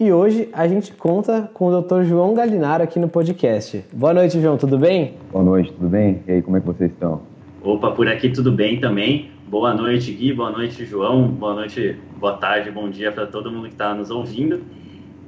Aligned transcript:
E 0.00 0.10
hoje 0.10 0.48
a 0.54 0.66
gente 0.66 0.94
conta 0.94 1.50
com 1.52 1.66
o 1.66 1.82
Dr. 1.82 2.04
João 2.04 2.32
Galinaro 2.32 2.82
aqui 2.82 2.98
no 2.98 3.06
podcast. 3.06 3.84
Boa 3.92 4.14
noite, 4.14 4.40
João, 4.40 4.56
tudo 4.56 4.78
bem? 4.78 5.16
Boa 5.30 5.44
noite, 5.44 5.70
tudo 5.72 5.90
bem? 5.90 6.22
E 6.26 6.32
aí, 6.32 6.40
como 6.40 6.56
é 6.56 6.60
que 6.60 6.66
vocês 6.66 6.90
estão? 6.90 7.20
Opa, 7.62 7.90
por 7.90 8.08
aqui 8.08 8.30
tudo 8.30 8.50
bem 8.50 8.80
também. 8.80 9.30
Boa 9.46 9.74
noite, 9.74 10.10
Gui, 10.10 10.32
boa 10.32 10.50
noite, 10.50 10.86
João, 10.86 11.28
boa 11.28 11.52
noite, 11.52 11.98
boa 12.18 12.32
tarde, 12.38 12.70
bom 12.70 12.88
dia 12.88 13.12
para 13.12 13.26
todo 13.26 13.52
mundo 13.52 13.66
que 13.66 13.74
está 13.74 13.94
nos 13.94 14.10
ouvindo. 14.10 14.62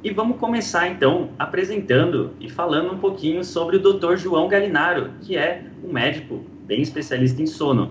E 0.02 0.10
vamos 0.10 0.38
começar 0.38 0.88
então 0.88 1.28
apresentando 1.38 2.30
e 2.40 2.48
falando 2.48 2.94
um 2.94 2.98
pouquinho 2.98 3.44
sobre 3.44 3.76
o 3.76 3.78
Dr. 3.78 4.16
João 4.16 4.48
Galinaro, 4.48 5.10
que 5.20 5.36
é 5.36 5.64
um 5.86 5.92
médico 5.92 6.40
bem 6.64 6.80
especialista 6.80 7.42
em 7.42 7.46
sono. 7.46 7.90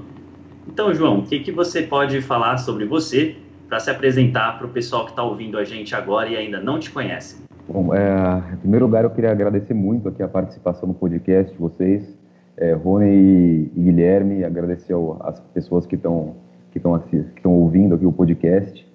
Então, 0.68 0.92
João, 0.96 1.20
o 1.20 1.22
que, 1.28 1.42
que 1.42 1.52
você 1.52 1.84
pode 1.84 2.22
falar 2.22 2.58
sobre 2.58 2.86
você 2.86 3.36
para 3.72 3.80
se 3.80 3.90
apresentar 3.90 4.58
para 4.58 4.68
o 4.68 4.70
pessoal 4.70 5.06
que 5.06 5.12
está 5.12 5.24
ouvindo 5.24 5.58
a 5.58 5.64
gente 5.64 5.96
agora 5.96 6.28
e 6.28 6.36
ainda 6.36 6.60
não 6.60 6.78
te 6.78 6.92
conhece. 6.92 7.42
Bom, 7.70 7.96
é, 7.96 8.44
em 8.52 8.58
primeiro 8.58 8.86
lugar, 8.86 9.06
eu 9.06 9.10
queria 9.10 9.32
agradecer 9.32 9.74
muito 9.74 10.10
aqui 10.10 10.22
a 10.22 10.28
participação 10.28 10.90
no 10.90 10.94
podcast 10.94 11.54
de 11.54 11.58
vocês, 11.58 12.04
é, 12.58 12.74
Rony 12.74 13.06
e, 13.08 13.72
Guilherme, 13.74 14.44
agradecer 14.44 14.94
às 15.22 15.40
pessoas 15.54 15.86
que 15.86 15.96
estão 15.96 16.36
que 16.74 16.80
estão 16.80 17.00
que 17.00 17.16
estão 17.16 17.54
ouvindo 17.54 17.96
aqui 17.96 18.06
o 18.06 18.12
podcast. 18.12 18.86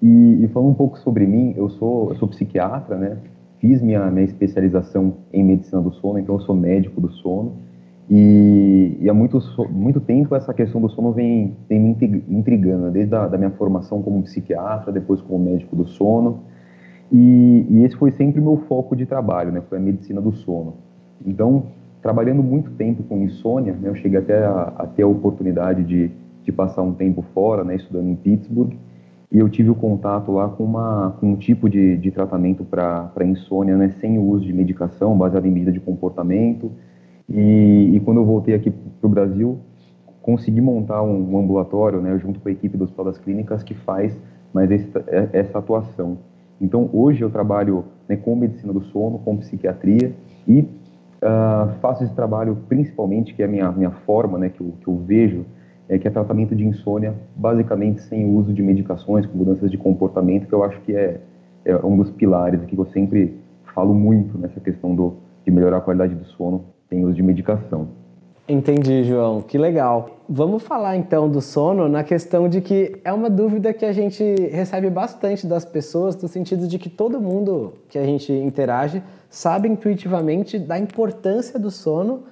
E, 0.00 0.42
e 0.42 0.48
falando 0.48 0.70
um 0.70 0.74
pouco 0.74 0.98
sobre 0.98 1.26
mim, 1.26 1.52
eu 1.54 1.68
sou 1.68 2.12
eu 2.12 2.16
sou 2.16 2.26
psiquiatra, 2.26 2.96
né? 2.96 3.18
Fiz 3.60 3.82
minha 3.82 4.10
minha 4.10 4.24
especialização 4.24 5.14
em 5.30 5.44
medicina 5.44 5.82
do 5.82 5.92
sono, 5.92 6.18
então 6.18 6.36
eu 6.36 6.40
sou 6.40 6.56
médico 6.56 7.02
do 7.02 7.12
sono. 7.12 7.52
E, 8.14 8.98
e, 9.00 9.08
há 9.08 9.14
muito, 9.14 9.38
muito 9.70 9.98
tempo 9.98 10.34
essa 10.34 10.52
questão 10.52 10.82
do 10.82 10.88
sono 10.90 11.12
vem, 11.12 11.56
vem 11.66 11.80
me 11.80 11.96
intrigando, 12.28 12.84
né? 12.84 12.90
desde 12.90 13.14
a 13.14 13.26
da 13.26 13.38
minha 13.38 13.52
formação 13.52 14.02
como 14.02 14.22
psiquiatra, 14.22 14.92
depois 14.92 15.22
como 15.22 15.42
médico 15.42 15.74
do 15.74 15.86
sono. 15.86 16.40
E, 17.10 17.66
e, 17.70 17.82
esse 17.82 17.96
foi 17.96 18.10
sempre 18.10 18.38
o 18.38 18.44
meu 18.44 18.58
foco 18.68 18.94
de 18.94 19.06
trabalho, 19.06 19.50
né? 19.50 19.62
foi 19.66 19.78
a 19.78 19.80
medicina 19.80 20.20
do 20.20 20.30
sono. 20.30 20.74
Então, 21.24 21.68
trabalhando 22.02 22.42
muito 22.42 22.72
tempo 22.72 23.02
com 23.02 23.16
insônia, 23.22 23.72
né? 23.72 23.88
eu 23.88 23.94
cheguei 23.94 24.18
até 24.18 24.44
a, 24.44 24.74
a 24.76 25.02
a 25.02 25.06
oportunidade 25.06 25.82
de, 25.82 26.10
de 26.44 26.52
passar 26.52 26.82
um 26.82 26.92
tempo 26.92 27.24
fora, 27.32 27.64
né? 27.64 27.76
estudando 27.76 28.10
em 28.10 28.14
Pittsburgh, 28.14 28.74
e 29.30 29.38
eu 29.38 29.48
tive 29.48 29.70
o 29.70 29.74
contato 29.74 30.30
lá 30.32 30.50
com, 30.50 30.64
uma, 30.64 31.16
com 31.18 31.32
um 31.32 31.36
tipo 31.36 31.66
de, 31.66 31.96
de 31.96 32.10
tratamento 32.10 32.62
para 32.62 33.10
insônia, 33.24 33.74
né? 33.74 33.88
sem 33.88 34.18
o 34.18 34.22
uso 34.22 34.44
de 34.44 34.52
medicação, 34.52 35.16
baseado 35.16 35.46
em 35.46 35.50
medida 35.50 35.72
de 35.72 35.80
comportamento, 35.80 36.70
e, 37.28 37.92
e 37.94 38.00
quando 38.00 38.18
eu 38.18 38.24
voltei 38.24 38.54
aqui 38.54 38.70
para 38.70 39.06
o 39.06 39.08
Brasil, 39.08 39.58
consegui 40.22 40.60
montar 40.60 41.02
um, 41.02 41.32
um, 41.32 41.38
ambulatório, 41.38 42.00
né, 42.00 42.16
junto 42.18 42.40
com 42.40 42.48
a 42.48 42.52
equipe 42.52 42.76
do 42.76 42.84
Hospital 42.84 43.06
das 43.06 43.18
Clínicas, 43.18 43.62
que 43.62 43.74
faz 43.74 44.16
mais 44.54 44.70
essa, 44.70 45.04
é, 45.08 45.28
essa 45.32 45.58
atuação. 45.58 46.18
Então, 46.60 46.88
hoje 46.92 47.22
eu 47.22 47.30
trabalho 47.30 47.84
né, 48.08 48.16
com 48.16 48.36
medicina 48.36 48.72
do 48.72 48.82
sono, 48.84 49.18
com 49.18 49.36
psiquiatria 49.36 50.14
e 50.46 50.60
uh, 50.60 51.72
faço 51.80 52.04
esse 52.04 52.14
trabalho 52.14 52.56
principalmente, 52.68 53.34
que 53.34 53.42
é 53.42 53.46
a 53.46 53.48
minha, 53.48 53.72
minha 53.72 53.90
forma, 53.90 54.38
né, 54.38 54.48
que, 54.48 54.60
eu, 54.60 54.74
que 54.80 54.86
eu 54.86 54.96
vejo, 54.98 55.44
é 55.88 55.98
que 55.98 56.06
é 56.06 56.10
tratamento 56.10 56.54
de 56.54 56.64
insônia, 56.64 57.14
basicamente 57.34 58.00
sem 58.02 58.24
uso 58.24 58.52
de 58.52 58.62
medicações, 58.62 59.26
com 59.26 59.36
mudanças 59.36 59.70
de 59.70 59.76
comportamento, 59.76 60.46
que 60.46 60.52
eu 60.52 60.62
acho 60.62 60.80
que 60.82 60.94
é, 60.94 61.20
é 61.64 61.76
um 61.84 61.96
dos 61.96 62.10
pilares 62.10 62.62
aqui 62.62 62.76
que 62.76 62.80
eu 62.80 62.86
sempre 62.86 63.36
falo 63.74 63.92
muito 63.92 64.38
nessa 64.38 64.60
questão 64.60 64.94
do, 64.94 65.14
de 65.44 65.50
melhorar 65.50 65.78
a 65.78 65.80
qualidade 65.80 66.14
do 66.14 66.24
sono 66.24 66.71
tem 66.92 67.02
uso 67.06 67.14
de 67.14 67.22
medicação. 67.22 67.88
Entendi, 68.46 69.02
João. 69.04 69.40
Que 69.40 69.56
legal. 69.56 70.18
Vamos 70.28 70.62
falar 70.62 70.94
então 70.96 71.26
do 71.26 71.40
sono 71.40 71.88
na 71.88 72.04
questão 72.04 72.50
de 72.50 72.60
que 72.60 73.00
é 73.02 73.10
uma 73.10 73.30
dúvida 73.30 73.72
que 73.72 73.86
a 73.86 73.92
gente 73.92 74.22
recebe 74.50 74.90
bastante 74.90 75.46
das 75.46 75.64
pessoas, 75.64 76.20
no 76.20 76.28
sentido 76.28 76.66
de 76.66 76.78
que 76.78 76.90
todo 76.90 77.18
mundo 77.18 77.72
que 77.88 77.98
a 77.98 78.04
gente 78.04 78.30
interage 78.30 79.02
sabe 79.30 79.68
intuitivamente 79.68 80.58
da 80.58 80.78
importância 80.78 81.58
do 81.58 81.70
sono, 81.70 82.24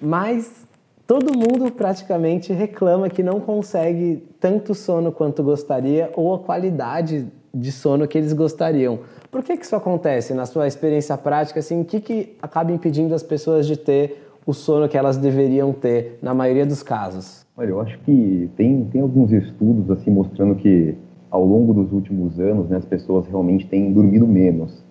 mas 0.00 0.66
todo 1.06 1.32
mundo 1.32 1.70
praticamente 1.70 2.52
reclama 2.52 3.08
que 3.08 3.22
não 3.22 3.38
consegue 3.38 4.26
tanto 4.40 4.74
sono 4.74 5.12
quanto 5.12 5.44
gostaria 5.44 6.10
ou 6.16 6.34
a 6.34 6.40
qualidade 6.40 7.28
de 7.54 7.70
sono 7.70 8.08
que 8.08 8.18
eles 8.18 8.32
gostariam. 8.32 8.98
Por 9.32 9.42
que, 9.42 9.56
que 9.56 9.64
isso 9.64 9.74
acontece 9.74 10.34
na 10.34 10.44
sua 10.44 10.66
experiência 10.66 11.16
prática? 11.16 11.58
Assim, 11.58 11.80
o 11.80 11.86
que, 11.86 12.00
que 12.00 12.36
acaba 12.42 12.70
impedindo 12.70 13.14
as 13.14 13.22
pessoas 13.22 13.66
de 13.66 13.78
ter 13.78 14.28
o 14.44 14.52
sono 14.52 14.86
que 14.86 14.98
elas 14.98 15.16
deveriam 15.16 15.72
ter 15.72 16.18
na 16.20 16.34
maioria 16.34 16.66
dos 16.66 16.82
casos? 16.82 17.42
Olha, 17.56 17.70
eu 17.70 17.80
acho 17.80 17.98
que 18.00 18.50
tem, 18.58 18.84
tem 18.92 19.00
alguns 19.00 19.32
estudos 19.32 19.90
assim 19.90 20.10
mostrando 20.10 20.54
que 20.56 20.94
ao 21.30 21.46
longo 21.46 21.72
dos 21.72 21.90
últimos 21.92 22.38
anos 22.38 22.68
né, 22.68 22.76
as 22.76 22.84
pessoas 22.84 23.26
realmente 23.26 23.66
têm 23.66 23.90
dormido 23.90 24.26
menos. 24.26 24.84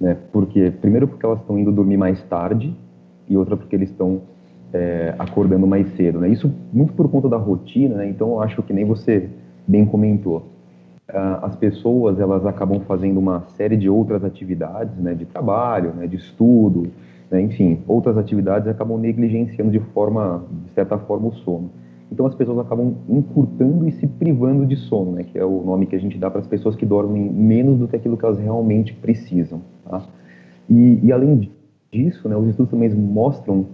Né? 0.00 0.16
Porque, 0.32 0.70
primeiro 0.70 1.06
porque 1.06 1.26
elas 1.26 1.40
estão 1.40 1.58
indo 1.58 1.70
dormir 1.70 1.98
mais 1.98 2.22
tarde 2.22 2.74
e 3.28 3.36
outra 3.36 3.58
porque 3.58 3.76
eles 3.76 3.90
estão 3.90 4.22
é, 4.72 5.14
acordando 5.18 5.66
mais 5.66 5.86
cedo. 5.96 6.18
Né? 6.18 6.30
Isso 6.30 6.50
muito 6.72 6.94
por 6.94 7.10
conta 7.10 7.28
da 7.28 7.36
rotina, 7.36 7.96
né? 7.96 8.08
então 8.08 8.30
eu 8.30 8.40
acho 8.40 8.62
que 8.62 8.72
nem 8.72 8.86
você 8.86 9.28
bem 9.68 9.84
comentou 9.84 10.50
as 11.08 11.56
pessoas 11.56 12.18
elas 12.18 12.46
acabam 12.46 12.80
fazendo 12.80 13.18
uma 13.18 13.42
série 13.48 13.76
de 13.76 13.88
outras 13.88 14.24
atividades, 14.24 14.96
né, 14.98 15.14
de 15.14 15.26
trabalho, 15.26 15.92
né, 15.94 16.06
de 16.06 16.16
estudo, 16.16 16.88
né, 17.30 17.40
enfim, 17.40 17.80
outras 17.86 18.16
atividades 18.16 18.68
acabam 18.68 18.98
negligenciando 18.98 19.70
de 19.70 19.80
forma, 19.80 20.44
de 20.64 20.70
certa 20.70 20.98
forma, 20.98 21.28
o 21.28 21.32
sono. 21.32 21.70
Então 22.10 22.26
as 22.26 22.34
pessoas 22.34 22.58
acabam 22.58 22.94
encurtando 23.08 23.88
e 23.88 23.92
se 23.92 24.06
privando 24.06 24.66
de 24.66 24.76
sono, 24.76 25.12
né, 25.12 25.24
que 25.24 25.38
é 25.38 25.44
o 25.44 25.62
nome 25.62 25.86
que 25.86 25.96
a 25.96 25.98
gente 25.98 26.18
dá 26.18 26.30
para 26.30 26.40
as 26.40 26.46
pessoas 26.46 26.76
que 26.76 26.86
dormem 26.86 27.30
menos 27.30 27.78
do 27.78 27.88
que 27.88 27.96
aquilo 27.96 28.16
que 28.16 28.24
elas 28.24 28.38
realmente 28.38 28.92
precisam. 28.94 29.60
Tá? 29.84 30.02
E, 30.68 31.00
e, 31.02 31.12
além 31.12 31.50
disso, 31.90 32.28
né, 32.28 32.36
os 32.36 32.48
estudos 32.48 32.70
também 32.70 32.90
mostram 32.90 33.66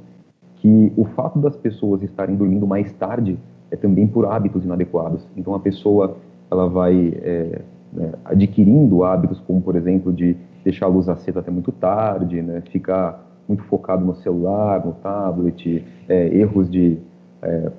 que 0.56 0.92
o 0.96 1.04
fato 1.04 1.38
das 1.38 1.56
pessoas 1.56 2.02
estarem 2.02 2.34
dormindo 2.34 2.66
mais 2.66 2.92
tarde 2.92 3.38
é 3.70 3.76
também 3.76 4.06
por 4.06 4.26
hábitos 4.26 4.64
inadequados. 4.64 5.26
Então 5.36 5.54
a 5.54 5.60
pessoa 5.60 6.16
ela 6.50 6.68
vai 6.68 7.14
é, 7.22 7.62
né, 7.92 8.12
adquirindo 8.24 9.04
hábitos 9.04 9.40
como, 9.40 9.60
por 9.60 9.76
exemplo, 9.76 10.12
de 10.12 10.36
deixar 10.64 10.86
a 10.86 10.88
luz 10.88 11.08
acesa 11.08 11.40
até 11.40 11.50
muito 11.50 11.72
tarde, 11.72 12.42
né, 12.42 12.62
ficar 12.70 13.26
muito 13.48 13.62
focado 13.64 14.04
no 14.04 14.14
celular, 14.16 14.84
no 14.84 14.92
tablet, 14.92 15.84
é, 16.08 16.28
erros 16.36 16.70
de 16.70 16.98
é, 17.42 17.70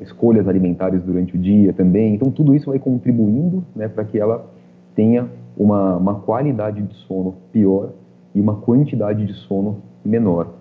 escolhas 0.00 0.48
alimentares 0.48 1.02
durante 1.02 1.36
o 1.36 1.38
dia 1.38 1.72
também. 1.72 2.14
Então, 2.14 2.30
tudo 2.30 2.54
isso 2.54 2.70
vai 2.70 2.78
contribuindo 2.78 3.62
né, 3.74 3.88
para 3.88 4.04
que 4.04 4.18
ela 4.18 4.46
tenha 4.94 5.28
uma, 5.56 5.96
uma 5.96 6.14
qualidade 6.14 6.82
de 6.82 6.94
sono 7.06 7.34
pior 7.52 7.90
e 8.34 8.40
uma 8.40 8.56
quantidade 8.56 9.26
de 9.26 9.34
sono 9.34 9.82
menor. 10.04 10.59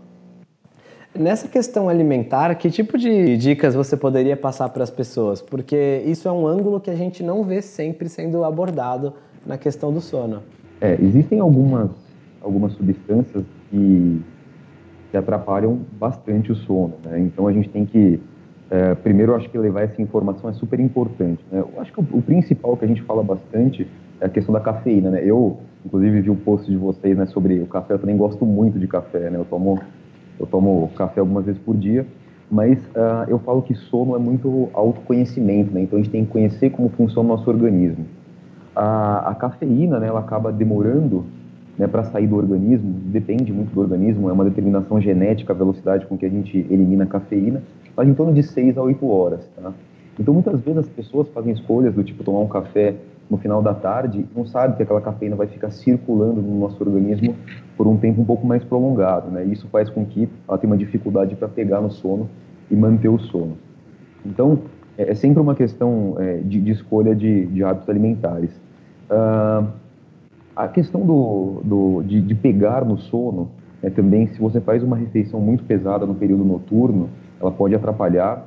Nessa 1.20 1.50
questão 1.50 1.90
alimentar, 1.90 2.56
que 2.56 2.72
tipo 2.72 2.98
de 2.98 3.36
dicas 3.36 3.76
você 3.76 3.98
poderia 3.98 4.38
passar 4.38 4.70
para 4.70 4.84
as 4.84 4.90
pessoas? 4.90 5.42
Porque 5.42 6.02
isso 6.06 6.30
é 6.30 6.32
um 6.32 6.48
ângulo 6.48 6.80
que 6.80 6.90
a 6.90 6.96
gente 6.96 7.22
não 7.22 7.44
vê 7.44 7.62
sempre 7.62 8.08
sendo 8.08 8.46
abordado 8.46 9.12
na 9.46 9.58
questão 9.58 9.92
do 9.92 10.00
sono. 10.00 10.42
É, 10.80 10.94
existem 10.94 11.42
algumas, 11.42 11.90
algumas 12.42 12.72
substâncias 12.72 13.44
que, 13.70 14.22
que 15.12 15.18
atrapalham 15.18 15.82
bastante 16.00 16.54
o 16.54 16.56
sono. 16.56 16.94
Né? 17.04 17.20
Então 17.20 17.50
a 17.50 17.52
gente 17.52 17.68
tem 17.68 17.86
que 17.86 18.22
é, 18.72 18.96
primeiro, 18.96 19.36
acho 19.36 19.50
que 19.50 19.58
levar 19.58 19.82
essa 19.82 20.02
informação 20.02 20.50
é 20.50 20.54
super 20.54 20.80
importante. 20.80 21.44
Né? 21.52 21.60
Eu 21.60 21.82
acho 21.82 21.92
que 21.92 22.00
o, 22.00 22.08
o, 22.14 22.22
principal 22.22 22.78
que 22.78 22.86
a 22.86 22.88
gente 22.88 23.02
fala 23.02 23.22
bastante 23.22 23.86
é 24.22 24.28
a 24.28 24.30
questão 24.30 24.54
da 24.54 24.62
cafeína. 24.62 25.10
Né? 25.10 25.22
Eu, 25.26 25.58
inclusive, 25.86 26.22
vi 26.22 26.30
o 26.30 26.36
post 26.36 26.72
de 26.72 26.78
vocês 26.78 27.18
né, 27.18 27.26
sobre 27.26 27.60
o 27.60 27.66
café. 27.66 27.96
Eu 27.96 28.00
também 28.00 28.16
gosto 28.16 28.46
muito 28.46 28.80
de 28.80 28.88
café. 28.88 29.30
Né? 29.30 29.38
Eu 29.38 29.44
tomo 29.44 29.82
eu 30.40 30.48
tomo 30.48 30.90
café 30.96 31.20
algumas 31.20 31.46
vezes 31.46 31.62
por 31.62 31.76
dia, 31.76 32.06
mas 32.50 32.80
uh, 32.80 33.28
eu 33.28 33.38
falo 33.40 33.62
que 33.62 33.76
sono 33.76 34.16
é 34.16 34.20
muito 34.20 34.70
autoconhecimento, 34.74 35.74
né? 35.74 35.82
Então 35.82 36.00
a 36.00 36.02
gente 36.02 36.12
tem 36.12 36.26
que 36.26 36.32
conhecer 36.32 36.72
como 36.72 36.90
funciona 36.90 37.34
o 37.34 37.38
nosso 37.38 37.50
organismo. 37.50 38.06
A, 38.76 39.30
a 39.32 39.36
cafeína, 39.36 40.00
né, 40.00 40.08
ela 40.08 40.22
acaba 40.22 40.52
demorando 40.52 41.26
né, 41.78 41.88
para 41.88 42.04
sair 42.04 42.28
do 42.28 42.36
organismo, 42.36 42.92
depende 43.06 43.54
muito 43.54 43.74
do 43.74 43.82
organismo, 43.82 44.30
é 44.30 44.34
uma 44.34 44.44
determinação 44.44 45.00
genética 45.00 45.54
a 45.54 45.56
velocidade 45.56 46.06
com 46.06 46.18
que 46.18 46.26
a 46.26 46.30
gente 46.30 46.66
elimina 46.70 47.04
a 47.04 47.08
cafeína, 47.08 47.62
mas 47.96 48.08
em 48.08 48.14
torno 48.14 48.34
de 48.34 48.44
6 48.44 48.78
a 48.78 48.82
8 48.82 49.08
horas, 49.08 49.48
tá? 49.56 49.72
Então 50.20 50.34
muitas 50.34 50.60
vezes 50.60 50.80
as 50.80 50.90
pessoas 50.90 51.30
fazem 51.30 51.54
escolhas 51.54 51.94
do 51.94 52.04
tipo 52.04 52.24
tomar 52.24 52.40
um 52.40 52.48
café 52.48 52.96
no 53.30 53.38
final 53.38 53.62
da 53.62 53.74
tarde, 53.74 54.26
não 54.36 54.46
sabe 54.46 54.76
que 54.76 54.84
aquela 54.84 55.00
cafeína 55.00 55.36
vai 55.36 55.48
ficar 55.48 55.70
circulando 55.70 56.42
no 56.42 56.60
nosso 56.60 56.84
organismo 56.84 57.36
por 57.78 57.86
um 57.88 57.96
tempo 57.96 58.22
um 58.22 58.26
pouco 58.26 58.46
mais 58.46 58.64
prolongado, 58.64 59.30
né? 59.30 59.44
Isso 59.46 59.68
faz 59.68 59.90
com 59.90 60.04
que 60.04 60.28
ela 60.48 60.58
tenha 60.58 60.72
uma 60.72 60.78
dificuldade 60.78 61.36
para 61.36 61.48
pegar 61.48 61.80
no 61.80 61.92
sono 61.92 62.28
e 62.72 62.76
manter 62.76 63.10
o 63.10 63.20
sono. 63.20 63.56
Então, 64.26 64.60
é, 64.98 65.12
é 65.12 65.14
sempre 65.14 65.40
uma 65.40 65.54
questão 65.54 66.16
é, 66.18 66.38
de, 66.38 66.60
de, 66.60 66.72
escolha 66.72 67.16
de, 67.16 67.46
de 67.46 67.64
hábitos 67.64 67.90
alimentares. 67.90 68.52
A 70.56 70.68
questão 70.68 71.06
do, 71.06 71.62
do 71.64 72.04
de, 72.04 72.22
de, 72.22 72.36
pegar 72.36 72.84
no 72.84 72.98
sono, 72.98 73.50
é, 73.82 73.90
também, 73.90 74.28
se 74.28 74.40
você 74.40 74.60
faz 74.60 74.84
uma 74.84 74.98
refeição 74.98 75.40
muito 75.40 75.64
pesada 75.64 76.06
no 76.06 76.14
período 76.14 76.44
noturno, 76.44 77.10
ela 77.40 77.50
pode 77.50 77.74
atrapalhar 77.74 78.46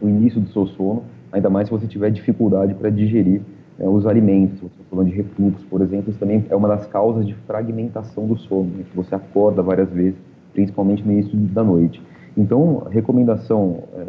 o 0.00 0.08
início 0.08 0.40
do 0.40 0.48
seu 0.48 0.66
sono, 0.66 1.02
ainda 1.30 1.50
mais 1.50 1.68
se 1.68 1.72
você 1.72 1.86
tiver 1.86 2.10
dificuldade 2.10 2.72
para 2.72 2.88
digerir 2.88 3.42
é, 3.78 3.88
os 3.88 4.06
alimentos, 4.06 4.58
você 4.58 4.66
está 4.66 4.84
falando 4.90 5.08
de 5.08 5.14
refluxo, 5.14 5.64
por 5.66 5.82
exemplo, 5.82 6.10
isso 6.10 6.18
também 6.18 6.44
é 6.48 6.56
uma 6.56 6.68
das 6.68 6.86
causas 6.86 7.26
de 7.26 7.34
fragmentação 7.46 8.26
do 8.26 8.36
sono, 8.38 8.70
né, 8.76 8.84
que 8.88 8.96
você 8.96 9.14
acorda 9.14 9.62
várias 9.62 9.90
vezes, 9.90 10.18
principalmente 10.52 11.04
no 11.04 11.12
início 11.12 11.36
da 11.36 11.62
noite. 11.62 12.02
Então, 12.36 12.84
recomendação, 12.90 13.82
é, 13.94 14.06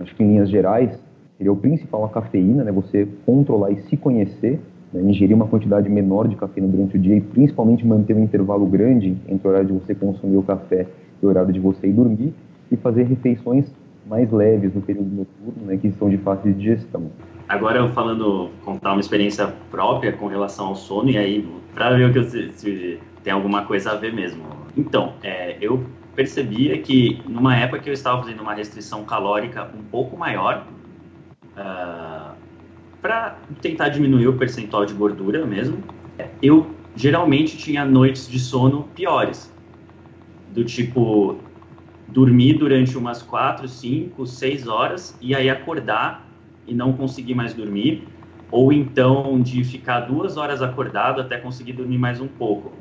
acho 0.00 0.14
que 0.14 0.22
em 0.22 0.28
linhas 0.28 0.48
gerais, 0.48 0.98
seria 1.36 1.52
o 1.52 1.56
principal 1.56 2.04
a 2.04 2.08
cafeína, 2.08 2.64
né, 2.64 2.72
você 2.72 3.06
controlar 3.26 3.70
e 3.72 3.82
se 3.82 3.96
conhecer, 3.96 4.58
né, 4.92 5.02
ingerir 5.02 5.36
uma 5.36 5.46
quantidade 5.46 5.88
menor 5.88 6.26
de 6.26 6.36
cafeína 6.36 6.68
durante 6.68 6.96
o 6.96 7.00
dia 7.00 7.16
e 7.16 7.20
principalmente 7.20 7.86
manter 7.86 8.16
um 8.16 8.22
intervalo 8.22 8.64
grande 8.66 9.16
entre 9.28 9.46
o 9.46 9.50
horário 9.50 9.68
de 9.68 9.74
você 9.74 9.94
consumir 9.94 10.38
o 10.38 10.42
café 10.42 10.86
e 11.22 11.26
o 11.26 11.28
horário 11.28 11.52
de 11.52 11.60
você 11.60 11.88
ir 11.88 11.92
dormir 11.92 12.32
e 12.70 12.76
fazer 12.76 13.02
refeições 13.02 13.66
mais 14.06 14.30
leves 14.30 14.74
no 14.74 14.82
período 14.82 15.10
noturno, 15.10 15.66
né, 15.66 15.76
que 15.76 15.90
são 15.92 16.10
de 16.10 16.18
fácil 16.18 16.52
digestão. 16.52 17.10
Agora 17.48 17.88
falando, 17.90 18.50
contar 18.64 18.92
uma 18.92 19.00
experiência 19.00 19.52
própria 19.70 20.12
com 20.12 20.26
relação 20.26 20.66
ao 20.68 20.76
sono, 20.76 21.10
e 21.10 21.18
aí, 21.18 21.46
para 21.74 21.90
ver 21.96 22.12
que 22.12 22.24
se, 22.24 22.52
se, 22.52 22.98
tem 23.22 23.32
alguma 23.32 23.64
coisa 23.64 23.92
a 23.92 23.94
ver 23.94 24.12
mesmo. 24.12 24.44
Então, 24.76 25.14
é, 25.22 25.56
eu 25.60 25.84
percebia 26.14 26.78
que 26.78 27.22
numa 27.28 27.56
época 27.56 27.80
que 27.80 27.90
eu 27.90 27.94
estava 27.94 28.22
fazendo 28.22 28.40
uma 28.40 28.54
restrição 28.54 29.04
calórica 29.04 29.70
um 29.76 29.82
pouco 29.82 30.16
maior, 30.16 30.66
uh, 31.56 31.58
ah, 31.58 32.34
para 33.02 33.36
tentar 33.60 33.88
diminuir 33.88 34.28
o 34.28 34.34
percentual 34.34 34.86
de 34.86 34.94
gordura 34.94 35.44
mesmo, 35.44 35.78
eu 36.40 36.66
geralmente 36.94 37.56
tinha 37.56 37.84
noites 37.84 38.28
de 38.28 38.38
sono 38.38 38.84
piores. 38.94 39.52
Do 40.54 40.64
tipo, 40.64 41.38
dormir 42.08 42.54
durante 42.54 42.96
umas 42.96 43.22
4, 43.22 43.66
5, 43.66 44.26
6 44.26 44.68
horas 44.68 45.16
e 45.20 45.34
aí 45.34 45.48
acordar 45.48 46.28
e 46.66 46.74
não 46.74 46.92
conseguir 46.92 47.34
mais 47.34 47.54
dormir, 47.54 48.08
ou 48.50 48.72
então 48.72 49.40
de 49.40 49.64
ficar 49.64 50.00
duas 50.00 50.36
horas 50.36 50.62
acordado 50.62 51.20
até 51.20 51.38
conseguir 51.38 51.72
dormir 51.72 51.98
mais 51.98 52.20
um 52.20 52.28
pouco. 52.28 52.72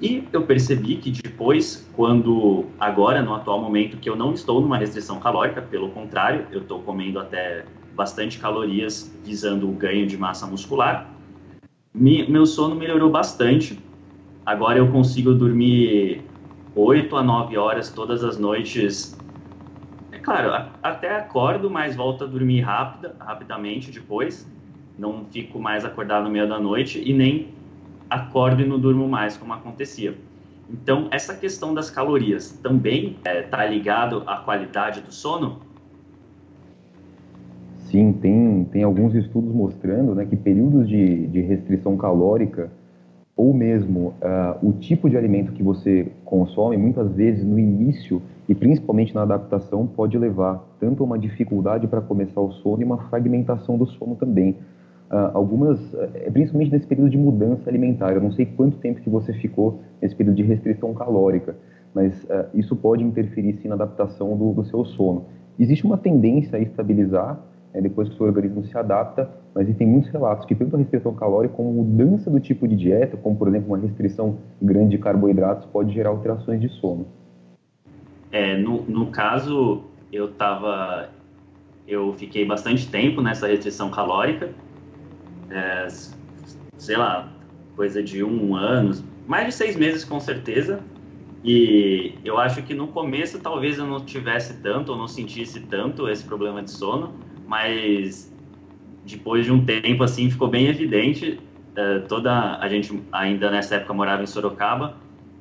E 0.00 0.28
eu 0.32 0.46
percebi 0.46 0.96
que 0.96 1.10
depois, 1.10 1.88
quando 1.92 2.64
agora, 2.78 3.20
no 3.22 3.34
atual 3.34 3.60
momento, 3.60 3.98
que 3.98 4.08
eu 4.08 4.16
não 4.16 4.32
estou 4.32 4.60
numa 4.60 4.78
restrição 4.78 5.20
calórica, 5.20 5.60
pelo 5.60 5.90
contrário, 5.90 6.46
eu 6.50 6.62
estou 6.62 6.80
comendo 6.80 7.18
até 7.18 7.66
bastante 7.94 8.38
calorias 8.38 9.14
visando 9.22 9.68
o 9.68 9.72
ganho 9.72 10.06
de 10.06 10.16
massa 10.16 10.46
muscular, 10.46 11.14
me, 11.92 12.26
meu 12.30 12.46
sono 12.46 12.74
melhorou 12.74 13.10
bastante. 13.10 13.78
Agora 14.46 14.78
eu 14.78 14.90
consigo 14.90 15.34
dormir 15.34 16.29
8 16.74 17.16
a 17.16 17.22
9 17.22 17.56
horas 17.56 17.90
todas 17.90 18.22
as 18.22 18.38
noites 18.38 19.20
claro, 20.22 20.70
até 20.82 21.16
acordo, 21.16 21.70
mas 21.70 21.96
volto 21.96 22.24
a 22.24 22.26
dormir 22.26 22.60
rápida, 22.60 23.14
rapidamente 23.18 23.90
depois. 23.90 24.48
Não 24.98 25.24
fico 25.24 25.58
mais 25.58 25.84
acordado 25.84 26.24
no 26.24 26.30
meio 26.30 26.48
da 26.48 26.58
noite 26.58 27.02
e 27.04 27.12
nem 27.12 27.48
acordo 28.08 28.62
e 28.62 28.66
não 28.66 28.78
durmo 28.78 29.08
mais, 29.08 29.36
como 29.36 29.52
acontecia. 29.52 30.14
Então, 30.68 31.08
essa 31.10 31.34
questão 31.34 31.74
das 31.74 31.90
calorias 31.90 32.52
também 32.62 33.16
está 33.18 33.30
é, 33.30 33.42
tá 33.42 33.66
ligado 33.66 34.22
à 34.26 34.36
qualidade 34.38 35.00
do 35.00 35.12
sono? 35.12 35.60
Sim, 37.78 38.12
tem, 38.12 38.64
tem 38.70 38.82
alguns 38.84 39.14
estudos 39.14 39.52
mostrando 39.52 40.14
né, 40.14 40.24
que 40.24 40.36
períodos 40.36 40.88
de, 40.88 41.26
de 41.26 41.40
restrição 41.40 41.96
calórica 41.96 42.70
ou 43.40 43.54
mesmo 43.54 44.12
uh, 44.20 44.68
o 44.68 44.74
tipo 44.74 45.08
de 45.08 45.16
alimento 45.16 45.52
que 45.52 45.62
você 45.62 46.06
consome, 46.26 46.76
muitas 46.76 47.10
vezes 47.14 47.42
no 47.42 47.58
início 47.58 48.20
e 48.46 48.54
principalmente 48.54 49.14
na 49.14 49.22
adaptação, 49.22 49.86
pode 49.86 50.18
levar 50.18 50.62
tanto 50.78 51.02
a 51.02 51.06
uma 51.06 51.18
dificuldade 51.18 51.86
para 51.86 52.02
começar 52.02 52.38
o 52.38 52.52
sono 52.52 52.82
e 52.82 52.84
uma 52.84 52.98
fragmentação 53.08 53.78
do 53.78 53.86
sono 53.86 54.14
também. 54.14 54.50
Uh, 55.10 55.30
algumas, 55.32 55.80
uh, 55.94 56.30
principalmente 56.30 56.70
nesse 56.70 56.86
período 56.86 57.08
de 57.08 57.16
mudança 57.16 57.70
alimentar, 57.70 58.12
eu 58.12 58.20
não 58.20 58.30
sei 58.30 58.44
quanto 58.44 58.76
tempo 58.76 59.00
que 59.00 59.08
você 59.08 59.32
ficou 59.32 59.80
nesse 60.02 60.14
período 60.14 60.36
de 60.36 60.42
restrição 60.42 60.92
calórica, 60.92 61.56
mas 61.94 62.12
isso 62.54 62.76
pode 62.76 63.02
interferir 63.02 63.54
sim 63.54 63.68
na 63.68 63.74
adaptação 63.74 64.36
do, 64.36 64.52
do 64.52 64.64
seu 64.66 64.84
sono. 64.84 65.24
Existe 65.58 65.84
uma 65.84 65.96
tendência 65.96 66.58
a 66.58 66.60
estabilizar 66.60 67.40
é, 67.72 67.80
depois 67.80 68.08
que 68.08 68.14
o 68.14 68.16
seu 68.18 68.26
organismo 68.26 68.64
se 68.64 68.76
adapta, 68.76 69.28
mas 69.54 69.76
tem 69.76 69.86
muitos 69.86 70.10
relatos 70.10 70.46
que 70.46 70.54
tanto 70.54 70.76
a 70.76 70.78
restrição 70.78 71.14
calórica 71.14 71.54
como 71.54 71.72
mudança 71.72 72.30
do 72.30 72.38
tipo 72.38 72.68
de 72.68 72.76
dieta, 72.76 73.16
como 73.16 73.36
por 73.36 73.48
exemplo 73.48 73.68
uma 73.68 73.78
restrição 73.78 74.38
grande 74.60 74.90
de 74.90 74.98
carboidratos, 74.98 75.66
pode 75.66 75.92
gerar 75.92 76.10
alterações 76.10 76.60
de 76.60 76.68
sono. 76.68 77.06
É, 78.30 78.56
no, 78.56 78.82
no 78.82 79.06
caso, 79.06 79.82
eu 80.12 80.28
tava, 80.28 81.08
eu 81.86 82.12
fiquei 82.14 82.44
bastante 82.44 82.88
tempo 82.88 83.20
nessa 83.20 83.48
restrição 83.48 83.90
calórica, 83.90 84.50
é, 85.50 85.88
sei 86.78 86.96
lá, 86.96 87.32
coisa 87.74 88.02
de 88.02 88.22
um 88.22 88.54
ano, 88.54 88.94
mais 89.26 89.46
de 89.46 89.52
seis 89.52 89.74
meses 89.76 90.04
com 90.04 90.20
certeza, 90.20 90.80
e 91.42 92.14
eu 92.24 92.38
acho 92.38 92.62
que 92.62 92.74
no 92.74 92.88
começo 92.88 93.40
talvez 93.40 93.78
eu 93.78 93.86
não 93.86 94.00
tivesse 94.00 94.58
tanto 94.58 94.92
ou 94.92 94.98
não 94.98 95.08
sentisse 95.08 95.60
tanto 95.60 96.08
esse 96.08 96.22
problema 96.22 96.62
de 96.62 96.70
sono, 96.70 97.14
mas 97.48 98.29
depois 99.04 99.44
de 99.44 99.52
um 99.52 99.64
tempo 99.64 100.02
assim 100.02 100.30
ficou 100.30 100.48
bem 100.48 100.66
evidente 100.66 101.38
uh, 101.72 102.06
toda 102.08 102.58
a 102.58 102.68
gente 102.68 103.00
ainda 103.12 103.50
nessa 103.50 103.76
época 103.76 103.92
morava 103.94 104.22
em 104.22 104.26
Sorocaba 104.26 104.96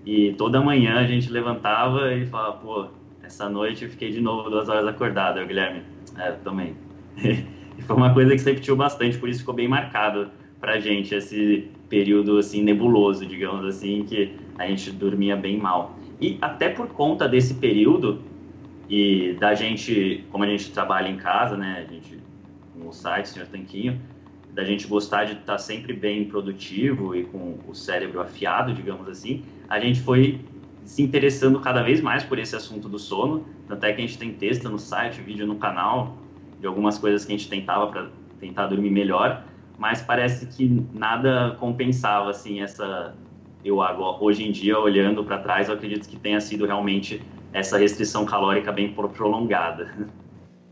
E 0.05 0.33
toda 0.37 0.61
manhã 0.61 0.99
a 0.99 1.05
gente 1.05 1.29
levantava 1.29 2.13
e 2.13 2.25
falava, 2.25 2.53
pô, 2.53 2.87
essa 3.23 3.49
noite 3.49 3.83
eu 3.83 3.89
fiquei 3.89 4.11
de 4.11 4.21
novo 4.21 4.49
duas 4.49 4.69
horas 4.69 4.87
acordado, 4.87 5.39
eu, 5.39 5.47
Guilherme. 5.47 5.83
É, 6.17 6.31
também. 6.31 6.75
e 7.17 7.81
foi 7.81 7.95
uma 7.95 8.13
coisa 8.13 8.31
que 8.31 8.39
sempre 8.39 8.53
repetiu 8.53 8.75
bastante, 8.75 9.17
por 9.17 9.29
isso 9.29 9.41
ficou 9.41 9.53
bem 9.53 9.67
marcado 9.67 10.29
pra 10.59 10.79
gente 10.79 11.13
esse 11.13 11.69
período 11.87 12.37
assim 12.37 12.61
nebuloso, 12.63 13.25
digamos 13.25 13.65
assim, 13.65 14.03
que 14.03 14.35
a 14.57 14.67
gente 14.67 14.91
dormia 14.91 15.35
bem 15.35 15.57
mal. 15.57 15.97
E 16.19 16.37
até 16.41 16.69
por 16.69 16.87
conta 16.87 17.27
desse 17.27 17.53
período 17.53 18.19
e 18.89 19.37
da 19.39 19.53
gente, 19.53 20.25
como 20.31 20.43
a 20.43 20.47
gente 20.47 20.71
trabalha 20.71 21.07
em 21.07 21.17
casa, 21.17 21.55
né, 21.55 21.85
a 21.87 21.93
gente 21.93 22.18
no 22.89 22.93
site 22.93 23.29
Senhor 23.29 23.47
Tanquinho, 23.47 24.01
da 24.51 24.63
gente 24.63 24.87
gostar 24.87 25.25
de 25.25 25.33
estar 25.33 25.59
sempre 25.59 25.93
bem 25.93 26.25
produtivo 26.25 27.15
e 27.15 27.23
com 27.23 27.59
o 27.67 27.73
cérebro 27.75 28.19
afiado, 28.19 28.73
digamos 28.73 29.07
assim, 29.07 29.43
a 29.69 29.79
gente 29.79 30.01
foi 30.01 30.41
se 30.83 31.03
interessando 31.03 31.59
cada 31.59 31.83
vez 31.83 32.01
mais 32.01 32.23
por 32.23 32.39
esse 32.39 32.55
assunto 32.55 32.89
do 32.89 32.97
sono, 32.97 33.45
tanto 33.67 33.85
é 33.85 33.93
que 33.93 34.01
a 34.01 34.05
gente 34.05 34.17
tem 34.17 34.33
texto 34.33 34.67
no 34.67 34.79
site, 34.79 35.21
vídeo 35.21 35.45
no 35.45 35.55
canal, 35.55 36.17
de 36.59 36.65
algumas 36.65 36.97
coisas 36.97 37.23
que 37.23 37.31
a 37.31 37.37
gente 37.37 37.47
tentava 37.47 37.87
para 37.87 38.07
tentar 38.39 38.65
dormir 38.67 38.89
melhor, 38.89 39.45
mas 39.77 40.01
parece 40.01 40.47
que 40.47 40.83
nada 40.93 41.55
compensava 41.59 42.31
assim 42.31 42.61
essa 42.61 43.15
eu 43.63 43.81
agora, 43.81 44.23
hoje 44.23 44.47
em 44.47 44.51
dia 44.51 44.79
olhando 44.79 45.23
para 45.23 45.37
trás, 45.37 45.67
eu 45.67 45.75
acredito 45.75 46.07
que 46.09 46.17
tenha 46.17 46.41
sido 46.41 46.65
realmente 46.65 47.21
essa 47.53 47.77
restrição 47.77 48.25
calórica 48.25 48.71
bem 48.71 48.93
prolongada. 48.93 50.09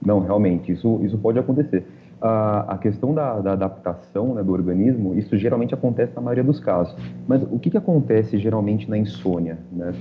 Não, 0.03 0.21
realmente, 0.21 0.71
isso, 0.71 0.99
isso 1.03 1.17
pode 1.17 1.37
acontecer. 1.37 1.85
A, 2.19 2.73
a 2.73 2.77
questão 2.77 3.13
da, 3.13 3.39
da 3.39 3.53
adaptação 3.53 4.33
né, 4.33 4.43
do 4.43 4.51
organismo, 4.51 5.13
isso 5.13 5.37
geralmente 5.37 5.73
acontece 5.73 6.15
na 6.15 6.21
maioria 6.21 6.43
dos 6.43 6.59
casos. 6.59 6.95
Mas 7.27 7.43
o 7.43 7.59
que, 7.59 7.69
que 7.69 7.77
acontece 7.77 8.37
geralmente 8.37 8.89
na 8.89 8.97
insônia? 8.97 9.59
Né? 9.71 9.93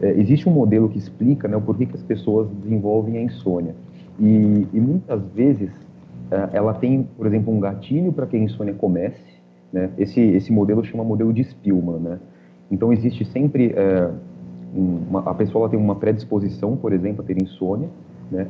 É, 0.00 0.10
existe 0.18 0.48
um 0.48 0.52
modelo 0.52 0.88
que 0.88 0.98
explica 0.98 1.46
né, 1.46 1.56
o 1.56 1.60
porquê 1.60 1.86
que 1.86 1.94
as 1.94 2.02
pessoas 2.02 2.48
desenvolvem 2.62 3.18
a 3.18 3.22
insônia. 3.22 3.74
E, 4.18 4.66
e 4.72 4.80
muitas 4.80 5.22
vezes 5.32 5.70
é, 6.30 6.50
ela 6.54 6.74
tem, 6.74 7.06
por 7.16 7.26
exemplo, 7.26 7.54
um 7.54 7.60
gatilho 7.60 8.12
para 8.12 8.26
que 8.26 8.36
a 8.36 8.40
insônia 8.40 8.74
comece. 8.74 9.20
Né? 9.72 9.90
Esse, 9.96 10.20
esse 10.20 10.52
modelo 10.52 10.84
chama 10.84 11.04
modelo 11.04 11.32
de 11.32 11.44
Spielman. 11.44 12.00
Né? 12.00 12.18
Então 12.70 12.92
existe 12.92 13.24
sempre 13.26 13.72
é, 13.76 14.10
uma, 14.74 15.20
a 15.20 15.34
pessoa 15.34 15.68
tem 15.68 15.78
uma 15.78 15.96
predisposição, 15.96 16.76
por 16.76 16.92
exemplo, 16.92 17.22
a 17.22 17.26
ter 17.26 17.40
insônia, 17.40 17.88
né? 18.30 18.46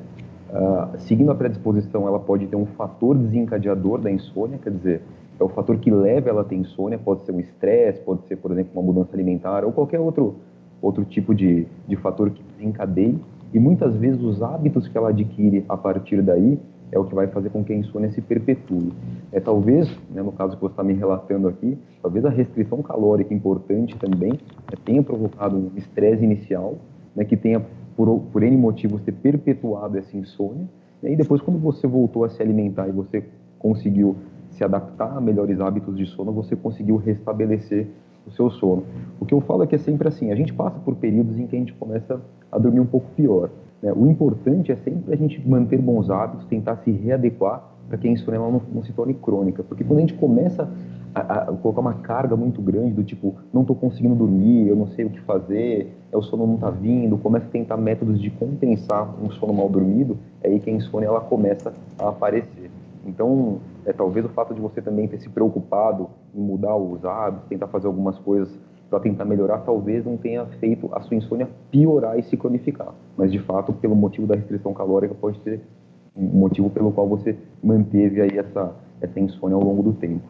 Uh, 0.50 0.99
seguindo 0.99 1.30
a 1.30 1.35
predisposição, 1.35 2.09
ela 2.09 2.19
pode 2.19 2.47
ter 2.47 2.57
um 2.57 2.66
fator 2.66 3.16
desencadeador 3.16 4.00
da 4.00 4.11
insônia, 4.11 4.59
quer 4.59 4.71
dizer, 4.71 5.02
é 5.38 5.45
o 5.45 5.49
fator 5.49 5.78
que 5.78 5.90
leva 5.90 6.28
ela 6.28 6.42
a 6.42 6.45
ter 6.45 6.57
insônia, 6.57 6.99
pode 6.99 7.23
ser 7.25 7.33
um 7.33 7.40
estresse, 7.40 8.00
pode 8.00 8.26
ser, 8.26 8.37
por 8.37 8.50
exemplo, 8.50 8.73
uma 8.75 8.83
mudança 8.83 9.14
alimentar 9.14 9.64
ou 9.64 9.73
qualquer 9.73 10.00
outro, 10.00 10.35
outro 10.83 11.04
tipo 11.04 11.35
de, 11.35 11.66
de 11.87 11.97
fator 11.97 12.30
que 12.30 12.42
desencadeie. 12.42 13.19
E 13.54 13.59
muitas 13.59 13.97
vezes 13.97 14.21
os 14.23 14.42
hábitos 14.42 14.87
que 14.87 14.99
ela 14.99 15.11
adquire 15.11 15.64
a 15.69 15.76
partir 15.76 16.21
daí 16.21 16.59
é 16.92 16.99
o 16.99 17.04
que 17.04 17.14
vai 17.14 17.28
fazer 17.28 17.50
com 17.50 17.64
que 17.64 17.73
a 17.73 17.76
insônia 17.76 18.11
se 18.11 18.21
perpetue. 18.21 18.92
É 19.33 19.40
talvez, 19.40 19.88
né, 20.11 20.23
no 20.23 20.33
caso 20.33 20.57
que 20.57 20.62
você 20.62 20.73
está 20.73 20.83
me 20.83 20.92
relatando 20.92 21.49
aqui, 21.49 21.78
talvez 22.02 22.25
a 22.25 22.30
restrição 22.30 22.83
calórica 22.83 23.33
importante 23.33 23.97
também 23.97 24.33
né, 24.33 24.76
tenha 24.85 25.02
provocado 25.02 25.57
um 25.57 25.71
estresse 25.76 26.25
inicial, 26.25 26.76
né, 27.14 27.25
que 27.25 27.37
tenha 27.37 27.64
por, 28.00 28.19
por 28.33 28.42
N 28.42 28.57
motivos 28.57 29.02
ter 29.02 29.12
perpetuado 29.12 29.99
essa 29.99 30.16
insônia, 30.16 30.66
né, 31.02 31.12
e 31.12 31.16
depois 31.16 31.42
quando 31.42 31.61
você 31.61 31.87
voltou 31.87 32.25
a 32.25 32.30
se 32.30 32.42
alimentar 32.42 32.88
e 32.88 32.92
você 32.92 33.23
conseguiu 33.59 34.16
se 34.49 34.64
adaptar 34.64 35.19
a 35.19 35.21
melhores 35.21 35.61
hábitos 35.61 35.95
de 35.99 36.07
sono, 36.07 36.33
você 36.33 36.57
conseguiu 36.57 36.97
restabelecer 36.97 37.88
o 38.26 38.30
seu 38.30 38.50
sono. 38.50 38.85
O 39.21 39.26
que 39.26 39.35
eu 39.35 39.40
falo 39.42 39.64
é 39.64 39.66
que 39.66 39.75
é 39.75 39.78
sempre 39.78 40.09
assim, 40.09 40.33
a 40.33 40.35
gente 40.35 40.54
passa 40.54 40.78
por 40.78 40.97
períodos 40.97 41.38
em 41.38 41.47
que 41.47 41.54
a 41.54 41.59
gente 41.59 41.75
começa 41.75 42.19
a 42.50 42.59
dormir 42.59 42.80
um 42.80 42.87
pouco 42.87 43.07
pior. 43.14 43.50
Né? 43.83 43.92
O 43.92 44.07
importante 44.07 44.73
é 44.73 44.76
sempre 44.76 45.12
a 45.12 45.16
gente 45.16 45.47
manter 45.47 45.78
bons 45.78 46.09
hábitos, 46.09 46.47
tentar 46.47 46.76
se 46.76 46.90
readequar 46.90 47.71
para 47.87 47.99
que 47.99 48.09
a 48.09 48.11
insônia 48.11 48.40
não, 48.40 48.62
não, 48.73 48.83
se 48.83 48.95
torne 48.95 49.12
crônica. 49.12 49.62
Porque 49.62 49.85
quando 49.85 49.99
a 49.99 50.00
gente 50.00 50.14
começa 50.14 50.66
a, 51.14 51.21
a, 51.21 51.47
colocar 51.47 51.81
uma 51.81 51.95
carga 51.95 52.37
muito 52.37 52.61
grande 52.61 52.93
do 52.93 53.05
tipo, 53.05 53.35
não 53.52 53.62
estou 53.62 53.76
conseguindo 53.76 54.14
dormir, 54.14 54.69
eu 54.69 54.76
não 54.76 54.87
sei 54.88 55.05
o 55.05 55.11
que 55.11 55.21
fazer, 55.21 55.93
é, 56.12 56.17
o 56.17 56.23
sono 56.23 56.47
não 56.47 56.55
está 56.55 56.71
vindo, 56.71 57.17
começa 57.19 57.47
a 57.47 57.50
tentar 57.50 57.76
métodos 57.76 58.21
de 58.21 58.31
compensar 58.31 59.09
um 59.23 59.31
sono 59.33 59.52
mal 59.52 59.69
dormido, 59.69 60.19
é 60.43 60.49
aí 60.49 60.61
que 60.61 60.71
a 60.71 60.73
insônia 60.73 61.07
ela 61.07 61.21
começa 61.21 61.73
a 61.99 62.09
aparecer. 62.09 62.71
Então, 63.07 63.59
é 63.85 63.93
talvez 63.93 64.25
o 64.26 64.29
fato 64.29 64.55
de 64.55 64.61
você 64.61 64.81
também 64.83 65.09
ter 65.09 65.19
se 65.21 65.29
preocupado 65.29 66.09
em 66.35 66.40
mudar 66.40 66.76
os 66.76 67.05
hábitos, 67.05 67.49
tentar 67.49 67.67
fazer 67.69 67.87
algumas 67.87 68.19
coisas 68.19 68.50
para 68.88 69.00
tentar 69.00 69.25
melhorar, 69.25 69.59
talvez 69.59 70.05
não 70.05 70.17
tenha 70.17 70.45
feito 70.59 70.88
a 70.93 71.00
sua 71.00 71.17
insônia 71.17 71.49
piorar 71.71 72.19
e 72.19 72.23
se 72.25 72.37
cronificar. 72.37 72.93
Mas, 73.17 73.31
de 73.31 73.38
fato, 73.38 73.73
pelo 73.73 73.95
motivo 73.95 74.26
da 74.26 74.35
restrição 74.35 74.75
calórica, 74.75 75.14
pode 75.14 75.40
ser 75.43 75.61
um 76.14 76.25
motivo 76.25 76.69
pelo 76.69 76.90
qual 76.90 77.09
você 77.09 77.37
manteve 77.62 78.21
aí 78.21 78.37
essa, 78.37 78.75
essa 79.00 79.19
insônia 79.21 79.55
ao 79.55 79.62
longo 79.62 79.83
do 79.83 79.93
tempo. 79.93 80.25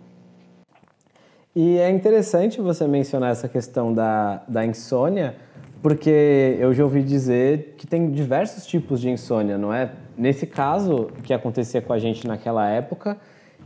E 1.55 1.79
é 1.79 1.91
interessante 1.91 2.61
você 2.61 2.87
mencionar 2.87 3.33
essa 3.33 3.49
questão 3.49 3.93
da, 3.93 4.41
da 4.47 4.65
insônia, 4.65 5.35
porque 5.83 6.57
eu 6.61 6.73
já 6.73 6.85
ouvi 6.85 7.03
dizer 7.03 7.75
que 7.77 7.89
tem 7.89 8.09
diversos 8.13 8.65
tipos 8.65 9.01
de 9.01 9.11
insônia, 9.11 9.59
não 9.59 9.75
é? 9.75 9.91
Nesse 10.17 10.47
caso, 10.47 11.09
que 11.25 11.35
acontecia 11.35 11.83
com 11.83 11.93
a 11.93 11.99
gente 11.99 12.25
naquela 12.25 12.69
época 12.69 13.17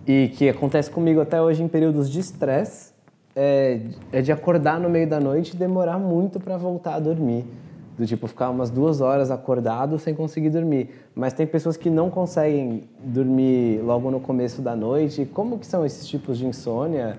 e 0.06 0.28
que 0.28 0.48
acontece 0.48 0.90
comigo 0.90 1.20
até 1.20 1.42
hoje 1.42 1.62
em 1.62 1.68
períodos 1.68 2.08
de 2.10 2.20
estresse, 2.20 2.94
é, 3.36 3.80
é 4.10 4.22
de 4.22 4.32
acordar 4.32 4.80
no 4.80 4.88
meio 4.88 5.06
da 5.06 5.20
noite 5.20 5.52
e 5.52 5.56
demorar 5.56 5.98
muito 5.98 6.40
para 6.40 6.56
voltar 6.56 6.94
a 6.94 7.00
dormir. 7.00 7.44
Do 7.98 8.06
tipo, 8.06 8.26
ficar 8.26 8.48
umas 8.48 8.70
duas 8.70 9.02
horas 9.02 9.30
acordado 9.30 9.98
sem 9.98 10.14
conseguir 10.14 10.48
dormir. 10.48 10.88
Mas 11.14 11.34
tem 11.34 11.46
pessoas 11.46 11.76
que 11.76 11.90
não 11.90 12.08
conseguem 12.08 12.84
dormir 12.98 13.82
logo 13.82 14.10
no 14.10 14.20
começo 14.20 14.62
da 14.62 14.74
noite. 14.74 15.26
Como 15.26 15.58
que 15.58 15.66
são 15.66 15.84
esses 15.84 16.08
tipos 16.08 16.38
de 16.38 16.46
insônia? 16.46 17.18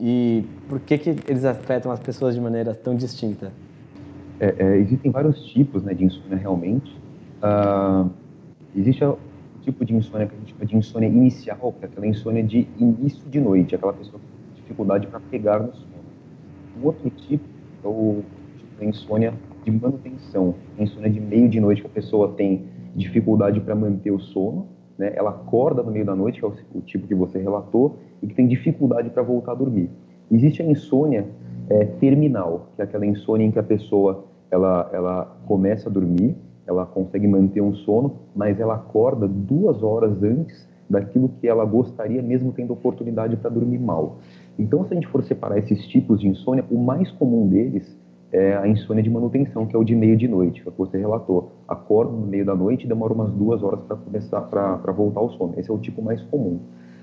E 0.00 0.46
por 0.66 0.80
que, 0.80 0.96
que 0.96 1.10
eles 1.28 1.44
afetam 1.44 1.92
as 1.92 2.00
pessoas 2.00 2.34
de 2.34 2.40
maneira 2.40 2.74
tão 2.74 2.94
distinta? 2.94 3.52
É, 4.40 4.54
é, 4.58 4.76
existem 4.78 5.10
vários 5.10 5.44
tipos 5.44 5.82
né, 5.82 5.92
de 5.92 6.06
insônia 6.06 6.38
realmente. 6.38 6.90
Uh, 7.42 8.10
existe 8.74 9.04
o 9.04 9.18
tipo 9.60 9.84
de 9.84 9.94
insônia 9.94 10.26
que 10.26 10.34
a 10.34 10.38
gente 10.38 10.52
chama 10.52 10.64
de 10.64 10.76
insônia 10.76 11.06
inicial, 11.06 11.74
que 11.78 11.84
é 11.84 11.88
aquela 11.88 12.06
insônia 12.06 12.42
de 12.42 12.66
início 12.78 13.28
de 13.28 13.38
noite, 13.38 13.74
aquela 13.74 13.92
pessoa 13.92 14.18
dificuldade 14.54 15.06
para 15.06 15.20
pegar 15.20 15.60
no 15.60 15.74
sono. 15.74 15.90
O 16.82 16.86
outro 16.86 17.10
tipo 17.10 17.44
é 17.84 17.86
o 17.86 18.22
tipo 18.56 18.80
da 18.80 18.86
insônia 18.86 19.34
de 19.62 19.70
manutenção, 19.70 20.54
insônia 20.78 21.10
de 21.10 21.20
meio 21.20 21.46
de 21.46 21.60
noite, 21.60 21.82
que 21.82 21.86
a 21.86 21.90
pessoa 21.90 22.32
tem 22.32 22.64
dificuldade 22.96 23.60
para 23.60 23.74
manter 23.74 24.10
o 24.10 24.18
sono, 24.18 24.66
né? 25.00 25.12
ela 25.16 25.30
acorda 25.30 25.82
no 25.82 25.90
meio 25.90 26.04
da 26.04 26.14
noite, 26.14 26.38
que 26.38 26.44
é 26.44 26.48
o, 26.48 26.52
o 26.74 26.80
tipo 26.82 27.08
que 27.08 27.14
você 27.14 27.38
relatou, 27.38 27.96
e 28.22 28.26
que 28.26 28.34
tem 28.34 28.46
dificuldade 28.46 29.08
para 29.08 29.22
voltar 29.22 29.52
a 29.52 29.54
dormir. 29.54 29.88
Existe 30.30 30.60
a 30.62 30.66
insônia 30.66 31.26
é, 31.70 31.86
terminal, 31.86 32.68
que 32.76 32.82
é 32.82 32.84
aquela 32.84 33.06
insônia 33.06 33.46
em 33.46 33.50
que 33.50 33.58
a 33.58 33.62
pessoa 33.62 34.24
ela, 34.50 34.90
ela 34.92 35.36
começa 35.46 35.88
a 35.88 35.92
dormir, 35.92 36.36
ela 36.66 36.84
consegue 36.84 37.26
manter 37.26 37.62
um 37.62 37.72
sono, 37.72 38.16
mas 38.36 38.60
ela 38.60 38.74
acorda 38.74 39.26
duas 39.26 39.82
horas 39.82 40.22
antes 40.22 40.68
daquilo 40.88 41.30
que 41.40 41.48
ela 41.48 41.64
gostaria, 41.64 42.20
mesmo 42.20 42.52
tendo 42.52 42.74
oportunidade 42.74 43.36
para 43.36 43.48
dormir 43.48 43.78
mal. 43.78 44.18
Então, 44.58 44.84
se 44.84 44.92
a 44.92 44.94
gente 44.94 45.06
for 45.06 45.22
separar 45.24 45.56
esses 45.56 45.86
tipos 45.86 46.20
de 46.20 46.28
insônia, 46.28 46.64
o 46.70 46.76
mais 46.76 47.10
comum 47.12 47.48
deles 47.48 47.96
é 48.32 48.56
a 48.56 48.66
insônia 48.66 49.02
de 49.02 49.10
manutenção, 49.10 49.66
que 49.66 49.74
é 49.74 49.78
o 49.78 49.84
de 49.84 49.94
meio 49.94 50.16
de 50.16 50.28
noite, 50.28 50.62
que 50.62 50.70
você 50.70 50.96
relatou. 50.98 51.52
Acorda 51.66 52.12
no 52.12 52.26
meio 52.26 52.44
da 52.44 52.54
noite 52.54 52.84
e 52.84 52.88
demora 52.88 53.12
umas 53.12 53.32
duas 53.32 53.62
horas 53.62 53.80
para 53.82 53.96
começar, 53.96 54.40
para 54.42 54.92
voltar 54.92 55.20
ao 55.20 55.30
sono. 55.30 55.54
Esse 55.56 55.70
é 55.70 55.74
o 55.74 55.78
tipo 55.78 56.00
mais 56.00 56.22
comum. 56.22 56.60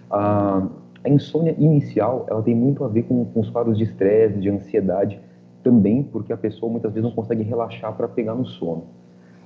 A, 0.10 0.68
a 1.04 1.10
insônia 1.10 1.54
inicial, 1.58 2.26
ela 2.30 2.42
tem 2.42 2.56
muito 2.56 2.84
a 2.84 2.88
ver 2.88 3.04
com, 3.04 3.26
com 3.26 3.40
os 3.42 3.50
quadros 3.50 3.78
de 3.78 3.84
estresse, 3.84 4.40
de 4.40 4.50
ansiedade, 4.50 5.20
também 5.64 6.02
porque 6.02 6.32
a 6.32 6.38
pessoa 6.38 6.72
muitas 6.72 6.94
vezes 6.94 7.04
não 7.04 7.16
consegue 7.16 7.44
relaxar 7.44 7.94
para 7.94 8.08
pegar 8.08 8.36
no 8.36 8.46
sono. 8.46 8.86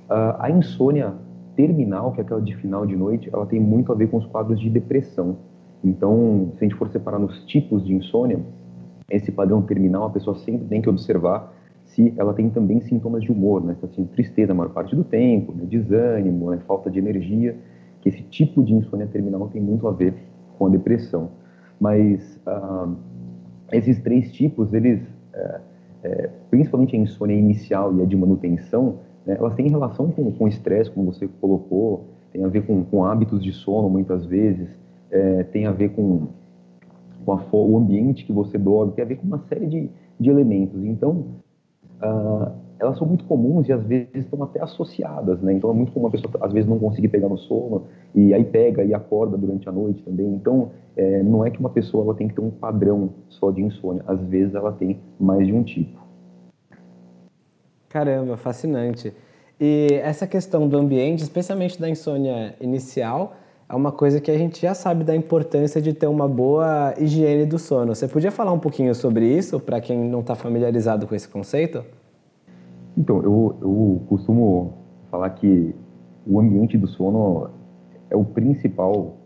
a 0.08 0.48
insônia 0.50 1.14
terminal, 1.56 2.12
que 2.12 2.20
é 2.20 2.24
aquela 2.24 2.40
de 2.40 2.54
final 2.56 2.86
de 2.86 2.96
noite, 2.96 3.28
ela 3.32 3.44
tem 3.44 3.58
muito 3.58 3.92
a 3.92 3.94
ver 3.94 4.08
com 4.08 4.18
os 4.18 4.26
quadros 4.26 4.60
de 4.60 4.70
depressão. 4.70 5.36
Então, 5.84 6.52
se 6.54 6.64
a 6.64 6.68
gente 6.68 6.76
for 6.76 6.88
separar 6.88 7.18
nos 7.18 7.44
tipos 7.44 7.84
de 7.84 7.92
insônia, 7.92 8.40
esse 9.10 9.32
padrão 9.32 9.60
terminal, 9.62 10.04
a 10.04 10.10
pessoa 10.10 10.36
sempre 10.36 10.66
tem 10.68 10.80
que 10.80 10.88
observar 10.88 11.52
se 11.94 12.12
ela 12.16 12.32
tem 12.32 12.48
também 12.48 12.80
sintomas 12.80 13.22
de 13.22 13.30
humor, 13.30 13.62
né? 13.62 13.74
Se 13.74 13.84
ela 13.84 13.92
tem 13.94 14.04
tristeza 14.06 14.52
a 14.52 14.54
maior 14.54 14.70
parte 14.70 14.96
do 14.96 15.04
tempo, 15.04 15.52
né? 15.52 15.64
desânimo, 15.66 16.50
né? 16.50 16.58
falta 16.66 16.90
de 16.90 16.98
energia, 16.98 17.56
que 18.00 18.08
esse 18.08 18.22
tipo 18.22 18.62
de 18.62 18.74
insônia 18.74 19.06
terminal 19.06 19.48
tem 19.48 19.60
muito 19.60 19.86
a 19.86 19.92
ver 19.92 20.14
com 20.58 20.66
a 20.66 20.70
depressão. 20.70 21.30
Mas 21.78 22.40
ah, 22.46 22.88
esses 23.72 24.00
três 24.00 24.32
tipos, 24.32 24.72
eles, 24.72 25.00
é, 25.34 25.60
é, 26.04 26.30
principalmente 26.50 26.96
a 26.96 26.98
insônia 26.98 27.34
inicial 27.34 27.94
e 27.96 28.02
a 28.02 28.06
de 28.06 28.16
manutenção, 28.16 29.00
né? 29.26 29.36
elas 29.38 29.54
têm 29.54 29.68
relação 29.68 30.10
com 30.10 30.32
o 30.44 30.48
estresse, 30.48 30.90
como 30.90 31.12
você 31.12 31.28
colocou, 31.40 32.06
tem 32.32 32.42
a 32.42 32.48
ver 32.48 32.64
com, 32.66 32.82
com 32.84 33.04
hábitos 33.04 33.42
de 33.42 33.52
sono, 33.52 33.90
muitas 33.90 34.24
vezes, 34.24 34.68
é, 35.10 35.42
tem 35.44 35.66
a 35.66 35.72
ver 35.72 35.90
com, 35.90 36.28
com 37.24 37.32
a, 37.32 37.44
o 37.52 37.76
ambiente 37.76 38.24
que 38.24 38.32
você 38.32 38.56
dorme, 38.56 38.92
tem 38.92 39.04
a 39.04 39.08
ver 39.08 39.16
com 39.16 39.26
uma 39.26 39.40
série 39.40 39.66
de, 39.66 39.90
de 40.18 40.30
elementos. 40.30 40.82
Então, 40.82 41.41
uh, 42.02 42.52
elas 42.78 42.98
são 42.98 43.06
muito 43.06 43.24
comuns 43.26 43.68
e 43.68 43.72
às 43.72 43.84
vezes 43.84 44.08
estão 44.14 44.42
até 44.42 44.60
associadas, 44.60 45.40
né? 45.40 45.52
Então 45.52 45.70
é 45.70 45.72
muito 45.72 45.92
comum 45.92 46.08
a 46.08 46.10
pessoa 46.10 46.32
às 46.40 46.52
vezes 46.52 46.68
não 46.68 46.78
conseguir 46.78 47.08
pegar 47.08 47.28
no 47.28 47.38
sono 47.38 47.84
e 48.12 48.34
aí 48.34 48.44
pega 48.44 48.82
e 48.82 48.92
acorda 48.92 49.36
durante 49.36 49.68
a 49.68 49.72
noite 49.72 50.02
também. 50.02 50.26
Então 50.26 50.70
é, 50.96 51.22
não 51.22 51.46
é 51.46 51.50
que 51.50 51.60
uma 51.60 51.70
pessoa 51.70 52.04
ela 52.04 52.14
tem 52.14 52.26
que 52.26 52.34
ter 52.34 52.40
um 52.40 52.50
padrão 52.50 53.10
só 53.28 53.50
de 53.52 53.62
insônia, 53.62 54.02
às 54.06 54.20
vezes 54.22 54.54
ela 54.54 54.72
tem 54.72 54.98
mais 55.18 55.46
de 55.46 55.52
um 55.52 55.62
tipo. 55.62 56.00
Caramba, 57.88 58.36
fascinante. 58.36 59.12
E 59.60 60.00
essa 60.02 60.26
questão 60.26 60.66
do 60.66 60.76
ambiente, 60.76 61.22
especialmente 61.22 61.80
da 61.80 61.88
insônia 61.88 62.56
inicial, 62.60 63.36
é 63.72 63.74
uma 63.74 63.90
coisa 63.90 64.20
que 64.20 64.30
a 64.30 64.36
gente 64.36 64.60
já 64.60 64.74
sabe 64.74 65.02
da 65.02 65.16
importância 65.16 65.80
de 65.80 65.94
ter 65.94 66.06
uma 66.06 66.28
boa 66.28 66.92
higiene 66.98 67.46
do 67.46 67.58
sono. 67.58 67.94
Você 67.94 68.06
podia 68.06 68.30
falar 68.30 68.52
um 68.52 68.58
pouquinho 68.58 68.94
sobre 68.94 69.26
isso 69.26 69.58
para 69.58 69.80
quem 69.80 69.98
não 69.98 70.20
está 70.20 70.34
familiarizado 70.34 71.06
com 71.06 71.14
esse 71.14 71.26
conceito? 71.26 71.82
Então, 72.98 73.22
eu, 73.22 73.56
eu 73.62 74.02
costumo 74.10 74.74
falar 75.10 75.30
que 75.30 75.74
o 76.26 76.38
ambiente 76.38 76.76
do 76.76 76.86
sono 76.86 77.48
é 78.10 78.14
o 78.14 78.22
principal 78.22 79.16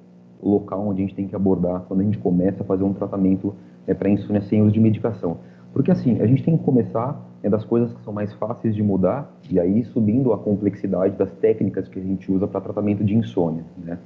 local 0.40 0.86
onde 0.86 1.02
a 1.02 1.06
gente 1.06 1.16
tem 1.16 1.26
que 1.26 1.34
abordar 1.34 1.80
quando 1.88 2.02
a 2.02 2.04
gente 2.04 2.18
começa 2.18 2.62
a 2.62 2.64
fazer 2.64 2.84
um 2.84 2.92
tratamento 2.92 3.52
é, 3.84 3.94
para 3.94 4.08
insônia 4.08 4.42
sem 4.42 4.62
uso 4.62 4.70
de 4.70 4.78
medicação. 4.78 5.38
Porque 5.72 5.90
assim, 5.90 6.20
a 6.20 6.26
gente 6.26 6.44
tem 6.44 6.56
que 6.56 6.62
começar 6.62 7.20
é, 7.42 7.50
das 7.50 7.64
coisas 7.64 7.92
que 7.92 8.04
são 8.04 8.12
mais 8.12 8.32
fáceis 8.34 8.76
de 8.76 8.82
mudar 8.82 9.28
e 9.50 9.58
aí 9.58 9.84
subindo 9.86 10.32
a 10.32 10.38
complexidade 10.38 11.16
das 11.16 11.32
técnicas 11.32 11.88
que 11.88 11.98
a 11.98 12.02
gente 12.02 12.30
usa 12.30 12.46
para 12.46 12.60
tratamento 12.60 13.02
de 13.02 13.16
insônia, 13.16 13.64
né? 13.76 13.98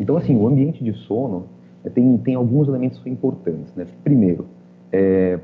Então 0.00 0.16
assim, 0.16 0.36
o 0.36 0.46
ambiente 0.46 0.82
de 0.82 0.92
sono 0.92 1.44
é, 1.84 1.90
tem, 1.90 2.16
tem 2.18 2.34
alguns 2.34 2.68
elementos 2.68 3.00
importantes, 3.06 3.74
né? 3.74 3.86
Primeiro, 4.02 4.46
é, 4.92 5.38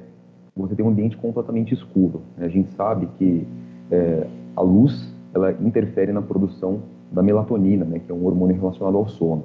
você 0.56 0.74
tem 0.74 0.84
um 0.84 0.88
ambiente 0.88 1.16
completamente 1.16 1.74
escuro. 1.74 2.22
Né? 2.36 2.46
A 2.46 2.48
gente 2.48 2.70
sabe 2.74 3.08
que 3.18 3.46
é, 3.90 4.26
a 4.56 4.62
luz 4.62 5.12
ela 5.34 5.52
interfere 5.52 6.12
na 6.12 6.22
produção 6.22 6.82
da 7.10 7.22
melatonina, 7.22 7.84
né, 7.84 7.98
que 7.98 8.10
é 8.10 8.14
um 8.14 8.24
hormônio 8.24 8.56
relacionado 8.56 8.96
ao 8.96 9.08
sono. 9.08 9.44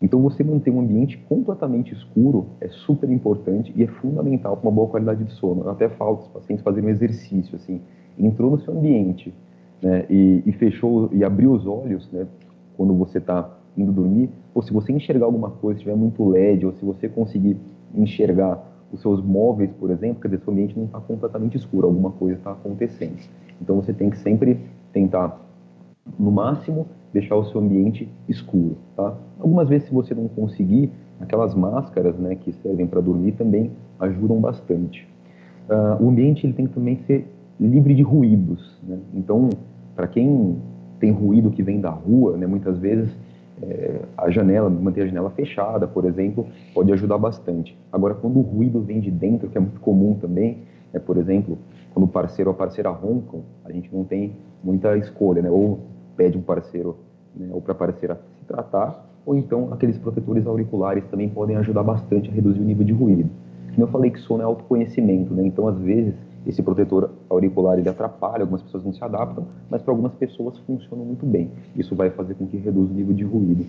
Então, 0.00 0.20
você 0.20 0.42
manter 0.42 0.70
um 0.70 0.80
ambiente 0.80 1.16
completamente 1.28 1.92
escuro 1.94 2.46
é 2.60 2.68
super 2.68 3.08
importante 3.08 3.72
e 3.76 3.84
é 3.84 3.86
fundamental 3.86 4.56
para 4.56 4.68
uma 4.68 4.74
boa 4.74 4.88
qualidade 4.88 5.22
de 5.22 5.32
sono. 5.32 5.62
Eu 5.62 5.70
até 5.70 5.88
falo 5.88 6.16
para 6.16 6.26
os 6.26 6.32
pacientes 6.32 6.64
fazerem 6.64 6.88
um 6.88 6.92
exercício, 6.92 7.54
assim, 7.54 7.80
entrou 8.18 8.50
no 8.50 8.58
seu 8.58 8.76
ambiente 8.76 9.32
né, 9.80 10.04
e, 10.10 10.42
e, 10.44 10.52
fechou 10.52 11.08
e 11.12 11.22
abriu 11.22 11.52
os 11.52 11.66
olhos, 11.66 12.10
né, 12.10 12.26
quando 12.76 12.94
você 12.94 13.18
está 13.18 13.48
indo 13.76 13.92
dormir, 13.92 14.30
ou 14.54 14.62
se 14.62 14.72
você 14.72 14.92
enxergar 14.92 15.26
alguma 15.26 15.50
coisa, 15.50 15.78
se 15.78 15.84
tiver 15.84 15.96
muito 15.96 16.28
LED, 16.28 16.66
ou 16.66 16.72
se 16.72 16.84
você 16.84 17.08
conseguir 17.08 17.56
enxergar 17.94 18.62
os 18.92 19.00
seus 19.00 19.22
móveis, 19.22 19.70
por 19.72 19.90
exemplo, 19.90 20.20
quer 20.20 20.28
dizer, 20.28 20.44
seu 20.44 20.52
ambiente 20.52 20.76
não 20.76 20.84
está 20.84 21.00
completamente 21.00 21.56
escuro, 21.56 21.86
alguma 21.86 22.10
coisa 22.10 22.36
está 22.36 22.52
acontecendo. 22.52 23.16
Então 23.60 23.76
você 23.76 23.92
tem 23.92 24.10
que 24.10 24.18
sempre 24.18 24.60
tentar, 24.92 25.40
no 26.18 26.30
máximo, 26.30 26.86
deixar 27.12 27.36
o 27.36 27.44
seu 27.44 27.60
ambiente 27.60 28.08
escuro, 28.28 28.76
tá? 28.96 29.16
Algumas 29.38 29.68
vezes, 29.68 29.88
se 29.88 29.94
você 29.94 30.14
não 30.14 30.28
conseguir, 30.28 30.90
aquelas 31.20 31.54
máscaras, 31.54 32.16
né, 32.18 32.34
que 32.34 32.52
servem 32.52 32.86
para 32.86 33.00
dormir 33.00 33.32
também 33.32 33.70
ajudam 34.00 34.40
bastante. 34.40 35.08
Uh, 35.68 36.04
o 36.04 36.08
ambiente 36.08 36.46
ele 36.46 36.52
tem 36.52 36.66
que 36.66 36.74
também 36.74 36.96
ser 37.06 37.26
livre 37.60 37.94
de 37.94 38.02
ruídos, 38.02 38.78
né? 38.82 38.98
Então, 39.14 39.48
para 39.94 40.08
quem 40.08 40.56
tem 40.98 41.10
ruído 41.10 41.50
que 41.50 41.62
vem 41.62 41.80
da 41.80 41.90
rua, 41.90 42.36
né, 42.36 42.46
muitas 42.46 42.78
vezes 42.78 43.16
é, 43.62 44.00
a 44.16 44.30
janela, 44.30 44.68
manter 44.68 45.02
a 45.02 45.06
janela 45.06 45.30
fechada, 45.30 45.86
por 45.86 46.04
exemplo, 46.04 46.46
pode 46.74 46.92
ajudar 46.92 47.18
bastante. 47.18 47.76
Agora, 47.92 48.14
quando 48.14 48.38
o 48.38 48.42
ruído 48.42 48.80
vem 48.80 49.00
de 49.00 49.10
dentro, 49.10 49.48
que 49.48 49.56
é 49.56 49.60
muito 49.60 49.80
comum 49.80 50.14
também, 50.20 50.58
é, 50.92 50.98
por 50.98 51.16
exemplo, 51.16 51.58
quando 51.94 52.04
o 52.04 52.08
parceiro 52.08 52.50
ou 52.50 52.54
a 52.54 52.58
parceira 52.58 52.90
roncam, 52.90 53.42
a 53.64 53.72
gente 53.72 53.94
não 53.94 54.04
tem 54.04 54.32
muita 54.62 54.96
escolha, 54.96 55.42
né? 55.42 55.50
Ou 55.50 55.80
pede 56.16 56.36
um 56.36 56.42
parceiro 56.42 56.96
né, 57.34 57.48
ou 57.52 57.60
para 57.60 57.72
a 57.72 57.74
parceira 57.74 58.20
se 58.38 58.44
tratar, 58.46 59.06
ou 59.24 59.36
então 59.36 59.72
aqueles 59.72 59.96
protetores 59.96 60.46
auriculares 60.46 61.04
também 61.06 61.28
podem 61.28 61.56
ajudar 61.56 61.82
bastante 61.82 62.28
a 62.28 62.32
reduzir 62.32 62.60
o 62.60 62.64
nível 62.64 62.84
de 62.84 62.92
ruído. 62.92 63.30
Como 63.74 63.86
eu 63.86 63.90
falei 63.90 64.10
que 64.10 64.20
sono 64.20 64.42
é 64.42 64.44
autoconhecimento, 64.44 65.32
né? 65.32 65.46
Então, 65.46 65.66
às 65.66 65.78
vezes, 65.78 66.14
esse 66.46 66.62
protetor 66.62 67.10
auricular 67.30 67.78
ele 67.78 67.88
atrapalha, 67.88 68.42
algumas 68.42 68.62
pessoas 68.62 68.84
não 68.84 68.92
se 68.92 69.02
adaptam, 69.02 69.46
mas 69.70 69.82
para 69.82 69.92
algumas 69.92 70.12
pessoas 70.14 70.58
funciona 70.58 71.02
muito 71.02 71.24
bem. 71.24 71.50
Isso 71.76 71.94
vai 71.94 72.10
fazer 72.10 72.34
com 72.34 72.46
que 72.46 72.56
reduza 72.56 72.92
o 72.92 72.94
nível 72.94 73.14
de 73.14 73.24
ruído. 73.24 73.66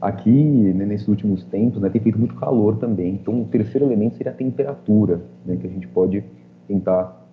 Aqui, 0.00 0.30
né, 0.30 0.84
nesses 0.84 1.08
últimos 1.08 1.42
tempos, 1.44 1.80
né, 1.80 1.88
tem 1.88 2.00
feito 2.00 2.18
muito 2.18 2.34
calor 2.34 2.76
também. 2.76 3.14
Então, 3.14 3.42
o 3.42 3.44
terceiro 3.46 3.86
elemento 3.86 4.16
seria 4.16 4.30
a 4.30 4.34
temperatura, 4.34 5.22
né, 5.44 5.56
que 5.56 5.66
a 5.66 5.70
gente 5.70 5.88
pode 5.88 6.22
tentar 6.68 7.26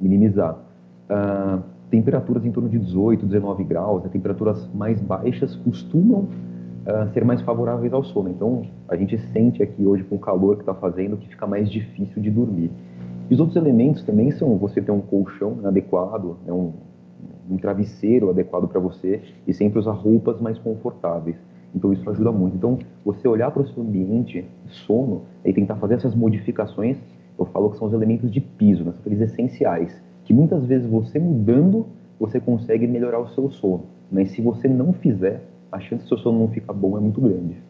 minimizar. 0.00 0.56
Uh, 1.10 1.62
temperaturas 1.90 2.44
em 2.44 2.52
torno 2.52 2.68
de 2.68 2.78
18, 2.78 3.26
19 3.26 3.64
graus, 3.64 4.02
né, 4.04 4.08
temperaturas 4.08 4.68
mais 4.72 5.00
baixas 5.00 5.56
costumam 5.56 6.20
uh, 6.86 7.12
ser 7.12 7.24
mais 7.24 7.40
favoráveis 7.42 7.92
ao 7.92 8.04
sono. 8.04 8.28
Então, 8.28 8.62
a 8.88 8.96
gente 8.96 9.18
sente 9.32 9.62
aqui 9.62 9.84
hoje 9.84 10.04
com 10.04 10.14
o 10.14 10.18
calor 10.20 10.56
que 10.56 10.62
está 10.62 10.74
fazendo 10.74 11.16
que 11.16 11.28
fica 11.28 11.46
mais 11.46 11.68
difícil 11.68 12.22
de 12.22 12.30
dormir. 12.30 12.70
E 13.28 13.34
os 13.34 13.40
outros 13.40 13.56
elementos 13.56 14.02
também 14.04 14.30
são 14.30 14.56
você 14.56 14.80
ter 14.80 14.92
um 14.92 15.00
colchão 15.00 15.58
adequado, 15.64 16.36
né, 16.46 16.52
um, 16.52 16.72
um 17.50 17.56
travesseiro 17.56 18.30
adequado 18.30 18.68
para 18.68 18.78
você 18.78 19.20
e 19.46 19.52
sempre 19.52 19.78
usar 19.78 19.92
roupas 19.92 20.40
mais 20.40 20.58
confortáveis. 20.58 21.36
Então 21.74 21.92
isso 21.92 22.08
ajuda 22.08 22.30
muito. 22.30 22.56
Então 22.56 22.78
você 23.04 23.26
olhar 23.26 23.50
para 23.50 23.62
o 23.62 23.66
seu 23.66 23.82
ambiente 23.82 24.44
sono 24.66 25.22
e 25.44 25.52
tentar 25.52 25.76
fazer 25.76 25.94
essas 25.94 26.14
modificações, 26.14 26.96
eu 27.38 27.44
falo 27.46 27.70
que 27.70 27.78
são 27.78 27.88
os 27.88 27.92
elementos 27.92 28.30
de 28.30 28.40
piso, 28.40 28.84
né, 28.84 28.92
aqueles 28.98 29.20
essenciais, 29.20 30.00
que 30.24 30.32
muitas 30.32 30.64
vezes 30.64 30.88
você 30.88 31.18
mudando, 31.18 31.86
você 32.18 32.40
consegue 32.40 32.86
melhorar 32.86 33.18
o 33.18 33.28
seu 33.28 33.50
sono. 33.50 33.84
Mas 34.10 34.30
se 34.30 34.40
você 34.40 34.68
não 34.68 34.92
fizer, 34.92 35.42
a 35.70 35.80
chance 35.80 36.04
do 36.04 36.08
seu 36.08 36.18
sono 36.18 36.38
não 36.38 36.48
ficar 36.48 36.72
bom 36.72 36.96
é 36.96 37.00
muito 37.00 37.20
grande. 37.20 37.65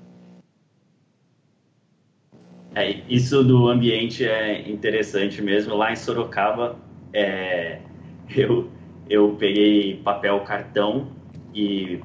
É, 2.77 3.01
isso 3.09 3.43
do 3.43 3.71
ambiente 3.71 4.23
é 4.23 4.71
interessante 4.71 5.41
mesmo. 5.41 5.75
Lá 5.75 5.91
em 5.91 5.97
Sorocaba, 5.97 6.77
é, 7.11 7.79
eu, 8.37 8.69
eu 9.09 9.35
peguei 9.39 9.97
papel 10.05 10.39
cartão 10.41 11.09
e, 11.55 12.01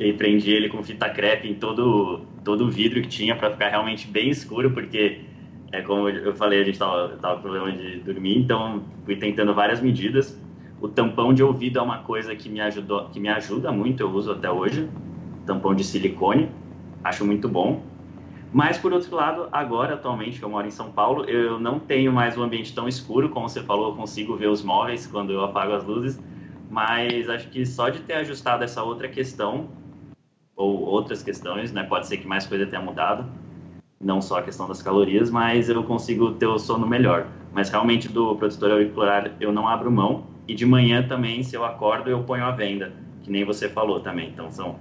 e, 0.00 0.12
prendi 0.14 0.50
ele 0.50 0.70
com 0.70 0.82
fita 0.82 1.10
crepe 1.10 1.46
em 1.46 1.54
todo, 1.54 2.22
todo 2.42 2.64
o 2.64 2.70
vidro 2.70 3.02
que 3.02 3.08
tinha 3.08 3.36
para 3.36 3.50
ficar 3.50 3.68
realmente 3.68 4.08
bem 4.08 4.30
escuro, 4.30 4.70
porque, 4.70 5.20
é, 5.72 5.82
como 5.82 6.08
eu 6.08 6.34
falei, 6.34 6.62
a 6.62 6.64
gente 6.64 6.76
estava 6.76 7.36
com 7.36 7.42
problema 7.42 7.70
de 7.70 7.98
dormir, 7.98 8.38
então 8.38 8.82
fui 9.04 9.16
tentando 9.16 9.52
várias 9.52 9.82
medidas. 9.82 10.40
O 10.80 10.88
tampão 10.88 11.34
de 11.34 11.42
ouvido 11.42 11.80
é 11.80 11.82
uma 11.82 11.98
coisa 11.98 12.34
que 12.34 12.48
me, 12.48 12.62
ajudou, 12.62 13.10
que 13.10 13.20
me 13.20 13.28
ajuda 13.28 13.70
muito, 13.70 14.02
eu 14.02 14.10
uso 14.10 14.32
até 14.32 14.50
hoje. 14.50 14.88
Tampão 15.44 15.74
de 15.74 15.84
silicone, 15.84 16.48
acho 17.04 17.26
muito 17.26 17.46
bom 17.46 17.82
mas, 18.52 18.78
por 18.78 18.92
outro 18.92 19.14
lado, 19.14 19.48
agora, 19.52 19.94
atualmente, 19.94 20.38
que 20.38 20.44
eu 20.44 20.48
moro 20.48 20.66
em 20.66 20.70
São 20.70 20.90
Paulo, 20.90 21.24
eu 21.24 21.60
não 21.60 21.78
tenho 21.78 22.12
mais 22.12 22.36
um 22.36 22.42
ambiente 22.42 22.74
tão 22.74 22.88
escuro, 22.88 23.28
como 23.28 23.48
você 23.48 23.62
falou, 23.62 23.90
eu 23.90 23.96
consigo 23.96 24.36
ver 24.36 24.48
os 24.48 24.62
móveis 24.62 25.06
quando 25.06 25.32
eu 25.32 25.44
apago 25.44 25.72
as 25.72 25.84
luzes, 25.84 26.18
mas 26.70 27.28
acho 27.28 27.48
que 27.48 27.64
só 27.66 27.88
de 27.88 28.00
ter 28.00 28.14
ajustado 28.14 28.64
essa 28.64 28.82
outra 28.82 29.08
questão, 29.08 29.68
ou 30.56 30.80
outras 30.80 31.22
questões, 31.22 31.72
né, 31.72 31.84
pode 31.84 32.06
ser 32.06 32.16
que 32.16 32.26
mais 32.26 32.46
coisa 32.46 32.66
tenha 32.66 32.82
mudado, 32.82 33.24
não 34.00 34.20
só 34.20 34.38
a 34.38 34.42
questão 34.42 34.66
das 34.66 34.82
calorias, 34.82 35.30
mas 35.30 35.68
eu 35.68 35.82
consigo 35.84 36.32
ter 36.32 36.46
o 36.46 36.58
sono 36.58 36.86
melhor. 36.86 37.26
Mas 37.52 37.70
realmente 37.70 38.08
do 38.08 38.36
protetor 38.36 38.70
auricular 38.70 39.32
eu 39.40 39.52
não 39.52 39.68
abro 39.68 39.90
mão, 39.90 40.24
e 40.46 40.54
de 40.54 40.64
manhã 40.64 41.06
também, 41.06 41.42
se 41.42 41.54
eu 41.54 41.64
acordo, 41.64 42.08
eu 42.08 42.22
ponho 42.22 42.44
a 42.44 42.50
venda, 42.50 42.92
que 43.22 43.30
nem 43.30 43.44
você 43.44 43.68
falou 43.68 44.00
também. 44.00 44.30
Então, 44.30 44.50
são 44.50 44.76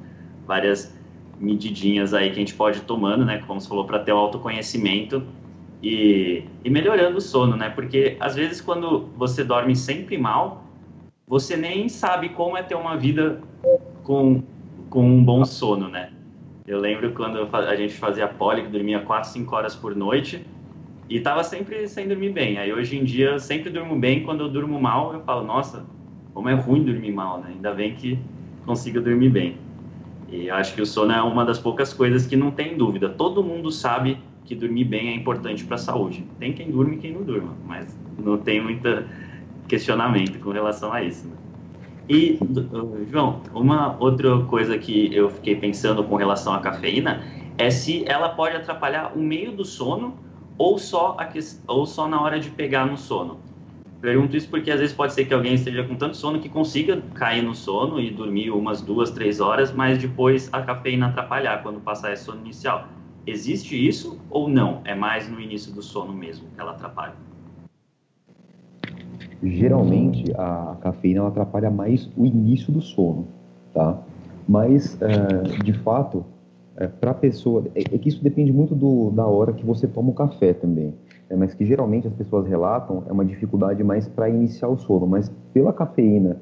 várias 0.46 0.97
medidinhas 1.40 2.14
aí 2.14 2.30
que 2.30 2.36
a 2.36 2.40
gente 2.40 2.54
pode 2.54 2.80
ir 2.80 2.84
tomando, 2.84 3.26
né? 3.26 3.44
Como 3.46 3.60
você 3.60 3.68
falou, 3.68 3.86
para 3.86 4.00
ter 4.00 4.12
o 4.12 4.18
autoconhecimento 4.18 5.24
e, 5.82 6.44
e 6.64 6.70
melhorando 6.70 7.18
o 7.18 7.22
sono, 7.22 7.56
né? 7.56 7.70
Porque 7.70 8.18
às 8.20 8.36
vezes 8.36 8.62
quando 8.62 9.08
você 9.16 9.44
dorme 9.44 9.76
sempre 9.76 10.18
mal, 10.18 10.64
você 11.28 11.56
nem 11.56 11.90
sabe 11.90 12.30
como 12.30 12.58
é 12.58 12.64
ter 12.64 12.76
uma 12.76 12.98
vida 12.98 13.42
com, 14.04 14.42
com 14.90 15.06
um 15.06 15.24
bom 15.24 15.44
sono, 15.46 15.90
né? 15.90 16.12
Eu 16.66 16.80
lembro 16.80 17.14
quando 17.14 17.48
a 17.54 17.76
gente 17.76 17.94
fazia 17.94 18.28
poli, 18.28 18.64
que 18.64 18.70
dormia 18.70 19.00
4, 19.00 19.30
5 19.30 19.56
horas 19.56 19.76
por 19.76 19.96
noite 19.96 20.46
e 21.10 21.20
tava 21.20 21.44
sempre 21.44 21.88
sem 21.88 22.08
dormir 22.08 22.32
bem. 22.32 22.58
Aí 22.58 22.74
hoje 22.74 22.98
em 22.98 23.04
dia 23.04 23.32
eu 23.32 23.40
sempre 23.40 23.70
durmo 23.70 23.98
bem, 23.98 24.24
quando 24.24 24.42
eu 24.42 24.50
durmo 24.50 24.80
mal 24.80 25.14
eu 25.14 25.22
falo, 25.22 25.46
nossa, 25.46 25.86
como 26.34 26.50
é 26.50 26.54
ruim 26.54 26.84
dormir 26.84 27.12
mal, 27.12 27.40
né? 27.40 27.52
Ainda 27.56 27.74
bem 27.74 27.96
que 27.96 28.20
consigo 28.66 29.00
dormir 29.00 29.30
bem. 29.30 29.67
E 30.30 30.50
acho 30.50 30.74
que 30.76 30.82
o 30.82 30.86
sono 30.86 31.12
é 31.12 31.22
uma 31.22 31.46
das 31.46 31.58
poucas 31.58 31.94
coisas 31.94 32.26
que 32.26 32.36
não 32.36 32.52
tem 32.52 32.78
dúvida. 32.78 33.10
Todo 33.10 33.44
mundo 33.44 33.72
sabe 33.72 34.18
que 34.46 34.56
dormir 34.56 34.86
bem 34.86 35.10
é 35.10 35.16
importante 35.16 35.64
para 35.64 35.76
a 35.76 35.80
saúde. 35.80 36.26
Tem 36.40 36.54
quem 36.54 36.72
durme 36.72 36.96
e 36.96 37.00
quem 37.00 37.14
não 37.14 37.24
durma, 37.24 37.54
mas 37.66 37.98
não 38.18 38.38
tem 38.38 38.62
muito 38.62 38.88
questionamento 39.68 40.40
com 40.40 40.52
relação 40.52 40.92
a 40.92 41.04
isso. 41.04 41.28
Né? 41.28 41.36
E, 42.10 42.40
João, 43.12 43.42
uma 43.54 43.98
outra 44.00 44.40
coisa 44.44 44.78
que 44.78 45.14
eu 45.14 45.30
fiquei 45.30 45.56
pensando 45.56 46.04
com 46.04 46.16
relação 46.16 46.54
à 46.54 46.60
cafeína 46.60 47.22
é 47.58 47.70
se 47.70 48.06
ela 48.08 48.30
pode 48.30 48.56
atrapalhar 48.56 49.12
o 49.16 49.20
meio 49.20 49.52
do 49.52 49.66
sono 49.66 50.16
ou 50.58 50.78
só, 50.78 51.18
a, 51.20 51.30
ou 51.68 51.86
só 51.86 52.08
na 52.08 52.22
hora 52.22 52.40
de 52.40 52.50
pegar 52.50 52.86
no 52.86 52.98
sono. 52.98 53.40
Pergunto 54.00 54.38
isso 54.38 54.48
porque 54.50 54.70
às 54.70 54.80
vezes 54.80 54.96
pode 54.96 55.14
ser 55.14 55.26
que 55.26 55.34
alguém 55.34 55.56
esteja 55.56 55.84
com 55.84 55.96
tanto 55.96 56.16
sono 56.16 56.40
que 56.40 56.48
consiga 56.48 57.02
cair 57.16 57.42
no 57.42 57.56
sono 57.56 58.00
e 58.00 58.12
dormir 58.12 58.52
umas 58.52 58.80
duas, 58.82 59.10
três 59.10 59.40
horas, 59.40 59.72
mas 59.72 59.98
depois 59.98 60.50
a 60.54 60.62
cafeína 60.62 61.08
atrapalhar 61.08 61.64
quando 61.64 61.80
passar 61.80 62.14
esse 62.14 62.24
sono 62.24 62.42
inicial. 62.42 62.88
Existe 63.26 63.76
isso 63.76 64.20
ou 64.30 64.48
não? 64.48 64.82
É 64.86 64.94
mais 64.94 65.28
no 65.28 65.42
início 65.42 65.74
do 65.74 65.82
sono 65.82 66.14
mesmo 66.14 66.48
que 66.54 66.62
ela 66.62 66.72
atrapalha? 66.72 67.16
Geralmente 69.42 70.32
a 70.36 70.78
cafeína 70.80 71.20
ela 71.20 71.30
atrapalha 71.30 71.72
mais 71.72 72.10
o 72.16 72.26
início 72.26 72.72
do 72.72 72.82
sono, 72.82 73.28
tá? 73.74 74.00
Mas 74.48 74.98
é, 75.02 75.64
de 75.64 75.74
fato, 75.74 76.24
é, 76.78 76.88
para 76.88 77.12
a 77.12 77.14
pessoa, 77.14 77.66
é, 77.76 77.82
é, 77.82 77.98
que 77.98 78.08
isso 78.08 78.24
depende 78.24 78.54
muito 78.54 78.76
do, 78.76 79.10
da 79.12 79.26
hora 79.26 79.52
que 79.52 79.66
você 79.66 79.88
toma 79.88 80.12
o 80.12 80.14
café 80.14 80.54
também. 80.54 80.94
É, 81.30 81.36
mas 81.36 81.54
que 81.54 81.66
geralmente 81.66 82.08
as 82.08 82.14
pessoas 82.14 82.48
relatam 82.48 83.04
é 83.08 83.12
uma 83.12 83.26
dificuldade 83.26 83.84
mais 83.84 84.08
para 84.08 84.30
iniciar 84.30 84.70
o 84.70 84.78
sono, 84.78 85.06
mas 85.06 85.30
pela 85.54 85.74
cafeína, 85.74 86.38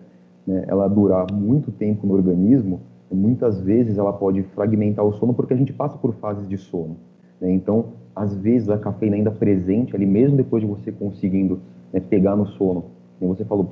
né, 0.46 0.66
ela 0.68 0.88
durar 0.88 1.32
muito 1.32 1.72
tempo 1.72 2.06
no 2.06 2.14
organismo, 2.14 2.82
muitas 3.12 3.62
vezes 3.62 3.98
ela 3.98 4.12
pode 4.12 4.44
fragmentar 4.44 5.06
o 5.06 5.14
sono 5.14 5.34
porque 5.34 5.54
a 5.54 5.58
gente 5.58 5.74
passa 5.74 5.98
por 5.98 6.14
fases 6.16 6.48
de 6.48 6.58
sono. 6.58 6.98
Né? 7.40 7.52
Então, 7.52 7.86
às 8.16 8.36
vezes 8.36 8.70
a 8.70 8.78
cafeína 8.78 9.16
ainda 9.16 9.32
presente 9.32 9.96
ali, 9.96 10.06
mesmo 10.06 10.38
depois 10.38 10.62
de 10.62 10.70
você 10.70 10.92
conseguindo 10.92 11.60
né, 11.92 12.00
pegar 12.00 12.36
no 12.36 12.46
sono, 12.46 12.86
como 13.20 13.36
você 13.36 13.46
falou, 13.46 13.66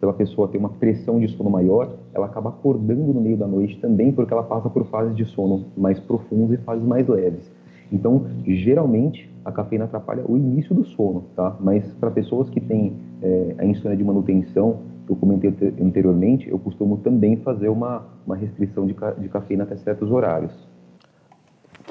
pela 0.00 0.12
pessoa 0.12 0.48
ter 0.48 0.58
uma 0.58 0.68
pressão 0.68 1.20
de 1.20 1.28
sono 1.28 1.48
maior, 1.50 1.96
ela 2.12 2.26
acaba 2.26 2.50
acordando 2.50 3.12
no 3.12 3.20
meio 3.20 3.36
da 3.36 3.46
noite 3.46 3.78
também 3.80 4.12
porque 4.12 4.32
ela 4.32 4.42
passa 4.42 4.68
por 4.68 4.84
fases 4.86 5.14
de 5.14 5.24
sono 5.24 5.66
mais 5.76 6.00
profundas 6.00 6.58
e 6.58 6.62
fases 6.62 6.84
mais 6.84 7.06
leves. 7.06 7.50
Então, 7.92 8.26
geralmente, 8.46 9.30
a 9.44 9.52
cafeína 9.52 9.84
atrapalha 9.84 10.24
o 10.26 10.36
início 10.36 10.74
do 10.74 10.84
sono, 10.84 11.24
tá? 11.36 11.56
Mas 11.60 11.84
para 11.94 12.10
pessoas 12.10 12.48
que 12.48 12.60
têm 12.60 12.94
é, 13.20 13.54
a 13.58 13.64
insônia 13.64 13.96
de 13.96 14.02
manutenção, 14.02 14.80
eu 15.08 15.16
comentei 15.16 15.52
anteriormente, 15.80 16.48
eu 16.48 16.58
costumo 16.58 16.96
também 16.98 17.36
fazer 17.36 17.68
uma, 17.68 18.06
uma 18.26 18.34
restrição 18.34 18.86
de, 18.86 18.94
ca 18.94 19.10
de 19.10 19.28
cafeína 19.28 19.64
até 19.64 19.76
certos 19.76 20.10
horários. 20.10 20.52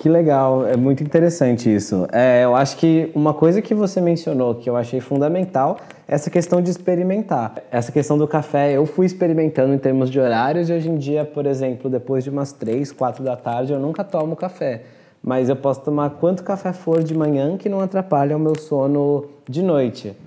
Que 0.01 0.09
legal, 0.09 0.65
é 0.65 0.75
muito 0.75 1.03
interessante 1.03 1.71
isso. 1.71 2.07
É, 2.11 2.43
eu 2.43 2.55
acho 2.55 2.75
que 2.77 3.11
uma 3.13 3.35
coisa 3.35 3.61
que 3.61 3.75
você 3.75 4.01
mencionou 4.01 4.55
que 4.55 4.67
eu 4.67 4.75
achei 4.75 4.99
fundamental 4.99 5.77
é 6.07 6.15
essa 6.15 6.27
questão 6.27 6.59
de 6.59 6.71
experimentar. 6.71 7.61
Essa 7.69 7.91
questão 7.91 8.17
do 8.17 8.27
café, 8.27 8.75
eu 8.75 8.87
fui 8.87 9.05
experimentando 9.05 9.75
em 9.75 9.77
termos 9.77 10.09
de 10.09 10.19
horários 10.19 10.71
e 10.71 10.73
hoje 10.73 10.89
em 10.89 10.97
dia, 10.97 11.23
por 11.23 11.45
exemplo, 11.45 11.87
depois 11.87 12.23
de 12.23 12.31
umas 12.31 12.51
3, 12.51 12.91
4 12.91 13.23
da 13.23 13.35
tarde, 13.35 13.73
eu 13.73 13.79
nunca 13.79 14.03
tomo 14.03 14.35
café. 14.35 14.81
Mas 15.21 15.49
eu 15.49 15.55
posso 15.55 15.81
tomar 15.81 16.09
quanto 16.09 16.43
café 16.43 16.73
for 16.73 17.03
de 17.03 17.13
manhã 17.15 17.55
que 17.55 17.69
não 17.69 17.79
atrapalha 17.79 18.35
o 18.35 18.39
meu 18.39 18.57
sono 18.57 19.25
de 19.47 19.61
noite. 19.61 20.17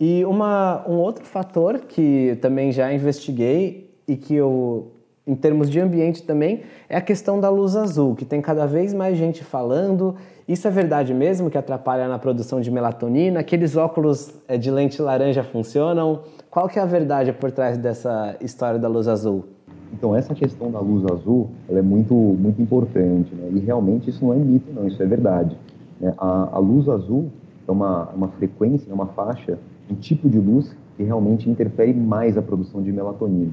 E 0.00 0.24
uma, 0.24 0.86
um 0.88 0.94
outro 0.94 1.26
fator 1.26 1.80
que 1.80 2.38
também 2.40 2.72
já 2.72 2.90
investiguei 2.90 3.90
e 4.08 4.16
que 4.16 4.34
eu, 4.34 4.90
em 5.32 5.34
termos 5.34 5.70
de 5.70 5.80
ambiente 5.80 6.22
também, 6.22 6.60
é 6.88 6.96
a 6.96 7.00
questão 7.00 7.40
da 7.40 7.48
luz 7.48 7.74
azul, 7.74 8.14
que 8.14 8.24
tem 8.24 8.42
cada 8.42 8.66
vez 8.66 8.92
mais 8.92 9.16
gente 9.16 9.42
falando. 9.42 10.14
Isso 10.46 10.68
é 10.68 10.70
verdade 10.70 11.14
mesmo 11.14 11.48
que 11.48 11.56
atrapalha 11.56 12.06
na 12.06 12.18
produção 12.18 12.60
de 12.60 12.70
melatonina? 12.70 13.40
Aqueles 13.40 13.76
óculos 13.76 14.34
eh, 14.46 14.58
de 14.58 14.70
lente 14.70 15.00
laranja 15.00 15.42
funcionam? 15.42 16.20
Qual 16.50 16.68
que 16.68 16.78
é 16.78 16.82
a 16.82 16.86
verdade 16.86 17.32
por 17.32 17.50
trás 17.50 17.78
dessa 17.78 18.36
história 18.42 18.78
da 18.78 18.88
luz 18.88 19.08
azul? 19.08 19.44
Então 19.92 20.14
essa 20.14 20.34
questão 20.34 20.70
da 20.70 20.80
luz 20.80 21.04
azul, 21.10 21.48
ela 21.68 21.78
é 21.78 21.82
muito 21.82 22.14
muito 22.14 22.60
importante, 22.60 23.34
né? 23.34 23.48
E 23.52 23.58
realmente 23.60 24.10
isso 24.10 24.24
não 24.24 24.34
é 24.34 24.36
mito, 24.36 24.70
não, 24.72 24.86
isso 24.86 25.02
é 25.02 25.06
verdade. 25.06 25.56
Né? 25.98 26.12
A, 26.18 26.56
a 26.56 26.58
luz 26.58 26.88
azul 26.88 27.30
é 27.66 27.70
uma, 27.70 28.10
uma 28.10 28.28
frequência, 28.28 28.90
é 28.90 28.94
uma 28.94 29.06
faixa 29.06 29.58
um 29.90 29.94
tipo 29.94 30.28
de 30.28 30.38
luz 30.38 30.74
que 30.96 31.02
realmente 31.02 31.48
interfere 31.48 31.92
mais 31.94 32.36
a 32.36 32.42
produção 32.42 32.82
de 32.82 32.92
melatonina. 32.92 33.52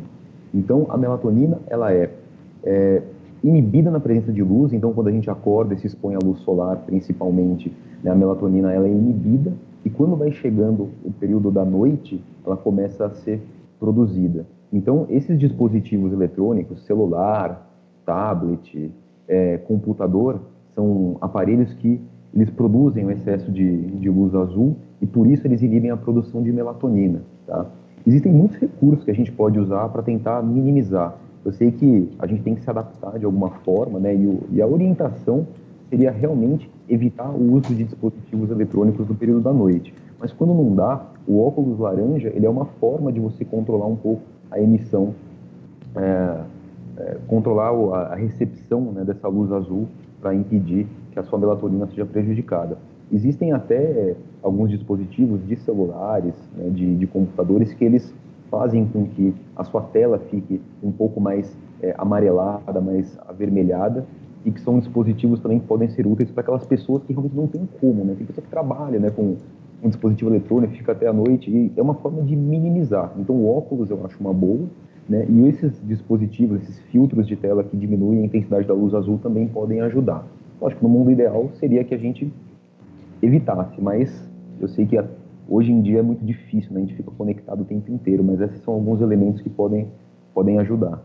Então, 0.53 0.87
a 0.89 0.97
melatonina 0.97 1.59
ela 1.67 1.91
é, 1.93 2.09
é 2.63 3.01
inibida 3.43 3.89
na 3.89 3.99
presença 3.99 4.31
de 4.31 4.43
luz. 4.43 4.73
Então, 4.73 4.93
quando 4.93 5.07
a 5.07 5.11
gente 5.11 5.29
acorda 5.29 5.73
e 5.73 5.77
se 5.77 5.87
expõe 5.87 6.15
à 6.15 6.19
luz 6.23 6.39
solar, 6.39 6.77
principalmente, 6.85 7.71
né, 8.03 8.11
a 8.11 8.15
melatonina 8.15 8.71
ela 8.71 8.87
é 8.87 8.91
inibida 8.91 9.53
e 9.85 9.89
quando 9.89 10.15
vai 10.15 10.31
chegando 10.31 10.89
o 11.03 11.11
período 11.11 11.49
da 11.49 11.63
noite, 11.63 12.21
ela 12.45 12.57
começa 12.57 13.05
a 13.05 13.09
ser 13.09 13.41
produzida. 13.79 14.45
Então, 14.71 15.05
esses 15.09 15.39
dispositivos 15.39 16.11
eletrônicos, 16.11 16.85
celular, 16.85 17.67
tablet, 18.05 18.91
é, 19.27 19.57
computador, 19.57 20.41
são 20.75 21.17
aparelhos 21.21 21.73
que 21.73 21.99
eles 22.33 22.49
produzem 22.49 23.05
um 23.05 23.11
excesso 23.11 23.51
de, 23.51 23.81
de 23.87 24.09
luz 24.09 24.35
azul 24.35 24.75
e 25.01 25.05
por 25.05 25.25
isso 25.25 25.47
eles 25.47 25.61
inibem 25.61 25.89
a 25.89 25.97
produção 25.97 26.43
de 26.43 26.51
melatonina. 26.51 27.21
Tá? 27.47 27.65
Existem 28.05 28.31
muitos 28.31 28.57
recursos 28.57 29.03
que 29.03 29.11
a 29.11 29.13
gente 29.13 29.31
pode 29.31 29.59
usar 29.59 29.89
para 29.89 30.01
tentar 30.01 30.41
minimizar. 30.41 31.15
Eu 31.43 31.51
sei 31.53 31.71
que 31.71 32.09
a 32.19 32.27
gente 32.27 32.43
tem 32.43 32.55
que 32.55 32.61
se 32.61 32.69
adaptar 32.69 33.17
de 33.17 33.25
alguma 33.25 33.49
forma, 33.49 33.99
né? 33.99 34.15
E, 34.15 34.25
o, 34.25 34.41
e, 34.51 34.61
a 34.61 34.67
orientação 34.67 35.47
seria 35.89 36.11
realmente 36.11 36.69
evitar 36.87 37.29
o 37.29 37.53
uso 37.53 37.73
de 37.73 37.83
dispositivos 37.83 38.49
eletrônicos 38.51 39.07
no 39.07 39.15
período 39.15 39.41
da 39.41 39.53
noite. 39.53 39.93
Mas 40.19 40.31
quando 40.33 40.53
não 40.53 40.75
dá, 40.75 41.01
o 41.27 41.41
óculos 41.41 41.79
laranja 41.79 42.31
ele 42.35 42.45
é 42.45 42.49
uma 42.49 42.65
forma 42.65 43.11
de 43.11 43.19
você 43.19 43.45
controlar 43.45 43.87
um 43.87 43.95
pouco 43.95 44.21
a 44.51 44.59
emissão, 44.59 45.13
é, 45.95 46.41
é, 46.97 47.17
controlar 47.27 47.71
a, 48.11 48.15
recepção 48.15 48.81
né, 48.91 49.03
dessa 49.03 49.27
luz 49.27 49.51
azul 49.51 49.87
para 50.21 50.35
impedir 50.35 50.87
que 51.11 51.19
a 51.19 51.23
sua 51.23 51.39
melatonina 51.39 51.87
seja 51.87 52.05
prejudicada. 52.05 52.77
Existem 53.11 53.53
até 53.53 54.15
alguns 54.41 54.69
dispositivos 54.69 55.45
de 55.45 55.55
celulares, 55.57 56.33
né, 56.55 56.69
de, 56.69 56.95
de, 56.95 57.07
computadores, 57.07 57.73
que 57.73 57.83
eles 57.83 58.13
fazem 58.49 58.85
com 58.87 59.05
que 59.05 59.33
a 59.55 59.63
sua 59.63 59.81
tela 59.81 60.19
fique 60.29 60.61
um 60.81 60.91
pouco 60.91 61.19
mais 61.19 61.55
é, 61.81 61.93
amarelada, 61.97 62.81
mais 62.81 63.17
avermelhada, 63.27 64.05
e 64.45 64.51
que 64.51 64.61
são 64.61 64.79
dispositivos 64.79 65.39
também 65.39 65.59
que 65.59 65.67
podem 65.67 65.89
ser 65.89 66.07
úteis 66.07 66.31
para 66.31 66.41
aquelas 66.41 66.65
pessoas 66.65 67.03
que 67.03 67.11
realmente 67.11 67.35
não 67.35 67.47
têm 67.47 67.67
como, 67.79 68.05
né? 68.05 68.15
Tem 68.17 68.25
pessoa 68.25 68.43
que 68.43 68.49
trabalha 68.49 68.97
né, 68.97 69.09
com 69.09 69.35
um 69.83 69.89
dispositivo 69.89 70.29
eletrônico, 70.29 70.73
fica 70.73 70.93
até 70.93 71.07
a 71.07 71.13
noite, 71.13 71.49
e 71.49 71.71
é 71.75 71.81
uma 71.81 71.95
forma 71.95 72.21
de 72.21 72.35
minimizar. 72.35 73.11
Então, 73.17 73.35
o 73.35 73.57
óculos 73.57 73.89
eu 73.89 74.05
acho 74.05 74.17
uma 74.19 74.33
boa, 74.33 74.65
né? 75.07 75.25
E 75.27 75.47
esses 75.47 75.73
dispositivos, 75.85 76.61
esses 76.61 76.79
filtros 76.91 77.27
de 77.27 77.35
tela 77.35 77.63
que 77.63 77.75
diminuem 77.75 78.21
a 78.21 78.25
intensidade 78.25 78.67
da 78.67 78.73
luz 78.73 78.93
azul 78.93 79.19
também 79.21 79.47
podem 79.47 79.81
ajudar. 79.81 80.25
Lógico, 80.61 80.87
no 80.87 80.89
mundo 80.89 81.11
ideal 81.11 81.49
seria 81.55 81.83
que 81.83 81.93
a 81.93 81.97
gente 81.97 82.31
evitasse, 83.21 83.81
mas 83.81 84.28
eu 84.61 84.67
sei 84.67 84.85
que 84.85 85.01
hoje 85.47 85.71
em 85.71 85.81
dia 85.81 85.99
é 85.99 86.01
muito 86.01 86.23
difícil, 86.23 86.71
né? 86.71 86.77
a 86.77 86.81
gente 86.81 86.95
fica 86.95 87.11
conectado 87.11 87.61
o 87.61 87.65
tempo 87.65 87.91
inteiro, 87.91 88.23
mas 88.23 88.39
esses 88.41 88.61
são 88.63 88.73
alguns 88.73 89.01
elementos 89.01 89.41
que 89.41 89.49
podem, 89.49 89.87
podem 90.33 90.59
ajudar. 90.59 91.01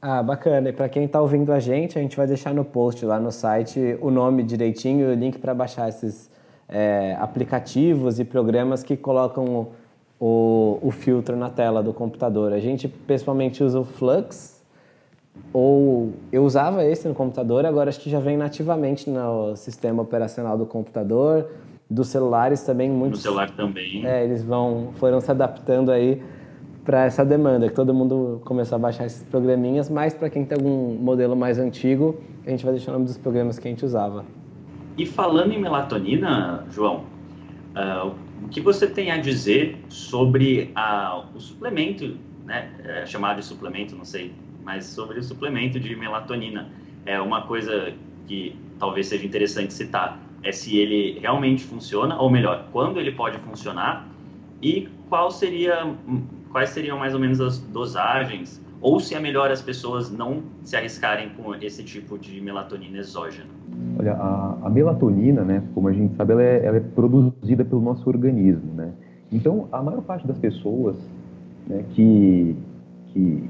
Ah, 0.00 0.22
bacana. 0.22 0.68
E 0.68 0.72
para 0.72 0.88
quem 0.88 1.04
está 1.04 1.20
ouvindo 1.20 1.52
a 1.52 1.60
gente, 1.60 1.96
a 1.96 2.02
gente 2.02 2.16
vai 2.16 2.26
deixar 2.26 2.52
no 2.52 2.64
post 2.64 3.04
lá 3.06 3.20
no 3.20 3.30
site 3.30 3.96
o 4.00 4.10
nome 4.10 4.42
direitinho 4.42 5.08
e 5.08 5.12
o 5.12 5.14
link 5.14 5.38
para 5.38 5.54
baixar 5.54 5.88
esses 5.88 6.28
é, 6.68 7.16
aplicativos 7.20 8.18
e 8.18 8.24
programas 8.24 8.82
que 8.82 8.96
colocam 8.96 9.68
o, 10.18 10.78
o 10.82 10.90
filtro 10.90 11.36
na 11.36 11.50
tela 11.50 11.82
do 11.82 11.92
computador. 11.92 12.52
A 12.52 12.58
gente 12.58 12.88
pessoalmente 12.88 13.62
usa 13.62 13.78
o 13.78 13.84
Flux, 13.84 14.62
ou 15.52 16.12
eu 16.32 16.44
usava 16.44 16.84
esse 16.84 17.06
no 17.06 17.14
computador, 17.14 17.64
agora 17.66 17.88
acho 17.88 18.00
que 18.00 18.10
já 18.10 18.20
vem 18.20 18.36
nativamente 18.36 19.08
no 19.08 19.54
sistema 19.56 20.02
operacional 20.02 20.56
do 20.56 20.66
computador, 20.66 21.48
dos 21.92 22.08
celulares 22.08 22.62
também 22.62 22.90
muitos. 22.90 23.20
No 23.20 23.22
celular 23.22 23.50
também. 23.50 24.06
É, 24.06 24.24
eles 24.24 24.42
vão 24.42 24.92
foram 24.94 25.20
se 25.20 25.30
adaptando 25.30 25.90
aí 25.90 26.22
para 26.84 27.04
essa 27.04 27.24
demanda, 27.24 27.68
que 27.68 27.74
todo 27.74 27.94
mundo 27.94 28.40
começou 28.44 28.76
a 28.76 28.78
baixar 28.78 29.06
esses 29.06 29.22
programinhas, 29.24 29.88
mas 29.88 30.14
para 30.14 30.28
quem 30.28 30.44
tem 30.44 30.58
algum 30.58 30.96
modelo 30.96 31.36
mais 31.36 31.58
antigo, 31.58 32.20
a 32.44 32.50
gente 32.50 32.64
vai 32.64 32.74
deixar 32.74 32.90
o 32.90 32.94
nome 32.94 33.06
dos 33.06 33.16
programas 33.16 33.58
que 33.58 33.68
a 33.68 33.70
gente 33.70 33.84
usava. 33.84 34.24
E 34.98 35.06
falando 35.06 35.52
em 35.52 35.60
melatonina, 35.60 36.64
João, 36.70 37.04
uh, 37.76 38.12
o 38.44 38.48
que 38.48 38.60
você 38.60 38.88
tem 38.88 39.12
a 39.12 39.18
dizer 39.18 39.78
sobre 39.88 40.72
a, 40.74 41.24
o 41.34 41.40
suplemento, 41.40 42.16
né, 42.44 42.68
é 42.84 43.06
chamado 43.06 43.38
de 43.38 43.44
suplemento, 43.44 43.94
não 43.94 44.04
sei 44.04 44.32
mas 44.64 44.86
sobre 44.86 45.18
o 45.18 45.22
suplemento 45.22 45.78
de 45.78 45.94
melatonina. 45.94 46.68
É 47.04 47.20
uma 47.20 47.42
coisa 47.42 47.92
que 48.26 48.56
talvez 48.78 49.08
seja 49.08 49.26
interessante 49.26 49.72
citar 49.72 50.20
é 50.42 50.52
se 50.52 50.76
ele 50.76 51.18
realmente 51.20 51.64
funciona, 51.64 52.18
ou 52.18 52.30
melhor, 52.30 52.66
quando 52.72 52.98
ele 52.98 53.12
pode 53.12 53.38
funcionar 53.38 54.08
e 54.60 54.88
qual 55.08 55.30
seria, 55.30 55.94
quais 56.50 56.70
seriam 56.70 56.98
mais 56.98 57.14
ou 57.14 57.20
menos 57.20 57.40
as 57.40 57.58
dosagens, 57.58 58.60
ou 58.80 58.98
se 58.98 59.14
é 59.14 59.20
melhor 59.20 59.50
as 59.50 59.62
pessoas 59.62 60.10
não 60.10 60.42
se 60.64 60.76
arriscarem 60.76 61.30
com 61.30 61.54
esse 61.54 61.84
tipo 61.84 62.18
de 62.18 62.40
melatonina 62.40 62.98
exógena. 62.98 63.46
Olha, 63.98 64.14
a, 64.14 64.58
a 64.64 64.70
melatonina, 64.70 65.42
né, 65.42 65.62
como 65.74 65.88
a 65.88 65.92
gente 65.92 66.14
sabe, 66.16 66.32
ela 66.32 66.42
é, 66.42 66.64
ela 66.64 66.76
é, 66.78 66.80
produzida 66.80 67.64
pelo 67.64 67.80
nosso 67.80 68.08
organismo, 68.08 68.74
né? 68.74 68.92
Então, 69.30 69.68
a 69.72 69.80
maior 69.80 70.02
parte 70.02 70.26
das 70.26 70.36
pessoas 70.38 70.96
né, 71.66 71.84
que, 71.94 72.56
que 73.12 73.48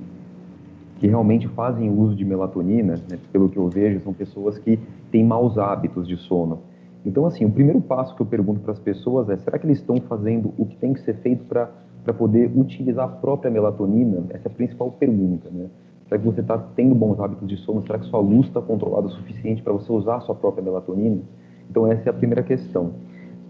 que 1.02 1.08
realmente 1.08 1.48
fazem 1.48 1.90
uso 1.90 2.14
de 2.14 2.24
melatonina, 2.24 2.94
né, 3.10 3.18
pelo 3.32 3.48
que 3.48 3.56
eu 3.56 3.68
vejo, 3.68 3.98
são 4.04 4.12
pessoas 4.12 4.56
que 4.56 4.78
têm 5.10 5.24
maus 5.24 5.58
hábitos 5.58 6.06
de 6.06 6.16
sono. 6.16 6.60
Então, 7.04 7.26
assim, 7.26 7.44
o 7.44 7.50
primeiro 7.50 7.80
passo 7.80 8.14
que 8.14 8.22
eu 8.22 8.26
pergunto 8.26 8.60
para 8.60 8.72
as 8.72 8.78
pessoas 8.78 9.28
é: 9.28 9.36
será 9.36 9.58
que 9.58 9.66
eles 9.66 9.78
estão 9.78 9.96
fazendo 10.08 10.52
o 10.56 10.64
que 10.64 10.76
tem 10.76 10.92
que 10.92 11.00
ser 11.00 11.14
feito 11.16 11.44
para 11.44 12.14
poder 12.14 12.50
utilizar 12.54 13.04
a 13.04 13.08
própria 13.08 13.50
melatonina? 13.50 14.24
Essa 14.30 14.48
é 14.48 14.52
a 14.52 14.54
principal 14.54 14.90
pergunta, 14.92 15.48
né? 15.50 15.66
Será 16.08 16.20
que 16.20 16.26
você 16.26 16.40
está 16.40 16.58
tendo 16.58 16.94
bons 16.94 17.18
hábitos 17.18 17.48
de 17.48 17.56
sono? 17.56 17.82
Será 17.82 17.98
que 17.98 18.06
sua 18.06 18.20
luz 18.20 18.46
está 18.46 18.60
controlada 18.60 19.06
o 19.06 19.10
suficiente 19.10 19.62
para 19.62 19.72
você 19.72 19.90
usar 19.90 20.16
a 20.16 20.20
sua 20.20 20.34
própria 20.34 20.62
melatonina? 20.62 21.22
Então, 21.70 21.90
essa 21.90 22.08
é 22.08 22.10
a 22.10 22.12
primeira 22.12 22.42
questão. 22.42 22.92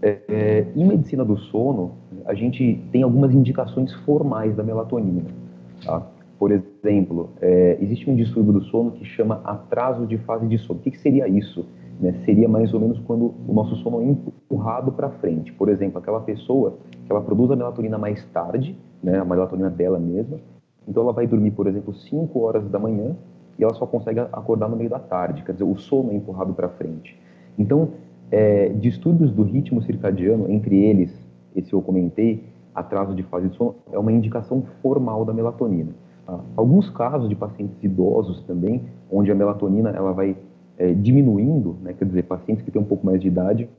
É, 0.01 0.19
é, 0.29 0.67
em 0.75 0.85
medicina 0.85 1.23
do 1.23 1.37
sono, 1.37 1.91
a 2.25 2.33
gente 2.33 2.81
tem 2.91 3.03
algumas 3.03 3.33
indicações 3.33 3.93
formais 4.05 4.55
da 4.55 4.63
melatonina. 4.63 5.29
Tá? 5.85 6.05
Por 6.39 6.51
exemplo, 6.51 7.29
é, 7.41 7.77
existe 7.81 8.09
um 8.09 8.15
distúrbio 8.15 8.53
do 8.53 8.61
sono 8.63 8.91
que 8.91 9.05
chama 9.05 9.41
atraso 9.43 10.05
de 10.05 10.17
fase 10.17 10.47
de 10.47 10.57
sono. 10.57 10.79
O 10.79 10.83
que, 10.83 10.91
que 10.91 10.99
seria 10.99 11.27
isso? 11.27 11.65
Né? 11.99 12.13
Seria 12.25 12.47
mais 12.47 12.73
ou 12.73 12.79
menos 12.79 12.99
quando 12.99 13.33
o 13.47 13.53
nosso 13.53 13.75
sono 13.77 14.01
é 14.01 14.05
empurrado 14.05 14.91
para 14.91 15.09
frente. 15.09 15.51
Por 15.53 15.69
exemplo, 15.69 15.99
aquela 15.99 16.19
pessoa 16.21 16.77
que 17.05 17.11
ela 17.11 17.21
produz 17.21 17.51
a 17.51 17.55
melatonina 17.55 17.97
mais 17.97 18.23
tarde, 18.27 18.77
né? 19.01 19.19
a 19.19 19.25
melatonina 19.25 19.69
dela 19.69 19.99
mesma, 19.99 20.37
então 20.87 21.03
ela 21.03 21.13
vai 21.13 21.27
dormir, 21.27 21.51
por 21.51 21.67
exemplo, 21.67 21.93
5 21.93 22.39
horas 22.39 22.69
da 22.69 22.79
manhã 22.79 23.15
e 23.57 23.63
ela 23.63 23.73
só 23.73 23.85
consegue 23.85 24.19
acordar 24.19 24.67
no 24.67 24.75
meio 24.75 24.89
da 24.89 24.99
tarde, 24.99 25.43
quer 25.43 25.53
dizer, 25.53 25.63
o 25.63 25.77
sono 25.77 26.11
é 26.11 26.15
empurrado 26.15 26.53
para 26.53 26.69
frente. 26.69 27.17
Então, 27.57 27.89
é, 28.31 28.69
distúrbios 28.69 29.31
do 29.31 29.43
ritmo 29.43 29.81
circadiano, 29.83 30.49
entre 30.49 30.75
eles, 30.83 31.15
esse 31.55 31.71
eu 31.71 31.81
comentei, 31.81 32.43
atraso 32.73 33.13
de 33.13 33.21
fase 33.23 33.49
de 33.49 33.55
sono, 33.55 33.75
é 33.91 33.99
uma 33.99 34.11
indicação 34.11 34.63
formal 34.81 35.23
da 35.23 35.33
melatonina. 35.33 35.91
Tá? 36.25 36.39
Alguns 36.55 36.89
casos 36.89 37.29
de 37.29 37.35
pacientes 37.35 37.77
idosos 37.83 38.41
também, 38.43 38.81
onde 39.11 39.31
a 39.31 39.35
melatonina 39.35 39.91
ela 39.91 40.11
vai 40.13 40.35
é, 40.77 40.93
diminuindo, 40.93 41.77
né, 41.81 41.93
quer 41.93 42.05
dizer, 42.05 42.23
pacientes 42.23 42.63
que 42.63 42.71
têm 42.71 42.81
um 42.81 42.85
pouco 42.85 43.05
mais 43.05 43.19
de 43.19 43.27
idade, 43.27 43.69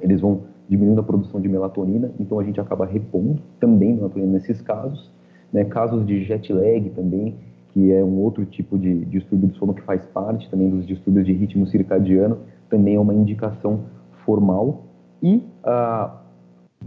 eles 0.00 0.20
vão 0.20 0.42
diminuindo 0.68 1.00
a 1.00 1.04
produção 1.04 1.40
de 1.40 1.48
melatonina, 1.48 2.10
então 2.18 2.38
a 2.38 2.44
gente 2.44 2.60
acaba 2.60 2.86
repondo 2.86 3.42
também 3.60 3.94
melatonina 3.94 4.32
nesses 4.32 4.60
casos. 4.60 5.10
Né, 5.52 5.64
casos 5.64 6.06
de 6.06 6.24
jet 6.24 6.50
lag 6.50 6.88
também, 6.90 7.34
que 7.68 7.92
é 7.92 8.02
um 8.02 8.18
outro 8.20 8.44
tipo 8.46 8.78
de 8.78 9.04
distúrbio 9.04 9.48
do 9.48 9.54
sono 9.56 9.74
que 9.74 9.82
faz 9.82 10.04
parte 10.06 10.48
também 10.50 10.70
dos 10.70 10.86
distúrbios 10.86 11.26
de 11.26 11.32
ritmo 11.34 11.66
circadiano, 11.66 12.38
também 12.70 12.94
é 12.94 13.00
uma 13.00 13.12
indicação 13.12 13.80
formal. 14.24 14.84
E 15.22 15.42
a, 15.62 16.22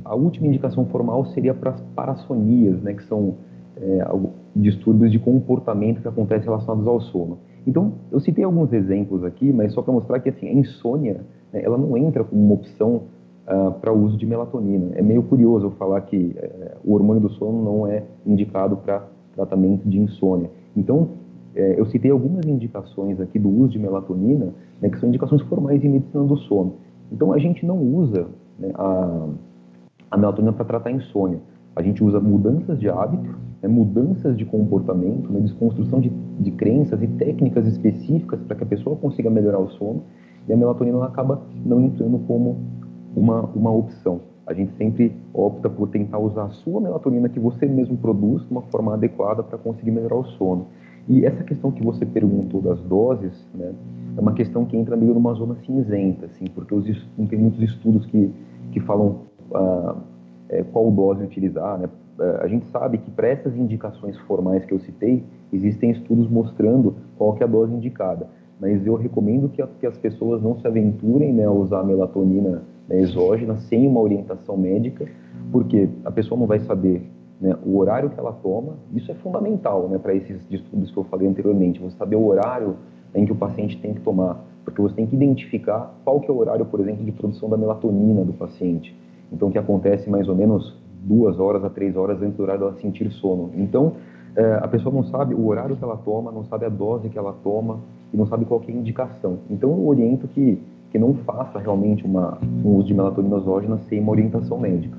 a 0.04 0.16
última 0.16 0.48
indicação 0.48 0.86
formal 0.86 1.26
seria 1.26 1.54
para 1.54 1.72
as 1.72 1.82
parassonias, 1.96 2.82
né, 2.82 2.94
que 2.94 3.04
são 3.04 3.36
é, 3.78 4.04
distúrbios 4.56 5.12
de 5.12 5.20
comportamento 5.20 6.02
que 6.02 6.08
acontecem 6.08 6.46
relacionados 6.46 6.88
ao 6.88 7.00
sono. 7.02 7.38
Então, 7.68 7.94
eu 8.12 8.20
citei 8.20 8.44
alguns 8.44 8.72
exemplos 8.72 9.24
aqui, 9.24 9.52
mas 9.52 9.74
só 9.74 9.82
para 9.82 9.94
mostrar 9.94 10.20
que 10.20 10.30
assim, 10.30 10.48
a 10.48 10.54
insônia 10.54 11.22
né, 11.52 11.62
ela 11.64 11.78
não 11.78 11.98
entra 11.98 12.24
como 12.24 12.42
uma 12.42 12.54
opção 12.54 13.04
uh, 13.48 13.72
para 13.80 13.92
o 13.92 14.04
uso 14.04 14.18
de 14.18 14.26
melatonina. 14.26 14.92
É 14.96 15.02
meio 15.02 15.24
curioso 15.24 15.68
eu 15.68 15.72
falar 15.72 16.02
que 16.02 16.36
uh, 16.38 16.78
o 16.84 16.94
hormônio 16.94 17.22
do 17.22 17.30
sono 17.30 17.64
não 17.64 17.88
é 17.88 18.04
indicado 18.26 18.78
para 18.78 19.08
tratamento 19.36 19.88
de 19.88 20.00
insônia. 20.00 20.50
Então, 20.78 20.98
uh, 20.98 21.10
eu 21.56 21.86
citei 21.88 22.12
algumas 22.12 22.46
indicações 22.46 23.20
aqui 23.20 23.40
do 23.40 23.50
uso 23.50 23.70
de 23.72 23.80
melatonina, 23.80 24.54
né, 24.82 24.90
que 24.90 25.00
são 25.00 25.10
indicações 25.10 25.42
formais 25.44 25.84
em 25.84 25.90
medicina 25.90 26.24
do 26.24 26.38
sono. 26.38 26.76
Então, 27.12 27.34
a 27.34 27.40
gente 27.40 27.66
não 27.66 27.80
usa 27.80 28.28
né, 28.60 28.72
a, 28.76 29.28
a 30.12 30.18
melatonina 30.18 30.54
para 30.54 30.66
tratar 30.66 30.92
insônia. 30.92 31.40
A 31.76 31.82
gente 31.82 32.04
usa 32.04 32.20
mudanças 32.20 32.80
de 32.80 32.90
hábito, 32.90 33.36
né, 33.62 33.68
mudanças 33.68 34.38
de 34.38 34.46
comportamento, 34.46 35.32
né, 35.32 35.40
desconstrução 35.40 36.00
de, 36.00 36.10
de 36.40 36.52
crenças 36.52 37.02
e 37.02 37.08
técnicas 37.08 37.66
específicas 37.68 38.40
para 38.42 38.56
que 38.56 38.64
a 38.64 38.68
pessoa 38.68 38.96
consiga 38.96 39.30
melhorar 39.30 39.60
o 39.60 39.70
sono, 39.70 40.04
e 40.48 40.54
a 40.54 40.58
melatonina 40.58 41.04
acaba 41.04 41.42
não 41.66 41.82
entrando 41.82 42.20
como 42.28 42.58
uma, 43.16 43.42
uma 43.56 43.72
opção. 43.72 44.22
A 44.46 44.54
gente 44.54 44.74
sempre 44.74 45.12
opta 45.34 45.70
por 45.70 45.90
tentar 45.90 46.20
usar 46.20 46.44
a 46.44 46.50
sua 46.50 46.80
melatonina 46.80 47.28
que 47.28 47.40
você 47.40 47.66
mesmo 47.66 47.98
produz 47.98 48.44
de 48.44 48.52
uma 48.52 48.62
forma 48.64 48.94
adequada 48.94 49.42
para 49.42 49.58
conseguir 49.58 49.90
melhorar 49.90 50.18
o 50.18 50.24
sono. 50.24 50.68
E 51.08 51.26
essa 51.26 51.44
questão 51.44 51.72
que 51.72 51.84
você 51.84 52.06
perguntou 52.06 52.62
das 52.62 52.80
doses, 52.82 53.48
né, 53.54 53.74
é 54.18 54.22
uma 54.22 54.34
questão 54.34 54.66
que 54.66 54.78
entra 54.78 54.96
meio 54.96 55.14
numa 55.14 55.34
zona 55.34 55.56
cinzenta, 55.66 56.28
assim, 56.28 56.46
porque 56.54 56.74
os, 56.74 57.08
não 57.18 57.26
tem 57.26 57.40
muitos 57.40 57.62
estudos 57.62 58.06
que, 58.06 58.32
que 58.72 58.80
falam 58.80 59.22
ah, 59.54 59.96
é, 60.50 60.64
qual 60.64 60.92
dose 60.92 61.24
utilizar, 61.24 61.80
né? 61.80 61.90
É, 62.20 62.40
a 62.42 62.48
gente 62.48 62.66
sabe 62.68 62.98
que 62.98 63.12
para 63.12 63.28
essas 63.28 63.56
indicações 63.56 64.18
formais 64.20 64.64
que 64.66 64.74
eu 64.74 64.80
citei, 64.80 65.24
existem 65.52 65.92
estudos 65.92 66.30
mostrando 66.30 66.96
qual 67.18 67.36
é 67.40 67.44
a 67.44 67.48
dose 67.48 67.74
indicada. 67.74 68.28
Mas 68.60 68.86
eu 68.86 68.96
recomendo 68.96 69.50
que, 69.50 69.62
a, 69.62 69.68
que 69.68 69.86
as 69.86 69.98
pessoas 69.98 70.42
não 70.42 70.58
se 70.58 70.66
aventurem 70.66 71.34
né, 71.34 71.46
a 71.46 71.52
usar 71.52 71.84
melatonina 71.84 72.64
né, 72.88 73.02
exógena 73.02 73.58
sem 73.58 73.88
uma 73.88 74.00
orientação 74.00 74.56
médica, 74.56 75.06
porque 75.52 75.90
a 76.06 76.12
pessoa 76.12 76.40
não 76.40 76.48
vai 76.48 76.60
saber 76.60 77.10
né, 77.40 77.56
o 77.66 77.78
horário 77.78 78.10
que 78.10 78.20
ela 78.20 78.32
toma. 78.32 78.78
Isso 78.94 79.12
é 79.12 79.16
fundamental 79.16 79.90
né, 79.90 79.98
para 79.98 80.14
esses 80.14 80.40
estudos 80.50 80.92
que 80.92 80.98
eu 80.98 81.04
falei 81.06 81.28
anteriormente. 81.28 81.82
Você 81.82 81.98
saber 81.98 82.16
o 82.16 82.26
horário 82.26 82.78
em 83.14 83.26
que 83.26 83.32
o 83.32 83.36
paciente 83.36 83.78
tem 83.82 83.94
que 83.94 84.02
tomar, 84.02 84.44
porque 84.64 84.82
você 84.82 84.96
tem 84.96 85.06
que 85.06 85.16
identificar 85.16 85.94
qual 86.04 86.20
que 86.20 86.30
é 86.30 86.34
o 86.34 86.38
horário, 86.38 86.66
por 86.66 86.80
exemplo, 86.80 87.04
de 87.04 87.12
produção 87.12 87.50
da 87.50 87.58
melatonina 87.58 88.24
do 88.24 88.34
paciente. 88.34 88.96
Então, 89.32 89.52
que 89.52 89.58
acontece 89.58 90.10
mais 90.10 90.28
ou 90.28 90.36
menos 90.36 90.78
duas 91.06 91.40
horas 91.40 91.64
a 91.64 91.70
três 91.70 91.96
horas 91.96 92.22
antes 92.22 92.36
do 92.36 92.44
horário 92.44 92.62
dela 92.62 92.76
sentir 92.82 93.10
sono. 93.12 93.52
Então, 93.56 93.94
é, 94.36 94.60
a 94.62 94.68
pessoa 94.68 94.94
não 94.94 95.04
sabe 95.04 95.34
o 95.34 95.48
horário 95.48 95.78
que 95.78 95.84
ela 95.84 95.96
toma, 95.98 96.32
não 96.32 96.44
sabe 96.44 96.66
a 96.66 96.70
dose 96.70 97.10
que 97.10 97.18
ela 97.18 97.34
toma 97.44 97.80
e 98.14 98.18
não 98.18 98.26
sabe 98.26 98.44
qual 98.46 98.62
é 98.68 98.72
a 98.72 98.76
indicação. 98.76 99.40
Então, 99.50 99.70
eu 99.70 99.88
oriento 99.88 100.28
que, 100.28 100.60
que 100.92 101.00
não 101.00 101.14
faça 101.14 101.60
realmente 101.60 102.04
uma, 102.04 102.38
um 102.64 102.76
uso 102.76 102.88
de 102.88 102.94
melatonina 102.94 103.38
exógena 103.38 103.78
sem 103.88 104.00
uma 104.02 104.12
orientação 104.12 104.58
médica. 104.60 104.98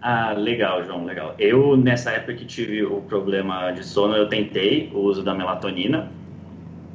Ah, 0.00 0.32
legal, 0.32 0.84
João, 0.84 1.04
legal. 1.04 1.34
Eu, 1.38 1.76
nessa 1.76 2.10
época 2.10 2.34
que 2.34 2.44
tive 2.44 2.84
o 2.84 3.00
problema 3.02 3.70
de 3.72 3.82
sono, 3.82 4.14
eu 4.14 4.28
tentei 4.28 4.90
o 4.94 4.98
uso 4.98 5.22
da 5.22 5.34
melatonina 5.34 6.10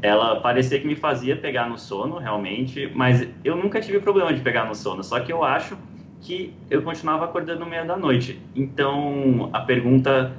ela 0.02 0.40
parecia 0.40 0.80
que 0.80 0.88
me 0.88 0.96
fazia 0.96 1.36
pegar 1.36 1.70
no 1.70 1.78
sono, 1.78 2.18
realmente, 2.18 2.92
mas 2.96 3.28
eu 3.44 3.56
nunca 3.56 3.82
tive 3.82 4.00
problema 4.00 4.34
de 4.34 4.42
pegar 4.42 4.66
no 4.66 4.74
sono, 4.74 5.04
só 5.04 5.20
que 5.20 5.32
eu 5.32 5.44
acho 5.44 5.78
que 6.22 6.54
eu 6.70 6.82
continuava 6.82 7.26
acordando 7.26 7.62
no 7.62 7.66
meio 7.66 7.86
da 7.88 7.98
noite. 7.98 8.42
Então, 8.56 9.50
a 9.54 9.62
pergunta 9.62 10.34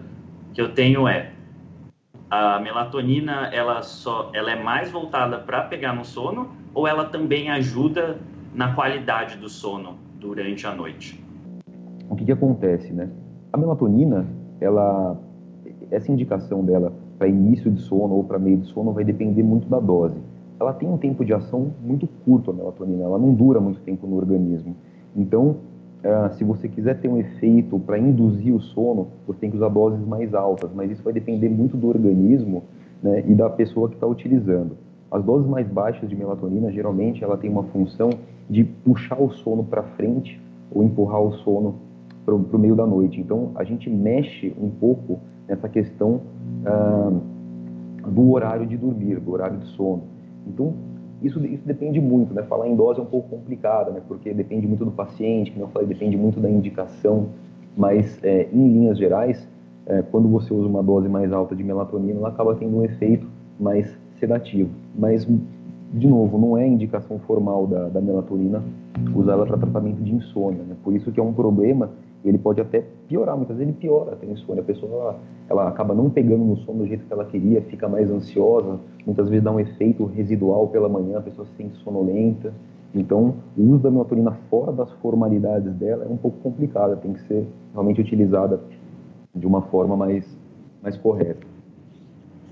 que 0.55 0.61
eu 0.61 0.73
tenho 0.73 1.07
é: 1.07 1.33
a 2.31 2.59
melatonina, 2.61 3.51
ela 3.53 3.83
só 3.83 4.31
ela 4.33 4.51
é 4.53 4.63
mais 4.63 4.91
voltada 4.91 5.39
para 5.39 5.63
pegar 5.63 5.95
no 5.95 6.05
sono 6.05 6.51
ou 6.75 6.87
ela 6.87 7.05
também 7.05 7.51
ajuda 7.51 8.19
na 8.55 8.75
qualidade 8.75 9.37
do 9.37 9.49
sono 9.49 9.99
durante 10.19 10.67
a 10.67 10.75
noite? 10.75 11.23
O 12.09 12.17
que, 12.17 12.25
que 12.25 12.33
acontece, 12.33 12.93
né? 12.93 13.11
A 13.53 13.57
melatonina, 13.57 14.27
ela 14.61 15.19
essa 15.91 16.11
indicação 16.13 16.65
dela 16.65 16.93
para 17.21 17.29
início 17.29 17.71
de 17.71 17.83
sono 17.83 18.15
ou 18.15 18.25
para 18.25 18.39
meio 18.39 18.57
de 18.57 18.67
sono 18.69 18.93
vai 18.93 19.05
depender 19.05 19.43
muito 19.43 19.69
da 19.69 19.79
dose. 19.79 20.17
Ela 20.59 20.73
tem 20.73 20.89
um 20.89 20.97
tempo 20.97 21.23
de 21.23 21.35
ação 21.35 21.71
muito 21.85 22.09
curto, 22.25 22.51
a 22.51 22.55
melatonina, 22.55 23.05
ela 23.05 23.19
não 23.19 23.35
dura 23.35 23.61
muito 23.61 23.79
tempo 23.83 24.07
no 24.07 24.17
organismo. 24.17 24.75
Então, 25.15 25.57
uh, 26.03 26.33
se 26.33 26.43
você 26.45 26.67
quiser 26.67 26.99
ter 26.99 27.09
um 27.09 27.19
efeito 27.19 27.79
para 27.79 27.99
induzir 27.99 28.55
o 28.55 28.61
sono, 28.61 29.09
você 29.27 29.39
tem 29.39 29.51
que 29.51 29.57
usar 29.59 29.69
doses 29.69 30.03
mais 30.07 30.33
altas, 30.33 30.71
mas 30.75 30.91
isso 30.91 31.03
vai 31.03 31.13
depender 31.13 31.51
muito 31.51 31.77
do 31.77 31.89
organismo 31.89 32.63
né, 33.03 33.23
e 33.29 33.35
da 33.35 33.51
pessoa 33.51 33.91
que 33.91 33.97
está 33.97 34.07
utilizando. 34.07 34.79
As 35.11 35.23
doses 35.23 35.47
mais 35.47 35.69
baixas 35.69 36.09
de 36.09 36.17
melatonina, 36.17 36.73
geralmente, 36.73 37.23
ela 37.23 37.37
tem 37.37 37.51
uma 37.51 37.65
função 37.65 38.09
de 38.49 38.65
puxar 38.65 39.21
o 39.21 39.31
sono 39.31 39.63
para 39.63 39.83
frente 39.83 40.41
ou 40.73 40.83
empurrar 40.83 41.21
o 41.21 41.33
sono 41.33 41.75
para 42.25 42.35
o 42.35 42.59
meio 42.59 42.75
da 42.75 42.87
noite. 42.87 43.21
Então, 43.21 43.51
a 43.57 43.65
gente 43.65 43.91
mexe 43.91 44.55
um 44.59 44.71
pouco 44.71 45.21
nessa 45.51 45.69
questão 45.69 46.21
ah, 46.65 47.13
do 48.07 48.31
horário 48.31 48.67
de 48.67 48.77
dormir, 48.77 49.19
do 49.19 49.33
horário 49.33 49.59
de 49.59 49.67
sono. 49.67 50.05
Então, 50.47 50.73
isso, 51.23 51.45
isso 51.45 51.67
depende 51.67 52.01
muito, 52.01 52.33
né? 52.33 52.43
Falar 52.45 52.69
em 52.69 52.75
dose 52.75 52.99
é 52.99 53.03
um 53.03 53.07
pouco 53.07 53.29
complicado, 53.29 53.93
né? 53.93 54.01
Porque 54.07 54.33
depende 54.33 54.67
muito 54.67 54.85
do 54.85 54.91
paciente, 54.91 55.51
como 55.51 55.65
eu 55.65 55.69
falei, 55.69 55.89
depende 55.89 56.17
muito 56.17 56.41
da 56.41 56.49
indicação, 56.49 57.27
mas 57.77 58.19
é, 58.23 58.49
em 58.53 58.73
linhas 58.73 58.97
gerais, 58.97 59.47
é, 59.87 60.03
quando 60.03 60.29
você 60.29 60.55
usa 60.55 60.67
uma 60.67 60.83
dose 60.83 61.09
mais 61.09 61.33
alta 61.33 61.55
de 61.55 61.63
melatonina, 61.63 62.19
ela 62.19 62.29
acaba 62.29 62.55
tendo 62.55 62.79
um 62.79 62.85
efeito 62.85 63.27
mais 63.59 63.95
sedativo. 64.19 64.71
Mas, 64.99 65.29
de 65.93 66.07
novo, 66.07 66.39
não 66.39 66.57
é 66.57 66.67
indicação 66.67 67.19
formal 67.19 67.67
da, 67.67 67.89
da 67.89 68.01
melatonina 68.01 68.63
usar 69.15 69.37
para 69.37 69.59
tratamento 69.59 70.03
de 70.03 70.15
insônia, 70.15 70.63
né? 70.63 70.77
Por 70.83 70.95
isso 70.95 71.13
que 71.13 71.21
é 71.21 71.23
um 71.23 71.33
problema 71.33 71.91
ele 72.25 72.39
pode 72.39 72.61
até 72.61 72.85
piorar, 73.09 73.37
muitas 73.37 73.57
vezes 73.57 73.73
ele 73.73 73.81
piora 73.81 74.17
a 74.21 74.27
insônia, 74.27 74.63
a 74.63 74.65
pessoa 74.65 75.17
ela, 75.49 75.69
acaba 75.69 75.95
não 75.95 76.11
pegando 76.11 76.45
no 76.45 76.57
sono 76.59 76.81
do 76.81 76.87
jeito 76.87 77.05
que 77.05 77.13
ela 77.13 77.25
queria, 77.25 77.63
fica 77.63 77.89
mais 77.89 78.11
ansiosa, 78.11 78.79
muitas 79.07 79.29
vezes 79.29 79.43
dá 79.43 79.51
um 79.51 79.61
efeito 79.61 80.05
residual 80.05 80.69
pela 80.69 80.89
manhã, 80.89 81.19
a 81.19 81.23
pessoa 81.23 81.47
se 81.47 81.55
sente 81.57 81.77
sonolenta, 81.79 82.53
então 82.95 83.35
o 83.57 83.63
uso 83.63 83.83
da 83.83 83.91
melatonina 83.91 84.33
fora 84.51 84.73
das 84.73 84.91
formalidades 84.95 85.73
dela 85.75 86.05
é 86.05 86.09
um 86.09 86.17
pouco 86.17 86.39
complicado, 86.39 87.01
tem 87.01 87.13
que 87.13 87.23
ser 87.27 87.47
realmente 87.73 88.01
utilizada 88.01 88.61
de 89.35 89.47
uma 89.47 89.63
forma 89.63 89.97
mais, 89.97 90.27
mais 90.83 90.97
correta. 90.97 91.50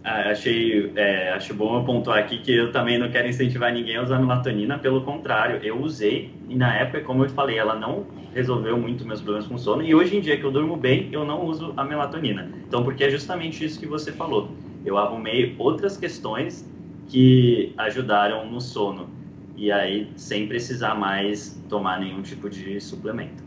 Ah, 0.09 0.31
achei, 0.31 0.91
é, 0.97 1.33
acho 1.33 1.53
bom 1.53 1.77
eu 1.79 1.85
pontuar 1.85 2.19
aqui 2.19 2.39
que 2.39 2.51
eu 2.51 2.73
também 2.73 2.97
não 2.99 3.11
quero 3.11 3.29
incentivar 3.29 3.71
ninguém 3.71 3.97
a 3.97 4.03
usar 4.03 4.19
melatonina, 4.19 4.79
pelo 4.79 5.05
contrário, 5.05 5.61
eu 5.63 5.79
usei 5.83 6.43
e 6.49 6.57
na 6.57 6.75
época, 6.75 7.03
como 7.03 7.25
eu 7.25 7.29
falei, 7.29 7.59
ela 7.59 7.75
não 7.79 8.07
resolveu 8.33 8.79
muito 8.79 9.07
meus 9.07 9.21
problemas 9.21 9.47
com 9.47 9.59
sono 9.59 9.83
e 9.83 9.95
hoje 9.95 10.17
em 10.17 10.21
dia 10.23 10.39
que 10.39 10.45
eu 10.45 10.51
durmo 10.51 10.77
bem, 10.79 11.11
eu 11.13 11.27
não 11.27 11.45
uso 11.45 11.75
a 11.77 11.85
melatonina. 11.85 12.51
Então, 12.67 12.83
porque 12.85 13.05
é 13.05 13.11
justamente 13.11 13.63
isso 13.63 13.79
que 13.79 13.87
você 13.87 14.11
falou. 14.11 14.63
Eu 14.83 14.97
arrumei 14.97 15.55
outras 15.59 15.99
questões 15.99 16.73
que 17.07 17.75
ajudaram 17.77 18.51
no 18.51 18.63
sono 18.63 19.11
e 19.55 19.71
aí 19.71 20.11
sem 20.17 20.49
precisar 20.49 20.95
mais 20.95 21.63
tomar 21.69 22.01
nenhum 22.01 22.23
tipo 22.23 22.49
de 22.49 22.81
suplemento. 22.81 23.45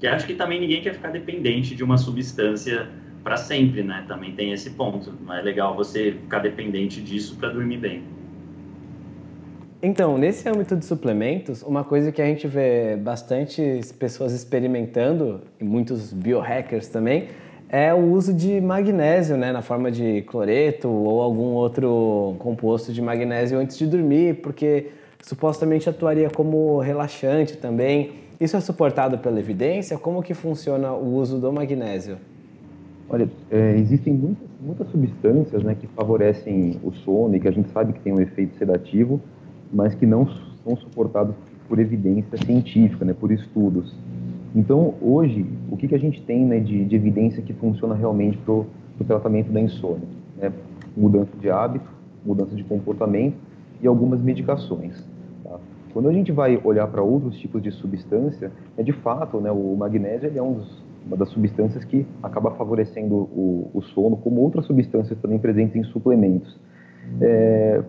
Que 0.00 0.08
acho 0.08 0.26
que 0.26 0.34
também 0.34 0.60
ninguém 0.60 0.82
quer 0.82 0.94
ficar 0.94 1.10
dependente 1.10 1.76
de 1.76 1.84
uma 1.84 1.98
substância 1.98 2.90
para 3.28 3.36
sempre, 3.36 3.82
né? 3.82 4.06
Também 4.08 4.32
tem 4.32 4.52
esse 4.52 4.70
ponto. 4.70 5.12
Não 5.22 5.34
é 5.34 5.42
legal 5.42 5.76
você 5.76 6.12
ficar 6.12 6.38
dependente 6.38 7.02
disso 7.02 7.36
para 7.36 7.50
dormir 7.50 7.76
bem. 7.76 8.02
Então, 9.82 10.16
nesse 10.16 10.48
âmbito 10.48 10.74
de 10.74 10.86
suplementos, 10.86 11.62
uma 11.62 11.84
coisa 11.84 12.10
que 12.10 12.22
a 12.22 12.24
gente 12.24 12.48
vê 12.48 12.96
bastante 12.96 13.82
pessoas 13.98 14.32
experimentando, 14.32 15.42
e 15.60 15.62
muitos 15.62 16.10
biohackers 16.10 16.88
também, 16.88 17.28
é 17.68 17.92
o 17.92 17.98
uso 17.98 18.32
de 18.32 18.62
magnésio, 18.62 19.36
né, 19.36 19.52
na 19.52 19.60
forma 19.60 19.90
de 19.90 20.22
cloreto 20.22 20.88
ou 20.88 21.20
algum 21.20 21.52
outro 21.52 22.34
composto 22.38 22.94
de 22.94 23.02
magnésio 23.02 23.58
antes 23.58 23.76
de 23.76 23.86
dormir, 23.86 24.36
porque 24.36 24.86
supostamente 25.22 25.86
atuaria 25.86 26.30
como 26.30 26.78
relaxante 26.78 27.58
também. 27.58 28.12
Isso 28.40 28.56
é 28.56 28.60
suportado 28.60 29.18
pela 29.18 29.38
evidência? 29.38 29.98
Como 29.98 30.22
que 30.22 30.32
funciona 30.32 30.92
o 30.92 31.14
uso 31.14 31.38
do 31.38 31.52
magnésio? 31.52 32.16
Olha, 33.10 33.28
é, 33.50 33.76
existem 33.76 34.12
muitas, 34.12 34.46
muitas 34.60 34.88
substâncias 34.88 35.62
né, 35.62 35.74
que 35.74 35.86
favorecem 35.86 36.78
o 36.84 36.92
sono 36.92 37.34
e 37.34 37.40
que 37.40 37.48
a 37.48 37.50
gente 37.50 37.70
sabe 37.70 37.94
que 37.94 38.00
tem 38.00 38.12
um 38.12 38.20
efeito 38.20 38.56
sedativo, 38.56 39.18
mas 39.72 39.94
que 39.94 40.04
não 40.04 40.26
são 40.62 40.76
suportados 40.76 41.34
por 41.66 41.78
evidência 41.78 42.36
científica, 42.44 43.06
né, 43.06 43.14
por 43.14 43.32
estudos. 43.32 43.94
Então, 44.54 44.94
hoje, 45.00 45.46
o 45.70 45.76
que, 45.76 45.88
que 45.88 45.94
a 45.94 45.98
gente 45.98 46.20
tem 46.22 46.44
né, 46.44 46.60
de, 46.60 46.84
de 46.84 46.96
evidência 46.96 47.42
que 47.42 47.54
funciona 47.54 47.94
realmente 47.94 48.36
para 48.38 48.52
o 48.52 48.66
tratamento 49.06 49.50
da 49.50 49.60
insônia? 49.60 50.08
Né? 50.36 50.52
Mudança 50.94 51.30
de 51.40 51.48
hábito, 51.48 51.88
mudança 52.24 52.54
de 52.54 52.64
comportamento 52.64 53.36
e 53.80 53.86
algumas 53.86 54.20
medicações. 54.20 55.02
Tá? 55.44 55.58
Quando 55.94 56.10
a 56.10 56.12
gente 56.12 56.30
vai 56.30 56.60
olhar 56.62 56.86
para 56.88 57.02
outros 57.02 57.38
tipos 57.38 57.62
de 57.62 57.70
substância, 57.70 58.52
é 58.76 58.82
de 58.82 58.92
fato, 58.92 59.40
né, 59.40 59.50
o 59.50 59.74
magnésio 59.76 60.30
é 60.34 60.42
um 60.42 60.54
dos 60.54 60.87
uma 61.06 61.16
das 61.16 61.28
substâncias 61.30 61.84
que 61.84 62.06
acaba 62.22 62.50
favorecendo 62.52 63.14
o, 63.14 63.70
o 63.74 63.82
sono, 63.82 64.16
como 64.16 64.40
outras 64.40 64.66
substâncias 64.66 65.18
também 65.20 65.38
presentes 65.38 65.76
em 65.76 65.84
suplementos. 65.84 66.58
É, 67.20 67.82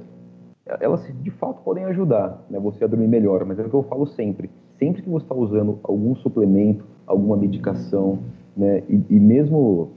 elas 0.79 1.05
de 1.21 1.31
fato 1.31 1.61
podem 1.63 1.83
ajudar 1.85 2.45
né, 2.49 2.59
você 2.59 2.83
a 2.83 2.87
dormir 2.87 3.07
melhor, 3.07 3.43
mas 3.45 3.59
é 3.59 3.63
o 3.63 3.69
que 3.69 3.75
eu 3.75 3.83
falo 3.83 4.05
sempre. 4.07 4.49
Sempre 4.77 5.01
que 5.01 5.09
você 5.09 5.25
está 5.25 5.35
usando 5.35 5.79
algum 5.83 6.15
suplemento, 6.15 6.85
alguma 7.05 7.35
medicação, 7.35 8.19
né, 8.55 8.83
e, 8.87 9.01
e, 9.09 9.19
mesmo 9.19 9.91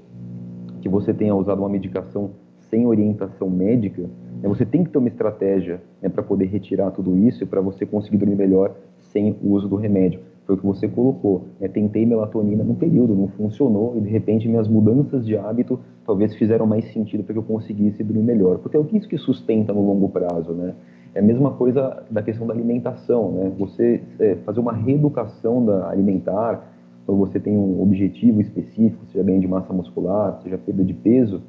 que 0.80 0.88
você 0.88 1.12
tenha 1.14 1.34
usado 1.34 1.60
uma 1.60 1.68
medicação 1.68 2.30
sem 2.70 2.86
orientação 2.86 3.48
médica, 3.50 4.02
né, 4.02 4.48
você 4.48 4.64
tem 4.64 4.82
que 4.82 4.90
ter 4.90 4.98
uma 4.98 5.08
estratégia 5.08 5.80
né, 6.00 6.08
para 6.08 6.22
poder 6.22 6.46
retirar 6.46 6.90
tudo 6.90 7.16
isso 7.16 7.44
e 7.44 7.46
para 7.46 7.60
você 7.60 7.84
conseguir 7.84 8.16
dormir 8.16 8.36
melhor 8.36 8.74
sem 8.98 9.36
o 9.42 9.50
uso 9.50 9.68
do 9.68 9.76
remédio 9.76 10.20
foi 10.46 10.54
o 10.54 10.58
que 10.58 10.66
você 10.66 10.88
colocou. 10.88 11.46
Né? 11.60 11.68
Tentei 11.68 12.04
melatonina 12.04 12.64
num 12.64 12.74
período, 12.74 13.14
não 13.14 13.28
funcionou, 13.28 13.96
e 13.96 14.00
de 14.00 14.08
repente 14.08 14.48
minhas 14.48 14.68
mudanças 14.68 15.24
de 15.24 15.36
hábito 15.36 15.78
talvez 16.04 16.34
fizeram 16.34 16.66
mais 16.66 16.84
sentido 16.92 17.22
para 17.22 17.32
que 17.32 17.38
eu 17.38 17.44
conseguisse 17.44 18.02
dormir 18.02 18.22
melhor. 18.22 18.58
Porque 18.58 18.76
é 18.76 18.80
o 18.80 18.84
que 18.84 18.96
isso 18.96 19.08
que 19.08 19.18
sustenta 19.18 19.72
no 19.72 19.84
longo 19.86 20.08
prazo, 20.08 20.52
né? 20.52 20.74
É 21.14 21.20
a 21.20 21.22
mesma 21.22 21.50
coisa 21.50 22.02
da 22.10 22.22
questão 22.22 22.46
da 22.46 22.54
alimentação, 22.54 23.32
né? 23.32 23.52
Você 23.58 24.02
é, 24.18 24.36
fazer 24.46 24.60
uma 24.60 24.72
reeducação 24.72 25.64
da 25.64 25.90
alimentar, 25.90 26.72
quando 27.04 27.18
você 27.18 27.38
tem 27.38 27.56
um 27.56 27.82
objetivo 27.82 28.40
específico, 28.40 29.04
seja 29.06 29.22
ganho 29.22 29.40
de 29.40 29.48
massa 29.48 29.72
muscular, 29.72 30.40
seja 30.42 30.56
perda 30.56 30.82
de 30.82 30.94
peso, 30.94 31.42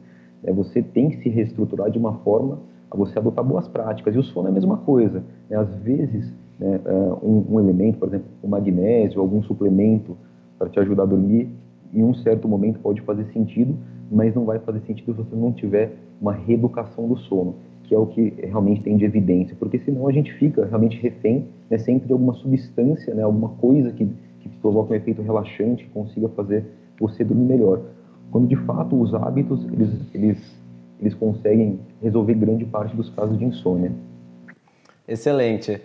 é, 0.44 0.52
você 0.52 0.82
tem 0.82 1.10
que 1.10 1.18
se 1.18 1.30
reestruturar 1.30 1.90
de 1.90 1.98
uma 1.98 2.14
forma 2.20 2.60
a 2.92 2.98
você 2.98 3.18
adotar 3.18 3.44
boas 3.44 3.68
práticas. 3.68 4.14
E 4.16 4.18
o 4.18 4.24
sono 4.24 4.48
é 4.48 4.52
a 4.52 4.54
mesma 4.54 4.78
coisa. 4.78 5.24
Né? 5.50 5.58
Às 5.58 5.74
vezes, 5.78 6.34
né, 6.64 6.80
é, 6.86 6.94
um, 7.22 7.46
um, 7.50 7.60
elemento, 7.60 8.00
por 8.00 8.08
exemplo, 8.08 8.28
o 8.42 8.48
magnésio, 8.48 9.20
algum 9.20 9.44
suplemento 9.44 10.16
para 10.58 10.70
te 10.70 10.80
ajudar 10.80 11.04
a 11.04 11.06
dormir, 11.06 11.50
em 11.94 12.04
um 12.04 12.14
certo 12.14 12.48
momento 12.48 12.80
pode 12.80 13.02
fazer 13.02 13.26
sentido, 13.34 13.76
mas 14.10 14.34
não 14.34 14.46
vai 14.46 14.60
fazer 14.60 14.80
sentido 14.88 15.14
se 15.14 15.24
você 15.24 15.36
não 15.36 15.52
tiver 15.52 15.92
uma 16.22 16.32
reeducação 16.32 17.06
do 17.06 17.18
sono, 17.18 17.56
que 17.84 17.94
é 17.94 17.98
o 17.98 18.06
que 18.06 18.34
realmente 18.38 18.82
tem 18.82 18.96
de 18.96 19.04
evidência, 19.04 19.56
porque 19.60 19.78
senão 19.80 20.08
a 20.08 20.12
gente 20.14 20.32
fica 20.36 20.66
realmente 20.66 20.98
refém 21.02 21.48
né, 21.70 21.78
sempre 21.78 22.08
de 22.08 22.14
alguma 22.14 22.34
substância, 22.36 23.14
né, 23.14 23.24
alguma 23.24 23.50
coisa 23.50 23.92
que, 23.92 24.08
que 24.40 24.48
provoca 24.62 24.94
um 24.94 24.96
efeito 24.96 25.22
relaxante, 25.22 25.84
que 25.84 25.90
consiga 25.90 26.30
fazer 26.30 26.64
você 26.98 27.26
dormir 27.26 27.44
melhor. 27.44 27.82
Quando 28.32 28.48
de 28.48 28.56
fato 28.56 29.00
os 29.00 29.14
hábitos 29.14 29.66
eles, 29.66 29.90
eles, 30.14 30.62
eles 31.02 31.14
conseguem 31.14 31.80
resolver 32.02 32.36
grande 32.36 32.64
parte 32.64 32.96
dos 32.96 33.10
casos 33.10 33.38
de 33.38 33.44
insônia. 33.44 33.92
Excelente. 35.06 35.82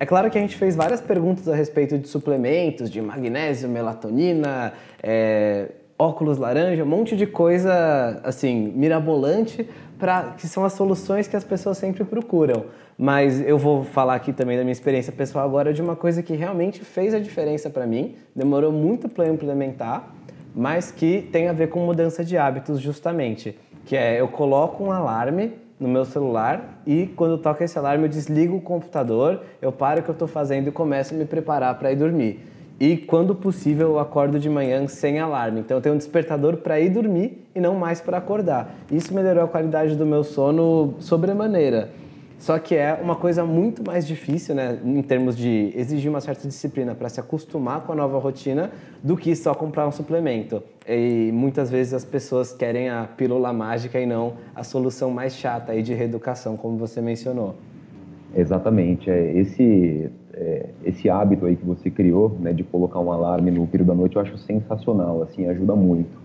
É 0.00 0.06
claro 0.06 0.30
que 0.30 0.38
a 0.38 0.40
gente 0.40 0.56
fez 0.56 0.74
várias 0.74 0.98
perguntas 0.98 1.46
a 1.46 1.54
respeito 1.54 1.98
de 1.98 2.08
suplementos, 2.08 2.90
de 2.90 3.02
magnésio, 3.02 3.68
melatonina, 3.68 4.72
é, 5.02 5.68
óculos 5.98 6.38
laranja, 6.38 6.82
um 6.82 6.86
monte 6.86 7.14
de 7.14 7.26
coisa 7.26 8.18
assim 8.24 8.72
mirabolante 8.74 9.68
para 9.98 10.34
que 10.38 10.48
são 10.48 10.64
as 10.64 10.72
soluções 10.72 11.28
que 11.28 11.36
as 11.36 11.44
pessoas 11.44 11.76
sempre 11.76 12.02
procuram. 12.02 12.64
Mas 12.96 13.42
eu 13.42 13.58
vou 13.58 13.84
falar 13.84 14.14
aqui 14.14 14.32
também 14.32 14.56
da 14.56 14.62
minha 14.62 14.72
experiência 14.72 15.12
pessoal 15.12 15.44
agora 15.44 15.70
de 15.70 15.82
uma 15.82 15.94
coisa 15.94 16.22
que 16.22 16.34
realmente 16.34 16.80
fez 16.82 17.12
a 17.12 17.18
diferença 17.18 17.68
para 17.68 17.86
mim, 17.86 18.14
demorou 18.34 18.72
muito 18.72 19.06
para 19.06 19.28
implementar, 19.28 20.14
mas 20.54 20.90
que 20.90 21.28
tem 21.30 21.46
a 21.46 21.52
ver 21.52 21.68
com 21.68 21.80
mudança 21.80 22.24
de 22.24 22.38
hábitos 22.38 22.80
justamente, 22.80 23.54
que 23.84 23.94
é 23.94 24.18
eu 24.18 24.28
coloco 24.28 24.82
um 24.82 24.90
alarme 24.90 25.52
no 25.80 25.88
meu 25.88 26.04
celular 26.04 26.82
e 26.86 27.06
quando 27.16 27.38
toca 27.38 27.64
esse 27.64 27.78
alarme 27.78 28.04
eu 28.04 28.08
desligo 28.08 28.56
o 28.56 28.60
computador, 28.60 29.40
eu 29.62 29.72
paro 29.72 30.00
o 30.00 30.02
que 30.02 30.10
eu 30.10 30.12
estou 30.12 30.28
fazendo 30.28 30.68
e 30.68 30.70
começo 30.70 31.14
a 31.14 31.16
me 31.16 31.24
preparar 31.24 31.78
para 31.78 31.90
ir 31.90 31.96
dormir. 31.96 32.46
E 32.78 32.96
quando 32.96 33.34
possível 33.34 33.88
eu 33.88 33.98
acordo 33.98 34.38
de 34.38 34.48
manhã 34.48 34.86
sem 34.86 35.18
alarme. 35.18 35.60
Então 35.60 35.76
eu 35.76 35.82
tenho 35.82 35.94
um 35.94 35.98
despertador 35.98 36.58
para 36.58 36.80
ir 36.80 36.88
dormir 36.90 37.46
e 37.54 37.60
não 37.60 37.74
mais 37.74 38.00
para 38.00 38.18
acordar. 38.18 38.74
Isso 38.90 39.12
melhorou 39.14 39.44
a 39.44 39.48
qualidade 39.48 39.96
do 39.96 40.06
meu 40.06 40.22
sono 40.24 40.94
sobremaneira. 40.98 41.90
Só 42.40 42.58
que 42.58 42.74
é 42.74 42.94
uma 42.94 43.14
coisa 43.14 43.44
muito 43.44 43.84
mais 43.86 44.06
difícil, 44.06 44.54
né, 44.54 44.78
em 44.82 45.02
termos 45.02 45.36
de 45.36 45.74
exigir 45.76 46.10
uma 46.10 46.22
certa 46.22 46.48
disciplina 46.48 46.94
para 46.94 47.06
se 47.10 47.20
acostumar 47.20 47.82
com 47.82 47.92
a 47.92 47.94
nova 47.94 48.18
rotina, 48.18 48.70
do 49.04 49.14
que 49.14 49.36
só 49.36 49.54
comprar 49.54 49.86
um 49.86 49.92
suplemento. 49.92 50.62
E 50.88 51.30
muitas 51.34 51.70
vezes 51.70 51.92
as 51.92 52.02
pessoas 52.02 52.50
querem 52.50 52.88
a 52.88 53.04
pílula 53.04 53.52
mágica 53.52 54.00
e 54.00 54.06
não 54.06 54.32
a 54.54 54.64
solução 54.64 55.10
mais 55.10 55.34
chata 55.36 55.72
aí 55.72 55.82
de 55.82 55.92
reeducação, 55.92 56.56
como 56.56 56.78
você 56.78 57.02
mencionou. 57.02 57.56
Exatamente. 58.34 59.10
É, 59.10 59.36
esse, 59.36 60.10
é, 60.32 60.70
esse 60.82 61.10
hábito 61.10 61.44
aí 61.44 61.56
que 61.56 61.66
você 61.66 61.90
criou, 61.90 62.38
né, 62.40 62.54
de 62.54 62.64
colocar 62.64 63.00
um 63.00 63.12
alarme 63.12 63.50
no 63.50 63.66
período 63.66 63.88
da 63.88 63.94
noite, 63.94 64.16
eu 64.16 64.22
acho 64.22 64.38
sensacional, 64.38 65.22
assim, 65.22 65.46
ajuda 65.46 65.76
muito. 65.76 66.18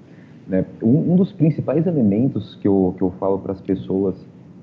Né? 0.47 0.63
Um, 0.81 1.11
um 1.11 1.15
dos 1.17 1.33
principais 1.33 1.85
elementos 1.85 2.55
que 2.55 2.69
eu, 2.69 2.95
que 2.97 3.01
eu 3.01 3.11
falo 3.19 3.39
para 3.39 3.51
as 3.51 3.59
pessoas 3.59 4.15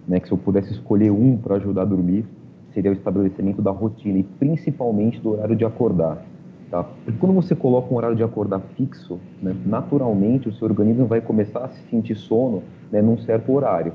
né, 0.06 0.20
que 0.20 0.26
se 0.26 0.32
eu 0.32 0.38
pudesse 0.38 0.72
escolher 0.72 1.10
um 1.10 1.36
para 1.36 1.56
ajudar 1.56 1.82
a 1.82 1.84
dormir, 1.84 2.24
seria 2.72 2.90
o 2.90 2.94
estabelecimento 2.94 3.60
da 3.60 3.70
rotina 3.70 4.18
e 4.18 4.22
principalmente 4.22 5.20
do 5.20 5.30
horário 5.30 5.56
de 5.56 5.64
acordar. 5.64 6.24
Tá? 6.70 6.84
Porque 6.84 7.18
quando 7.18 7.34
você 7.34 7.54
coloca 7.54 7.92
um 7.92 7.96
horário 7.96 8.16
de 8.16 8.22
acordar 8.22 8.60
fixo, 8.76 9.18
né, 9.42 9.54
naturalmente 9.66 10.48
o 10.48 10.52
seu 10.52 10.66
organismo 10.66 11.06
vai 11.06 11.20
começar 11.20 11.64
a 11.64 11.68
se 11.68 11.82
sentir 11.90 12.14
sono 12.16 12.62
né, 12.90 13.02
num 13.02 13.18
certo 13.18 13.52
horário. 13.52 13.92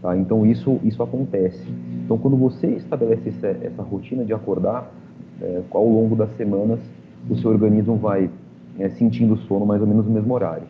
Tá? 0.00 0.16
Então 0.16 0.46
isso, 0.46 0.78
isso 0.84 1.02
acontece. 1.02 1.66
Então 2.04 2.16
quando 2.16 2.36
você 2.36 2.68
estabelece 2.68 3.30
essa, 3.30 3.48
essa 3.48 3.82
rotina 3.82 4.24
de 4.24 4.32
acordar, 4.32 4.90
é, 5.42 5.62
ao 5.70 5.88
longo 5.88 6.14
das 6.14 6.30
semanas, 6.36 6.78
o 7.28 7.34
seu 7.36 7.50
organismo 7.50 7.96
vai 7.96 8.30
é, 8.78 8.88
sentindo 8.90 9.36
sono 9.36 9.66
mais 9.66 9.80
ou 9.80 9.86
menos 9.86 10.06
no 10.06 10.12
mesmo 10.12 10.32
horário. 10.32 10.66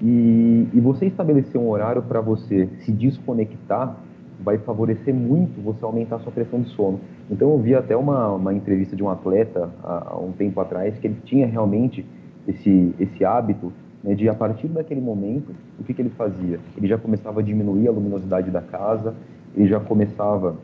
E, 0.00 0.68
e 0.72 0.80
você 0.80 1.06
estabelecer 1.06 1.60
um 1.60 1.68
horário 1.68 2.02
para 2.02 2.20
você 2.20 2.68
se 2.78 2.92
desconectar 2.92 3.96
vai 4.40 4.58
favorecer 4.58 5.14
muito 5.14 5.60
você 5.62 5.84
aumentar 5.84 6.16
a 6.16 6.18
sua 6.20 6.32
pressão 6.32 6.60
de 6.60 6.68
sono. 6.70 7.00
Então 7.30 7.50
eu 7.50 7.58
vi 7.58 7.74
até 7.74 7.96
uma, 7.96 8.32
uma 8.34 8.54
entrevista 8.54 8.94
de 8.94 9.02
um 9.02 9.10
atleta 9.10 9.70
há, 9.82 10.12
há 10.12 10.18
um 10.18 10.32
tempo 10.32 10.60
atrás 10.60 10.98
que 10.98 11.06
ele 11.06 11.18
tinha 11.24 11.46
realmente 11.46 12.06
esse, 12.46 12.94
esse 12.98 13.24
hábito 13.24 13.72
né, 14.02 14.14
de 14.14 14.28
a 14.28 14.34
partir 14.34 14.68
daquele 14.68 15.00
momento, 15.00 15.52
o 15.78 15.84
que, 15.84 15.92
que 15.92 16.00
ele 16.00 16.10
fazia? 16.10 16.60
Ele 16.76 16.86
já 16.86 16.96
começava 16.96 17.40
a 17.40 17.42
diminuir 17.42 17.88
a 17.88 17.90
luminosidade 17.90 18.50
da 18.50 18.60
casa, 18.60 19.14
ele 19.56 19.68
já 19.68 19.80
começava 19.80 20.56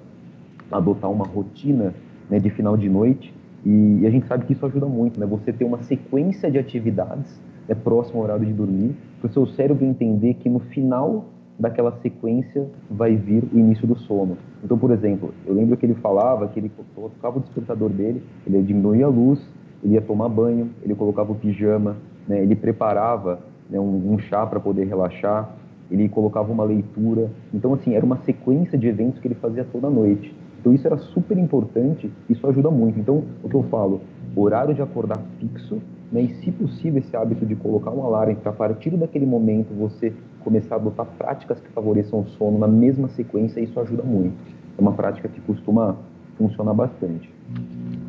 a 0.71 0.77
adotar 0.77 1.11
uma 1.11 1.27
rotina 1.27 1.95
né, 2.31 2.39
de 2.39 2.51
final 2.51 2.77
de 2.77 2.89
noite 2.89 3.35
e, 3.65 4.01
e, 4.03 4.07
a 4.07 4.11
gente 4.11 4.27
sabe 4.27 4.45
que 4.45 4.53
isso 4.53 4.65
ajuda 4.67 4.87
muito, 4.87 5.19
né? 5.19 5.25
Você 5.27 5.53
ter 5.53 5.65
uma 5.65 5.79
sequência 5.79 6.51
de 6.51 6.59
atividades 6.59 7.41
né, 7.67 7.75
próximo 7.75 8.19
ao 8.19 8.25
horário 8.25 8.45
de 8.45 8.53
dormir, 8.53 8.95
para 9.21 9.31
o 9.31 9.33
seu 9.33 9.47
cérebro 9.47 9.85
entender 9.85 10.35
que 10.35 10.49
no 10.49 10.61
final 10.61 11.25
daquela 11.59 11.93
sequência 12.03 12.67
vai 12.91 13.15
vir 13.15 13.45
o 13.53 13.59
início 13.59 13.87
do 13.87 13.97
sono. 13.97 14.37
Então, 14.63 14.77
por 14.77 14.91
exemplo, 14.91 15.33
eu 15.47 15.55
lembro 15.55 15.77
que 15.77 15.87
ele 15.87 15.95
falava 15.95 16.49
que 16.49 16.59
ele 16.59 16.71
colocava 16.95 17.39
o 17.39 17.41
despertador 17.41 17.91
dele, 17.91 18.23
ele 18.47 18.63
diminuía 18.63 19.07
a 19.07 19.09
luz, 19.09 19.41
ele 19.83 19.95
ia 19.95 20.01
tomar 20.01 20.29
banho, 20.29 20.71
ele 20.83 20.95
colocava 20.95 21.33
o 21.33 21.35
pijama, 21.35 21.97
né, 22.27 22.43
ele 22.43 22.57
preparava 22.57 23.41
né, 23.71 23.79
um, 23.79 24.15
um 24.15 24.19
chá 24.19 24.47
para 24.47 24.59
poder 24.59 24.87
relaxar, 24.87 25.55
ele 25.91 26.09
colocava 26.09 26.51
uma 26.51 26.65
leitura. 26.65 27.31
Então, 27.53 27.75
assim, 27.75 27.95
era 27.95 28.05
uma 28.05 28.17
sequência 28.25 28.77
de 28.77 28.89
eventos 28.89 29.21
que 29.21 29.29
ele 29.29 29.35
fazia 29.35 29.65
toda 29.65 29.89
noite. 29.91 30.35
Então, 30.61 30.73
isso 30.73 30.87
era 30.87 30.97
super 30.97 31.37
importante, 31.37 32.11
isso 32.29 32.47
ajuda 32.47 32.71
muito. 32.71 32.99
Então, 32.99 33.23
o 33.43 33.49
que 33.49 33.55
eu 33.55 33.63
falo, 33.65 34.01
horário 34.35 34.75
de 34.75 34.83
acordar 34.83 35.21
fixo, 35.39 35.79
né, 36.11 36.23
e 36.23 36.35
se 36.37 36.51
possível 36.53 37.01
esse 37.01 37.15
hábito 37.17 37.45
de 37.45 37.55
colocar 37.55 37.91
um 37.91 38.05
alarme 38.05 38.37
para 38.37 38.51
a 38.51 38.55
partir 38.55 38.91
daquele 38.97 39.27
momento 39.27 39.75
você 39.75 40.13
começar 40.45 40.77
a 40.77 40.79
adotar 40.79 41.07
práticas 41.07 41.61
que 41.61 41.69
favoreçam 41.71 42.21
o 42.21 42.29
sono 42.29 42.59
na 42.59 42.69
mesma 42.69 43.09
sequência, 43.09 43.61
isso 43.61 43.81
ajuda 43.81 44.03
muito. 44.03 44.37
É 44.77 44.81
uma 44.81 44.93
prática 44.93 45.29
que 45.29 45.41
costuma 45.41 45.97
funcionar 46.37 46.75
bastante. 46.75 47.33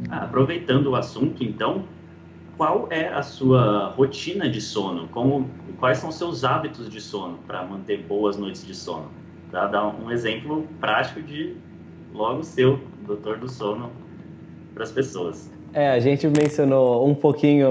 Ah, 0.10 0.26
aproveitando 0.26 0.88
o 0.88 0.96
assunto, 0.96 1.44
então, 1.44 1.86
qual 2.58 2.88
é 2.92 3.08
a 3.08 3.24
sua 3.24 3.90
rotina 3.90 4.50
de 4.50 4.62
sono? 4.62 5.08
Como, 5.08 5.50
quais 5.78 5.98
são 5.98 6.12
seus 6.12 6.44
hábitos 6.44 6.90
de 6.90 7.00
sono 7.00 7.40
para 7.48 7.66
manter 7.66 8.06
boas 8.06 8.38
noites 8.38 8.66
de 8.66 8.74
sono? 8.74 9.10
Para 9.50 9.68
dar 9.68 9.88
um 9.88 10.12
exemplo 10.12 10.68
prático 10.80 11.22
de 11.22 11.56
logo 12.14 12.44
seu, 12.44 12.80
doutor 13.02 13.38
do 13.38 13.48
sono, 13.48 13.92
para 14.74 14.84
as 14.84 14.92
pessoas. 14.92 15.52
É, 15.76 15.90
a 15.90 16.00
gente 16.00 16.26
mencionou 16.30 17.06
um 17.06 17.14
pouquinho 17.14 17.68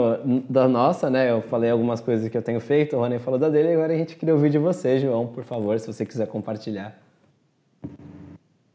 da 0.47 0.69
nossa, 0.69 1.09
né? 1.09 1.31
Eu 1.31 1.41
falei 1.41 1.71
algumas 1.71 2.03
coisas 2.03 2.29
que 2.29 2.37
eu 2.37 2.43
tenho 2.43 2.61
feito, 2.61 2.95
o 2.95 2.99
Rony 2.99 3.19
falou 3.19 3.41
da 3.41 3.49
dele, 3.49 3.73
agora 3.73 3.95
a 3.95 3.97
gente 3.97 4.15
queria 4.15 4.35
ouvir 4.35 4.51
de 4.51 4.59
você, 4.59 4.99
João, 4.99 5.27
por 5.27 5.43
favor, 5.43 5.81
se 5.81 5.87
você 5.87 6.05
quiser 6.05 6.27
compartilhar. 6.27 6.95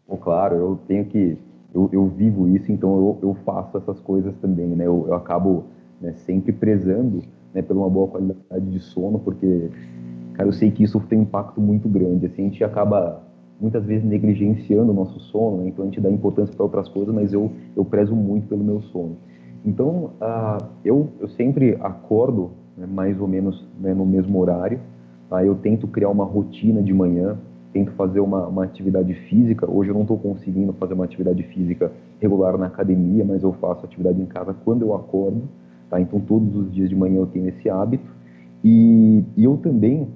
Bom, 0.07 0.17
claro, 0.17 0.55
eu 0.55 0.79
tenho 0.87 1.05
que. 1.05 1.37
Eu, 1.71 1.87
eu 1.93 2.07
vivo 2.07 2.47
isso, 2.47 2.71
então 2.71 2.89
eu, 2.97 3.19
eu, 3.29 3.33
faço 3.45 3.77
essas 3.77 3.99
coisas 3.99 4.33
também, 4.41 4.69
né? 4.69 4.87
Eu, 4.87 5.05
eu 5.07 5.13
acabo 5.13 5.65
né, 6.01 6.11
sempre 6.25 6.51
prezando 6.51 7.21
né, 7.53 7.61
por 7.61 7.77
uma 7.77 7.87
boa 7.87 8.07
qualidade 8.07 8.65
de 8.65 8.79
sono, 8.79 9.19
porque, 9.19 9.69
cara, 10.33 10.49
eu 10.49 10.53
sei 10.53 10.71
que 10.71 10.81
isso 10.81 10.99
tem 11.01 11.19
um 11.19 11.21
impacto 11.21 11.61
muito 11.61 11.87
grande. 11.87 12.25
Assim, 12.25 12.41
a 12.41 12.45
gente 12.45 12.63
acaba 12.63 13.21
muitas 13.59 13.83
vezes 13.85 14.05
negligenciando 14.05 14.91
o 14.91 14.93
nosso 14.93 15.19
sono, 15.19 15.57
né? 15.57 15.69
então 15.69 15.83
a 15.83 15.87
gente 15.87 15.99
dá 15.99 16.09
importância 16.09 16.55
para 16.55 16.63
outras 16.63 16.87
coisas, 16.87 17.13
mas 17.13 17.33
eu, 17.33 17.51
eu 17.75 17.83
prezo 17.83 18.15
muito 18.15 18.47
pelo 18.47 18.63
meu 18.63 18.81
sono. 18.83 19.17
Então, 19.65 20.11
uh, 20.21 20.65
eu, 20.85 21.09
eu 21.19 21.27
sempre 21.29 21.77
acordo 21.81 22.51
né, 22.77 22.87
mais 22.87 23.19
ou 23.19 23.27
menos 23.27 23.67
né, 23.79 23.93
no 23.93 24.05
mesmo 24.05 24.39
horário, 24.39 24.79
tá? 25.29 25.43
eu 25.43 25.55
tento 25.55 25.87
criar 25.87 26.09
uma 26.09 26.23
rotina 26.23 26.81
de 26.81 26.93
manhã, 26.93 27.37
tento 27.73 27.91
fazer 27.91 28.19
uma, 28.21 28.47
uma 28.47 28.63
atividade 28.63 29.13
física. 29.13 29.69
Hoje 29.69 29.89
eu 29.89 29.93
não 29.93 30.01
estou 30.01 30.17
conseguindo 30.17 30.73
fazer 30.73 30.93
uma 30.93 31.03
atividade 31.03 31.43
física 31.43 31.91
regular 32.19 32.57
na 32.57 32.67
academia, 32.67 33.23
mas 33.25 33.43
eu 33.43 33.53
faço 33.53 33.85
atividade 33.85 34.19
em 34.19 34.25
casa 34.25 34.55
quando 34.65 34.83
eu 34.83 34.95
acordo. 34.95 35.41
Tá? 35.89 35.99
Então, 35.99 36.19
todos 36.19 36.55
os 36.55 36.71
dias 36.71 36.89
de 36.89 36.95
manhã 36.95 37.17
eu 37.17 37.27
tenho 37.27 37.49
esse 37.49 37.69
hábito. 37.69 38.09
E, 38.63 39.23
e 39.37 39.43
eu 39.43 39.57
também, 39.57 40.07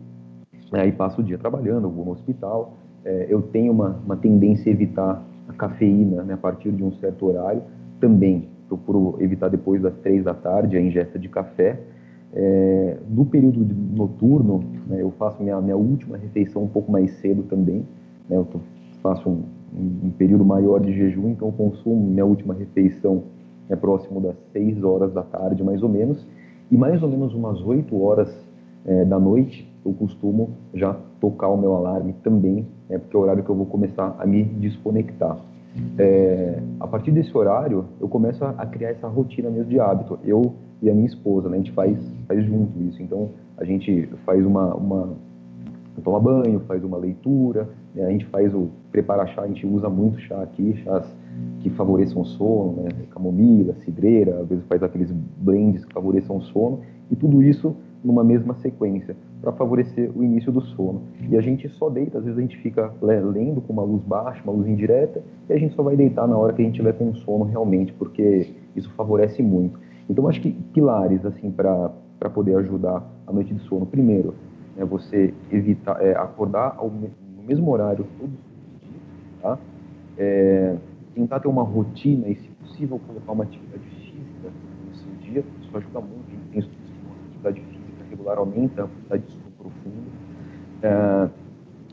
né, 0.72 0.82
aí 0.82 0.92
passo 0.92 1.22
o 1.22 1.24
dia 1.24 1.38
trabalhando, 1.38 1.90
vou 1.90 2.06
no 2.06 2.12
hospital, 2.12 2.74
é, 3.06 3.28
eu 3.30 3.42
tenho 3.42 3.72
uma, 3.72 4.00
uma 4.06 4.16
tendência 4.16 4.72
a 4.72 4.74
evitar 4.74 5.24
a 5.48 5.54
cafeína 5.54 6.24
né, 6.24 6.34
a 6.34 6.38
partir 6.38 6.72
de 6.72 6.84
um 6.84 6.92
certo 6.94 7.26
horário. 7.26 7.62
Também 8.00 8.48
procuro 8.68 9.18
evitar 9.20 9.50
depois 9.50 9.82
das 9.82 9.94
três 9.98 10.24
da 10.24 10.34
tarde 10.34 10.78
a 10.78 10.82
ingesta 10.82 11.20
de 11.20 11.30
café. 11.30 11.80
É, 12.34 12.98
no 13.10 13.26
período 13.26 13.64
noturno, 13.96 14.64
né, 14.88 15.02
eu 15.02 15.12
faço 15.12 15.42
minha, 15.44 15.60
minha 15.62 15.78
última 15.78 16.18
refeição 16.18 16.64
um 16.64 16.68
pouco 16.68 16.92
mais 16.92 17.12
cedo 17.20 17.44
também. 17.44 17.86
Né, 18.30 18.38
eu 18.38 18.48
faço 19.02 19.30
um, 19.30 19.44
um, 20.06 20.10
período 20.18 20.46
maior 20.46 20.80
de 20.80 20.94
jejum, 20.94 21.30
então 21.30 21.50
eu 21.50 21.52
consumo 21.52 22.08
minha 22.08 22.26
última 22.26 22.54
refeição 22.54 23.24
é 23.70 23.76
próximo 23.76 24.20
das 24.20 24.36
6 24.52 24.84
horas 24.84 25.14
da 25.14 25.22
tarde, 25.24 25.64
mais 25.64 25.84
ou 25.84 25.90
menos. 25.90 26.26
E 26.72 26.78
mais 26.78 27.02
ou 27.04 27.10
menos 27.10 27.34
umas 27.34 27.62
8 27.62 28.02
horas 28.02 28.30
é, 28.86 29.06
da 29.06 29.20
noite, 29.20 29.70
eu 29.86 29.94
costumo 29.94 30.52
já 30.74 30.98
tocar 31.20 31.50
o 31.50 31.58
meu 31.58 31.76
alarme 31.76 32.14
também, 32.24 32.66
né, 32.94 33.00
porque 33.00 33.16
é 33.16 33.20
o 33.20 33.24
horário 33.24 33.44
que 33.44 33.50
eu 33.50 33.56
vou 33.56 33.66
começar 33.66 34.16
a 34.20 34.26
me 34.26 34.44
desconectar. 34.44 35.38
É, 35.98 36.62
a 36.80 36.88
partir 36.88 37.12
desse 37.12 37.36
horário, 37.36 37.86
eu 38.00 38.08
começo 38.08 38.46
a, 38.46 38.66
criar 38.66 38.90
essa 38.90 39.08
rotina 39.08 39.50
mesmo 39.50 39.70
de 39.70 39.80
hábito. 39.80 40.20
Eu 40.24 40.54
e 40.82 40.90
a 40.90 40.94
minha 40.94 41.08
esposa, 41.08 41.50
né, 41.50 41.56
a 41.56 41.58
gente 41.58 41.72
faz, 41.72 41.98
faz 42.28 42.46
junto 42.46 42.80
isso. 42.84 43.02
Então, 43.02 43.32
a 43.58 43.66
gente 43.66 44.08
faz 44.26 44.46
uma, 44.46 44.76
uma 44.76 45.10
toma 46.04 46.20
banho, 46.20 46.60
faz 46.62 46.84
uma 46.84 46.98
leitura, 46.98 47.70
né, 47.96 48.06
a 48.06 48.10
gente 48.10 48.26
faz 48.26 48.54
o 48.54 48.70
prepara 48.92 49.26
chá, 49.28 49.42
a 49.42 49.48
gente 49.48 49.66
usa 49.66 49.90
muito 49.90 50.20
chá 50.20 50.42
aqui, 50.42 50.76
chás 50.84 51.06
que 51.62 51.70
favoreçam 51.72 52.22
o 52.22 52.26
sono, 52.26 52.84
né, 52.84 52.90
camomila, 53.10 53.74
cidreira, 53.84 54.42
às 54.42 54.48
vezes 54.48 54.66
faz 54.66 54.84
aqueles 54.84 55.12
blends 55.12 55.84
que 55.86 55.94
favoreçam 55.94 56.38
o 56.38 56.42
sono, 56.42 56.82
e 57.10 57.16
tudo 57.16 57.42
isso 57.42 57.76
numa 58.04 58.24
mesma 58.24 58.54
sequência 58.56 59.16
para 59.44 59.52
favorecer 59.52 60.10
o 60.16 60.24
início 60.24 60.54
do 60.54 60.62
sono. 60.62 61.02
E 61.30 61.36
a 61.36 61.42
gente 61.42 61.68
só 61.68 61.90
deita, 61.90 62.18
às 62.18 62.24
vezes 62.24 62.40
a 62.40 62.42
gente 62.42 62.58
fica 62.60 62.94
lendo 63.02 63.60
com 63.60 63.74
uma 63.74 63.84
luz 63.84 64.02
baixa, 64.04 64.42
uma 64.42 64.54
luz 64.54 64.66
indireta, 64.70 65.22
e 65.50 65.54
a 65.54 65.58
gente 65.58 65.76
só 65.76 65.84
vai 65.84 65.98
deitar 65.98 66.26
na 66.26 66.38
hora 66.38 66.54
que 66.54 66.62
a 66.62 66.66
gente 66.66 66.76
tiver 66.76 66.94
com 66.94 67.14
sono 67.14 67.44
realmente, 67.44 67.92
porque 67.92 68.54
isso 68.74 68.90
favorece 68.92 69.44
muito. 69.44 69.78
Então 70.10 70.30
acho 70.30 70.40
que 70.40 70.52
pilares 70.74 71.26
assim 71.26 71.52
para 71.52 71.92
para 72.18 72.30
poder 72.30 72.56
ajudar 72.56 73.06
a 73.28 73.34
noite 73.34 73.54
de 73.54 73.60
sono. 73.64 73.86
Primeiro, 73.86 74.34
é 74.78 74.86
você 74.86 75.34
evitar 75.52 76.02
é, 76.02 76.16
acordar 76.16 76.76
ao, 76.78 76.90
no 76.90 77.44
mesmo 77.46 77.70
horário 77.70 78.06
todos 78.18 78.34
os 78.34 78.80
dias, 78.80 79.42
tá? 79.42 79.60
É, 80.18 80.78
tentar 81.14 81.42
ter 81.42 81.50
uma 81.50 81.64
rotina 81.64 82.30
e, 82.30 82.36
se 82.36 82.48
possível, 82.48 82.98
colocar 83.06 83.34
uma 83.34 83.44
atividade 83.44 83.84
física 83.84 84.50
no 84.88 84.96
seu 84.96 85.12
dia. 85.16 85.44
Isso 85.62 85.78
ajuda 85.78 86.00
muito. 86.00 86.32
A 86.32 86.56
gente 86.56 86.70
tem 86.70 86.80
uma 87.06 87.16
atividade 87.28 87.60
física 87.60 87.73
regular 88.24 88.38
aumenta 88.38 88.84
a 88.84 88.88
quantidade 88.88 89.24
de 89.24 89.32
sono 89.32 89.52
profundo. 89.58 90.12
É, 90.82 91.30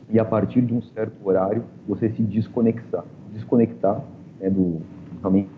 e 0.09 0.19
a 0.19 0.25
partir 0.25 0.61
de 0.61 0.73
um 0.73 0.81
certo 0.81 1.15
horário, 1.23 1.63
você 1.87 2.09
se 2.09 2.21
desconectar. 2.21 3.03
Desconectar 3.33 4.01
né, 4.39 4.49
do, 4.49 4.81
realmente, 5.21 5.49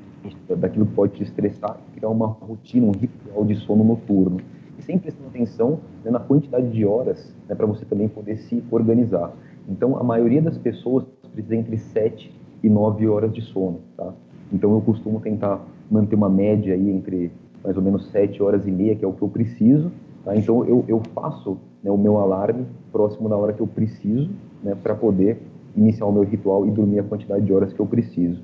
daquilo 0.57 0.85
que 0.85 0.93
pode 0.93 1.13
te 1.13 1.23
estressar 1.23 1.77
criar 1.95 2.09
uma 2.09 2.27
rotina, 2.27 2.87
um 2.87 2.91
ritual 2.91 3.45
de 3.45 3.55
sono 3.55 3.83
noturno. 3.83 4.37
E 4.77 4.81
sempre 4.81 5.11
prestando 5.11 5.29
atenção 5.29 5.79
né, 6.03 6.11
na 6.11 6.19
quantidade 6.19 6.69
de 6.71 6.85
horas 6.85 7.33
né, 7.47 7.55
para 7.55 7.65
você 7.65 7.85
também 7.85 8.07
poder 8.07 8.37
se 8.37 8.63
organizar. 8.71 9.31
Então, 9.67 9.97
a 9.97 10.03
maioria 10.03 10.41
das 10.41 10.57
pessoas 10.57 11.05
precisa 11.33 11.55
entre 11.55 11.77
7 11.77 12.31
e 12.63 12.69
9 12.69 13.07
horas 13.07 13.33
de 13.33 13.41
sono. 13.41 13.79
Tá? 13.95 14.13
Então, 14.51 14.71
eu 14.73 14.81
costumo 14.81 15.19
tentar 15.19 15.63
manter 15.89 16.15
uma 16.15 16.29
média 16.29 16.73
aí 16.73 16.89
entre 16.89 17.31
mais 17.63 17.77
ou 17.77 17.83
menos 17.83 18.07
7 18.11 18.43
horas 18.43 18.67
e 18.67 18.71
meia, 18.71 18.95
que 18.95 19.05
é 19.05 19.07
o 19.07 19.13
que 19.13 19.21
eu 19.21 19.29
preciso, 19.29 19.91
Tá? 20.23 20.35
Então 20.35 20.65
eu, 20.65 20.85
eu 20.87 21.01
faço 21.13 21.57
né, 21.83 21.91
o 21.91 21.97
meu 21.97 22.17
alarme 22.17 22.65
próximo 22.91 23.27
da 23.27 23.35
hora 23.35 23.53
que 23.53 23.61
eu 23.61 23.67
preciso, 23.67 24.29
né, 24.63 24.75
para 24.75 24.95
poder 24.95 25.41
iniciar 25.75 26.05
o 26.05 26.11
meu 26.11 26.23
ritual 26.23 26.65
e 26.67 26.71
dormir 26.71 26.99
a 26.99 27.03
quantidade 27.03 27.45
de 27.45 27.53
horas 27.53 27.73
que 27.73 27.79
eu 27.79 27.85
preciso. 27.85 28.41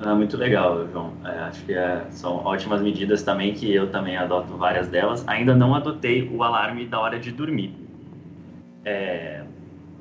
Ah, 0.00 0.14
muito 0.14 0.36
legal, 0.36 0.86
João. 0.88 1.12
É, 1.24 1.38
acho 1.40 1.64
que 1.64 1.72
é, 1.72 2.04
são 2.10 2.44
ótimas 2.44 2.82
medidas 2.82 3.22
também, 3.22 3.54
que 3.54 3.72
eu 3.72 3.90
também 3.90 4.16
adoto 4.16 4.54
várias 4.56 4.88
delas. 4.88 5.26
Ainda 5.26 5.54
não 5.54 5.74
adotei 5.74 6.28
o 6.28 6.42
alarme 6.42 6.86
da 6.86 7.00
hora 7.00 7.18
de 7.18 7.32
dormir. 7.32 7.74
É, 8.84 9.42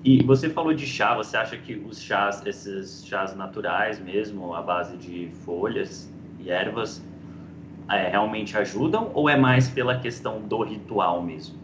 e 0.04 0.22
você 0.24 0.50
falou 0.50 0.74
de 0.74 0.86
chá, 0.86 1.16
você 1.16 1.38
acha 1.38 1.58
que 1.58 1.76
os 1.76 2.02
chás, 2.02 2.46
esses 2.46 3.06
chás 3.08 3.36
naturais 3.36 4.00
mesmo, 4.00 4.54
à 4.54 4.62
base 4.62 4.98
de 4.98 5.30
folhas 5.44 6.14
e 6.40 6.52
ervas, 6.52 7.04
é, 7.90 8.10
realmente 8.10 8.58
ajudam 8.58 9.10
ou 9.14 9.30
é 9.30 9.38
mais 9.38 9.70
pela 9.70 10.00
questão 10.00 10.42
do 10.42 10.64
ritual 10.64 11.22
mesmo? 11.22 11.56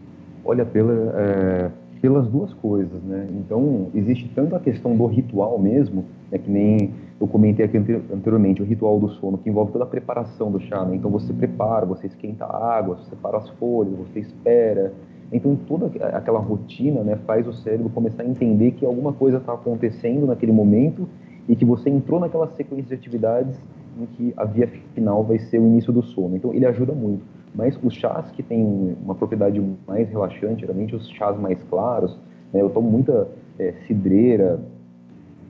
Olha, 0.44 0.64
pela, 0.64 0.92
é, 1.16 1.70
pelas 2.00 2.26
duas 2.26 2.52
coisas, 2.54 3.02
né? 3.02 3.28
Então, 3.30 3.88
existe 3.94 4.30
tanto 4.34 4.56
a 4.56 4.60
questão 4.60 4.96
do 4.96 5.06
ritual 5.06 5.58
mesmo, 5.58 6.04
né, 6.30 6.38
que 6.38 6.50
nem 6.50 6.92
eu 7.20 7.28
comentei 7.28 7.64
aqui 7.64 7.76
anteriormente, 7.76 8.60
o 8.60 8.64
ritual 8.64 8.98
do 8.98 9.08
sono, 9.10 9.38
que 9.38 9.48
envolve 9.48 9.70
toda 9.70 9.84
a 9.84 9.86
preparação 9.86 10.50
do 10.50 10.60
chá, 10.60 10.84
né? 10.84 10.96
Então, 10.96 11.10
você 11.10 11.32
prepara, 11.32 11.86
você 11.86 12.08
esquenta 12.08 12.44
a 12.44 12.76
água, 12.76 12.96
você 12.96 13.10
separa 13.10 13.38
as 13.38 13.48
folhas, 13.50 13.94
você 13.94 14.18
espera. 14.18 14.92
Então, 15.32 15.56
toda 15.66 15.86
aquela 16.08 16.40
rotina 16.40 17.02
né, 17.02 17.16
faz 17.24 17.46
o 17.46 17.52
cérebro 17.52 17.88
começar 17.90 18.22
a 18.22 18.26
entender 18.26 18.72
que 18.72 18.84
alguma 18.84 19.12
coisa 19.12 19.38
está 19.38 19.54
acontecendo 19.54 20.26
naquele 20.26 20.52
momento 20.52 21.08
e 21.48 21.56
que 21.56 21.64
você 21.64 21.88
entrou 21.88 22.20
naquela 22.20 22.48
sequência 22.48 22.88
de 22.88 22.94
atividades 22.94 23.56
em 23.98 24.06
que 24.06 24.34
a 24.36 24.44
via 24.44 24.66
final 24.94 25.22
vai 25.24 25.38
ser 25.38 25.58
o 25.58 25.66
início 25.66 25.92
do 25.92 26.02
sono. 26.02 26.36
Então 26.36 26.52
ele 26.52 26.66
ajuda 26.66 26.92
muito. 26.92 27.24
Mas 27.54 27.78
os 27.82 27.94
chás 27.94 28.30
que 28.30 28.42
têm 28.42 28.96
uma 29.02 29.14
propriedade 29.14 29.62
mais 29.86 30.08
relaxante, 30.08 30.62
geralmente 30.62 30.94
os 30.94 31.08
chás 31.10 31.38
mais 31.38 31.62
claros, 31.64 32.18
né, 32.52 32.62
eu 32.62 32.70
tomo 32.70 32.90
muita 32.90 33.28
é, 33.58 33.72
cidreira 33.86 34.60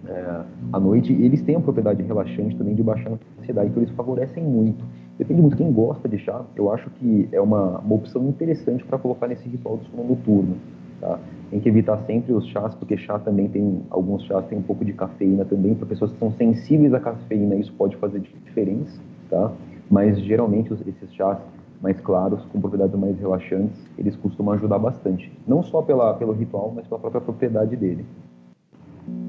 é, 0.07 0.41
à 0.73 0.81
noite, 0.81 1.13
eles 1.13 1.43
têm 1.43 1.55
a 1.55 1.61
propriedade 1.61 2.03
relaxante 2.03 2.57
também 2.57 2.75
de 2.75 2.83
baixar 2.83 3.11
a 3.11 3.41
ansiedade, 3.41 3.71
então 3.71 3.83
eles 3.83 3.95
favorecem 3.95 4.43
muito. 4.43 4.85
Depende 5.17 5.41
muito 5.41 5.57
quem 5.57 5.71
gosta 5.71 6.09
de 6.09 6.19
chá, 6.19 6.45
eu 6.57 6.73
acho 6.73 6.91
que 6.91 7.29
é 7.31 7.41
uma, 7.41 7.79
uma 7.79 7.95
opção 7.95 8.27
interessante 8.29 8.85
para 8.85 8.99
colocar 8.99 9.29
nesse 9.29 9.49
ritual 9.49 9.77
do 9.77 9.85
sono 9.85 10.03
noturno. 10.03 10.57
Tá? 11.01 11.21
Tem 11.53 11.61
que 11.61 11.69
evitar 11.69 11.99
sempre 12.07 12.33
os 12.33 12.47
chás, 12.47 12.75
porque 12.75 12.97
chá 12.97 13.19
também 13.19 13.47
tem, 13.47 13.83
alguns 13.91 14.25
chás 14.25 14.47
tem 14.47 14.57
um 14.57 14.63
pouco 14.63 14.87
de 14.87 14.95
cafeína 14.95 15.45
também, 15.45 15.75
para 15.75 15.85
pessoas 15.85 16.11
que 16.11 16.19
são 16.19 16.33
sensíveis 16.33 16.95
à 16.95 16.99
cafeína, 16.99 17.57
isso 17.57 17.71
pode 17.75 17.95
fazer 17.99 18.21
diferença, 18.21 18.99
tá? 19.29 19.53
Mas 19.91 20.19
geralmente 20.19 20.73
esses 20.73 21.13
chás 21.15 21.37
mais 21.83 22.01
claros, 22.01 22.43
com 22.47 22.59
propriedades 22.59 22.99
mais 22.99 23.19
relaxantes, 23.21 23.79
eles 23.99 24.17
costumam 24.17 24.55
ajudar 24.55 24.79
bastante. 24.79 25.31
Não 25.47 25.63
só 25.63 25.83
pela, 25.83 26.15
pelo 26.15 26.33
ritual, 26.33 26.73
mas 26.75 26.87
pela 26.87 26.99
própria 26.99 27.21
propriedade 27.21 27.77
dele. 27.77 28.07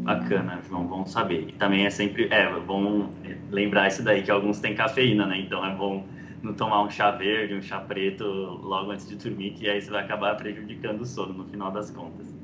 Bacana, 0.04 0.62
João, 0.70 0.86
bom 0.86 1.06
saber. 1.06 1.50
E 1.50 1.52
também 1.52 1.86
é 1.86 1.90
sempre, 1.90 2.30
é 2.32 2.58
bom 2.62 3.10
lembrar 3.52 3.90
isso 3.90 4.02
daí, 4.02 4.22
que 4.22 4.32
alguns 4.32 4.62
têm 4.62 4.76
cafeína, 4.76 5.26
né? 5.26 5.42
Então 5.42 5.66
é 5.66 5.76
bom 5.76 6.04
não 6.44 6.54
tomar 6.54 6.84
um 6.84 6.90
chá 6.90 7.10
verde, 7.10 7.56
um 7.56 7.62
chá 7.62 7.80
preto 7.80 8.26
logo 8.26 8.92
antes 8.92 9.08
de 9.08 9.16
dormir, 9.16 9.52
que 9.52 9.68
aí 9.68 9.82
você 9.82 9.90
vai 9.90 10.04
acabar 10.04 10.36
prejudicando 10.36 11.02
o 11.02 11.06
sono 11.06 11.34
no 11.34 11.46
final 11.46 11.72
das 11.72 11.90
contas. 11.90 12.36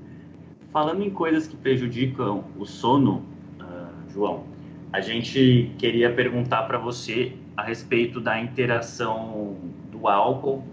Falando 0.71 1.03
em 1.03 1.09
coisas 1.09 1.47
que 1.47 1.57
prejudicam 1.57 2.45
o 2.57 2.65
sono, 2.65 3.25
uh, 3.59 4.11
João, 4.11 4.45
a 4.93 5.01
gente 5.01 5.71
queria 5.77 6.13
perguntar 6.13 6.63
para 6.63 6.77
você 6.77 7.33
a 7.57 7.63
respeito 7.63 8.21
da 8.21 8.39
interação 8.39 9.57
do 9.91 10.07
álcool 10.07 10.63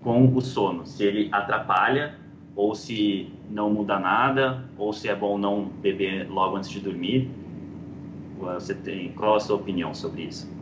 com 0.00 0.26
o 0.34 0.40
sono, 0.40 0.84
se 0.84 1.04
ele 1.04 1.28
atrapalha 1.32 2.18
ou 2.56 2.74
se 2.74 3.30
não 3.50 3.70
muda 3.70 3.98
nada, 3.98 4.64
ou 4.78 4.92
se 4.92 5.08
é 5.08 5.14
bom 5.14 5.36
não 5.36 5.66
beber 5.66 6.28
logo 6.28 6.56
antes 6.56 6.70
de 6.70 6.80
dormir. 6.80 7.30
Você 8.38 8.74
tem 8.74 9.12
qual 9.12 9.36
a 9.36 9.40
sua 9.40 9.56
opinião 9.56 9.94
sobre 9.94 10.22
isso? 10.22 10.55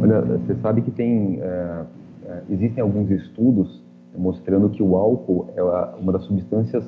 Olha, 0.00 0.20
você 0.20 0.54
sabe 0.56 0.82
que 0.82 0.90
tem 0.90 1.38
é, 1.40 1.84
é, 2.28 2.42
existem 2.50 2.82
alguns 2.82 3.10
estudos 3.10 3.82
mostrando 4.16 4.68
que 4.68 4.82
o 4.82 4.96
álcool 4.96 5.46
é 5.56 5.62
uma 5.98 6.12
das 6.12 6.24
substâncias 6.24 6.84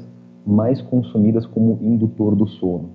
mais 0.46 0.80
consumidas 0.82 1.46
como 1.46 1.78
indutor 1.80 2.34
do 2.34 2.46
sono. 2.46 2.90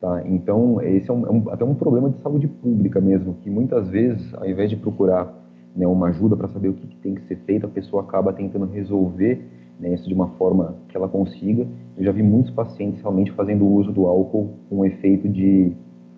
Tá? 0.00 0.22
Então, 0.26 0.80
esse 0.80 1.10
é, 1.10 1.12
um, 1.12 1.26
é 1.26 1.30
um, 1.30 1.50
até 1.50 1.64
um 1.64 1.74
problema 1.74 2.10
de 2.10 2.18
saúde 2.22 2.46
pública 2.46 3.00
mesmo, 3.00 3.34
que 3.42 3.50
muitas 3.50 3.88
vezes, 3.88 4.32
ao 4.34 4.48
invés 4.48 4.70
de 4.70 4.76
procurar 4.76 5.34
né, 5.74 5.86
uma 5.86 6.08
ajuda 6.08 6.36
para 6.36 6.48
saber 6.48 6.68
o 6.68 6.74
que, 6.74 6.86
que, 6.86 6.96
tem 6.96 7.14
que 7.14 7.22
ser 7.22 7.36
feito, 7.46 7.66
a 7.66 7.68
pessoa 7.68 8.02
acaba 8.02 8.32
tentando 8.32 8.66
resolver 8.66 9.44
né, 9.80 9.92
isso 9.92 10.06
de 10.06 10.14
uma 10.14 10.28
forma 10.38 10.76
que 10.88 10.96
ela 10.96 11.08
consiga. 11.08 11.66
Eu 11.96 12.04
já 12.04 12.12
vi 12.12 12.22
muitos 12.22 12.50
pacientes 12.50 13.00
realmente 13.00 13.32
fazendo 13.32 13.66
uso 13.66 13.92
do 13.92 14.06
álcool 14.06 14.50
com 14.68 14.84
efeito 14.84 15.28
de 15.28 15.72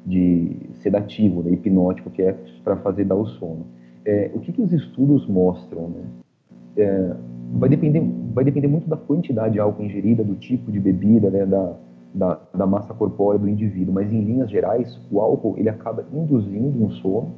de 0.07 0.57
sedativo, 0.83 1.43
né, 1.43 1.51
hipnótico, 1.51 2.11
que 2.11 2.23
é 2.23 2.33
para 2.63 2.77
fazer 2.77 3.05
dar 3.05 3.17
o 3.17 3.27
sono. 3.27 3.67
É, 4.05 4.31
o 4.33 4.39
que, 4.39 4.53
que 4.53 4.63
os 4.63 4.73
estudos 4.73 5.27
mostram? 5.27 5.89
Né? 5.89 6.05
É, 6.77 7.17
vai, 7.55 7.69
depender, 7.69 8.01
vai 8.33 8.45
depender 8.45 8.69
muito 8.69 8.89
da 8.89 8.97
quantidade 8.97 9.55
de 9.55 9.61
álcool 9.61 9.83
ingerida, 9.83 10.23
do 10.23 10.37
tipo 10.37 10.71
de 10.71 10.79
bebida, 10.79 11.29
né, 11.29 11.45
da, 11.45 11.75
da, 12.15 12.41
da, 12.55 12.67
massa 12.67 12.95
corpórea 12.95 13.41
do 13.41 13.49
indivíduo, 13.49 13.93
mas 13.93 14.13
em 14.13 14.21
linhas 14.21 14.49
gerais, 14.49 14.97
o 15.11 15.21
álcool 15.21 15.57
ele 15.59 15.69
acaba 15.69 16.07
induzindo 16.13 16.85
um 16.85 16.91
sono, 16.91 17.35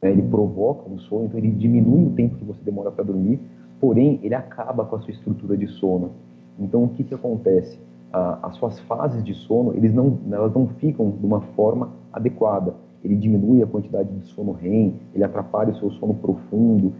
né, 0.00 0.10
ele 0.10 0.22
provoca 0.22 0.88
um 0.88 0.98
sono, 0.98 1.26
então 1.26 1.38
ele 1.38 1.50
diminui 1.50 2.06
o 2.06 2.10
tempo 2.10 2.36
que 2.36 2.44
você 2.44 2.62
demora 2.64 2.90
para 2.90 3.04
dormir, 3.04 3.38
porém 3.78 4.18
ele 4.22 4.34
acaba 4.34 4.84
com 4.86 4.96
a 4.96 5.00
sua 5.00 5.10
estrutura 5.10 5.58
de 5.58 5.68
sono. 5.68 6.12
Então 6.58 6.84
o 6.84 6.88
que, 6.88 7.04
que 7.04 7.14
acontece? 7.14 7.78
as 8.10 8.56
suas 8.56 8.78
fases 8.80 9.22
de 9.22 9.34
sono, 9.34 9.74
eles 9.74 9.92
não, 9.92 10.18
elas 10.30 10.52
não 10.54 10.66
ficam 10.66 11.10
de 11.10 11.26
uma 11.26 11.40
forma 11.54 11.90
adequada. 12.18 12.74
Ele 13.02 13.16
diminui 13.16 13.62
a 13.62 13.66
quantidade 13.66 14.12
de 14.12 14.26
sono 14.26 14.52
REM, 14.52 14.94
ele 15.14 15.24
atrapalha 15.24 15.72
o 15.72 15.76
seu 15.76 15.90
sono 15.92 16.14
profundo. 16.14 16.92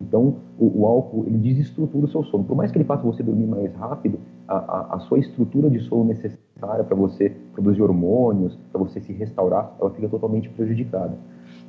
Então, 0.00 0.36
o, 0.58 0.80
o, 0.80 0.86
álcool, 0.86 1.24
ele 1.26 1.38
desestrutura 1.38 2.06
o 2.06 2.08
seu 2.08 2.24
sono. 2.24 2.44
Por 2.44 2.56
mais 2.56 2.72
que 2.72 2.78
ele 2.78 2.84
faça 2.84 3.02
você 3.02 3.22
dormir 3.22 3.46
mais 3.46 3.72
rápido, 3.74 4.18
a, 4.48 4.56
a, 4.56 4.96
a 4.96 4.98
sua 5.00 5.18
estrutura 5.18 5.70
de 5.70 5.78
sono 5.80 6.04
necessária 6.04 6.84
para 6.84 6.96
você 6.96 7.30
produzir 7.52 7.82
hormônios, 7.82 8.58
para 8.72 8.80
você 8.80 9.00
se 9.00 9.12
restaurar, 9.12 9.76
ela 9.80 9.90
fica 9.90 10.08
totalmente 10.08 10.48
prejudicada. 10.50 11.16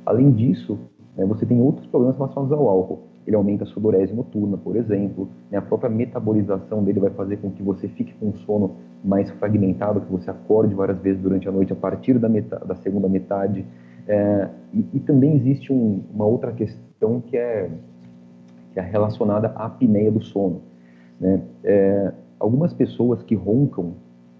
Além 0.04 0.32
disso, 0.32 0.78
né, 1.16 1.24
você 1.24 1.46
tem 1.46 1.60
outros 1.60 1.86
problemas 1.86 2.16
relacionados 2.16 2.52
ao 2.52 2.68
álcool 2.68 3.13
ele 3.26 3.36
aumenta 3.36 3.64
a 3.64 3.66
sudorese 3.66 4.12
noturna, 4.12 4.56
por 4.56 4.76
exemplo. 4.76 5.28
Né? 5.50 5.58
A 5.58 5.62
própria 5.62 5.90
metabolização 5.90 6.82
dele 6.84 7.00
vai 7.00 7.10
fazer 7.10 7.38
com 7.38 7.50
que 7.50 7.62
você 7.62 7.88
fique 7.88 8.12
com 8.14 8.34
sono 8.34 8.76
mais 9.02 9.30
fragmentado, 9.32 10.00
que 10.00 10.12
você 10.12 10.30
acorde 10.30 10.74
várias 10.74 10.98
vezes 10.98 11.20
durante 11.20 11.48
a 11.48 11.52
noite 11.52 11.72
a 11.72 11.76
partir 11.76 12.18
da, 12.18 12.28
metade, 12.28 12.66
da 12.66 12.74
segunda 12.76 13.08
metade. 13.08 13.64
É, 14.06 14.48
e, 14.72 14.84
e, 14.94 15.00
também 15.00 15.34
existe 15.34 15.72
um, 15.72 16.02
uma 16.12 16.26
outra 16.26 16.52
questão 16.52 17.22
que 17.22 17.36
é, 17.36 17.70
que 18.72 18.78
é 18.78 18.82
relacionada 18.82 19.48
à 19.54 19.66
apneia 19.66 20.12
do 20.12 20.22
sono. 20.22 20.60
Né? 21.18 21.40
É, 21.62 22.12
algumas 22.38 22.74
pessoas 22.74 23.22
que 23.22 23.34
roncam, 23.34 23.94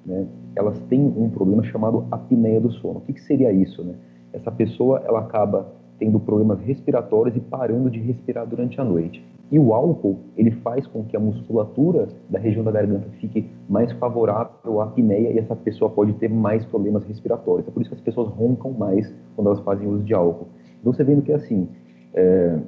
né, 0.05 0.27
elas 0.55 0.79
têm 0.91 1.01
um 1.01 1.31
problema 1.31 1.63
chamado 1.65 2.07
apneia 2.11 2.61
do 2.61 2.71
sono. 2.71 2.99
O 2.99 3.01
que, 3.01 3.15
que 3.15 3.23
seria 3.23 3.51
isso? 3.51 3.83
Né? 3.83 3.95
Essa 4.35 4.51
pessoa 4.51 5.03
ela 5.07 5.21
acaba 5.21 5.73
tendo 6.05 6.21
problemas 6.21 6.61
respiratórios 6.61 7.35
e 7.35 7.41
parando 7.41 7.89
de 7.89 7.99
respirar 7.99 8.47
durante 8.47 8.79
a 8.79 8.85
noite. 8.85 9.25
E 9.51 9.59
o 9.59 9.73
álcool, 9.73 10.19
ele 10.37 10.51
faz 10.51 10.87
com 10.87 11.03
que 11.03 11.17
a 11.17 11.21
musculatura 11.21 12.09
da 12.29 12.39
região 12.39 12.63
da 12.63 12.71
garganta 12.71 13.09
fique 13.21 13.49
mais 13.71 13.91
favorável 13.93 14.83
à 14.83 14.85
apneia 14.85 15.31
e 15.31 15.39
essa 15.39 15.57
pessoa 15.57 15.91
pode 15.91 16.13
ter 16.15 16.29
mais 16.29 16.63
problemas 16.67 17.05
respiratórios. 17.05 17.67
É 17.67 17.71
por 17.71 17.81
isso 17.81 17.91
que 17.91 17.97
as 17.97 18.03
pessoas 18.03 18.29
roncam 18.29 18.73
mais 18.73 19.15
quando 19.35 19.47
elas 19.47 19.61
fazem 19.61 19.89
uso 19.89 20.05
de 20.05 20.13
álcool. 20.13 20.49
Então 20.79 20.93
você 20.93 21.03
vendo 21.03 21.23
que 21.23 21.33
assim, 21.33 21.69
é, 22.13 22.59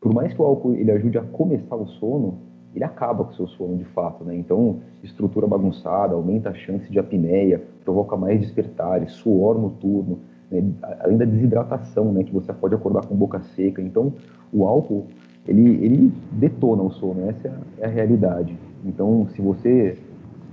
por 0.00 0.14
mais 0.14 0.32
que 0.32 0.40
o 0.40 0.44
álcool 0.44 0.74
ele 0.74 0.92
ajude 0.92 1.18
a 1.18 1.22
começar 1.22 1.74
o 1.74 1.86
sono, 1.86 2.38
ele 2.76 2.84
acaba 2.84 3.24
com 3.24 3.32
o 3.32 3.34
seu 3.34 3.48
sono 3.48 3.76
de 3.76 3.84
fato, 3.86 4.22
né? 4.22 4.36
Então, 4.36 4.80
estrutura 5.02 5.46
bagunçada, 5.46 6.14
aumenta 6.14 6.50
a 6.50 6.54
chance 6.54 6.92
de 6.92 6.98
apneia, 6.98 7.62
provoca 7.82 8.18
mais 8.18 8.38
despertares, 8.38 9.12
suor 9.12 9.58
noturno, 9.58 10.18
né, 10.50 10.64
além 11.00 11.16
da 11.16 11.24
desidratação, 11.24 12.12
né, 12.12 12.24
que 12.24 12.32
você 12.32 12.52
pode 12.52 12.74
acordar 12.74 13.06
com 13.06 13.14
boca 13.14 13.40
seca. 13.54 13.80
Então, 13.82 14.12
o 14.52 14.64
álcool, 14.66 15.06
ele, 15.46 15.84
ele 15.84 16.12
detona 16.32 16.82
o 16.82 16.90
sono, 16.90 17.28
essa 17.28 17.52
é 17.78 17.86
a, 17.86 17.88
realidade. 17.88 18.56
Então, 18.84 19.26
se 19.34 19.42
você, 19.42 19.98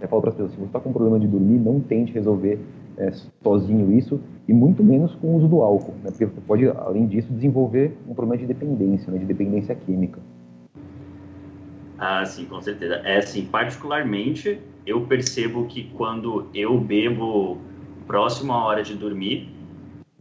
eu 0.02 0.08
falo 0.08 0.22
para 0.22 0.32
as 0.32 0.36
pessoas, 0.36 0.52
se 0.52 0.58
você 0.58 0.66
está 0.66 0.80
com 0.80 0.91
problema 0.91 1.20
de 1.20 1.28
dormir, 1.28 1.60
não 1.60 1.80
tente 1.80 2.14
resolver 2.14 2.60
é, 2.98 3.12
sozinho 3.44 3.91
isso, 3.91 4.20
e 4.48 4.54
muito 4.54 4.84
menos 4.84 5.16
com 5.16 5.28
o 5.28 5.38
uso 5.38 5.48
do 5.48 5.62
álcool, 5.62 5.94
né, 6.04 6.12
porque 6.12 6.26
você 6.26 6.41
pode, 6.41 6.68
além 6.68 7.08
disso, 7.08 7.32
desenvolver 7.32 7.98
um 8.08 8.14
problema 8.14 8.39
de 8.39 8.46
dependência, 8.46 9.12
né, 9.12 9.20
de 9.20 9.26
dependência 9.26 9.76
química. 9.76 10.20
Ah, 11.98 12.26
sim, 12.26 12.46
com 12.46 12.60
certeza. 12.60 12.96
É 12.96 13.20
assim, 13.20 13.46
particularmente, 13.46 14.60
eu 14.86 15.06
percebo 15.06 15.66
que 15.66 15.86
quando 15.96 16.48
eu 16.54 16.78
bebo 16.78 17.58
próximo 18.06 18.52
à 18.52 18.66
hora 18.66 18.84
de 18.84 18.96
dormir, 18.96 19.53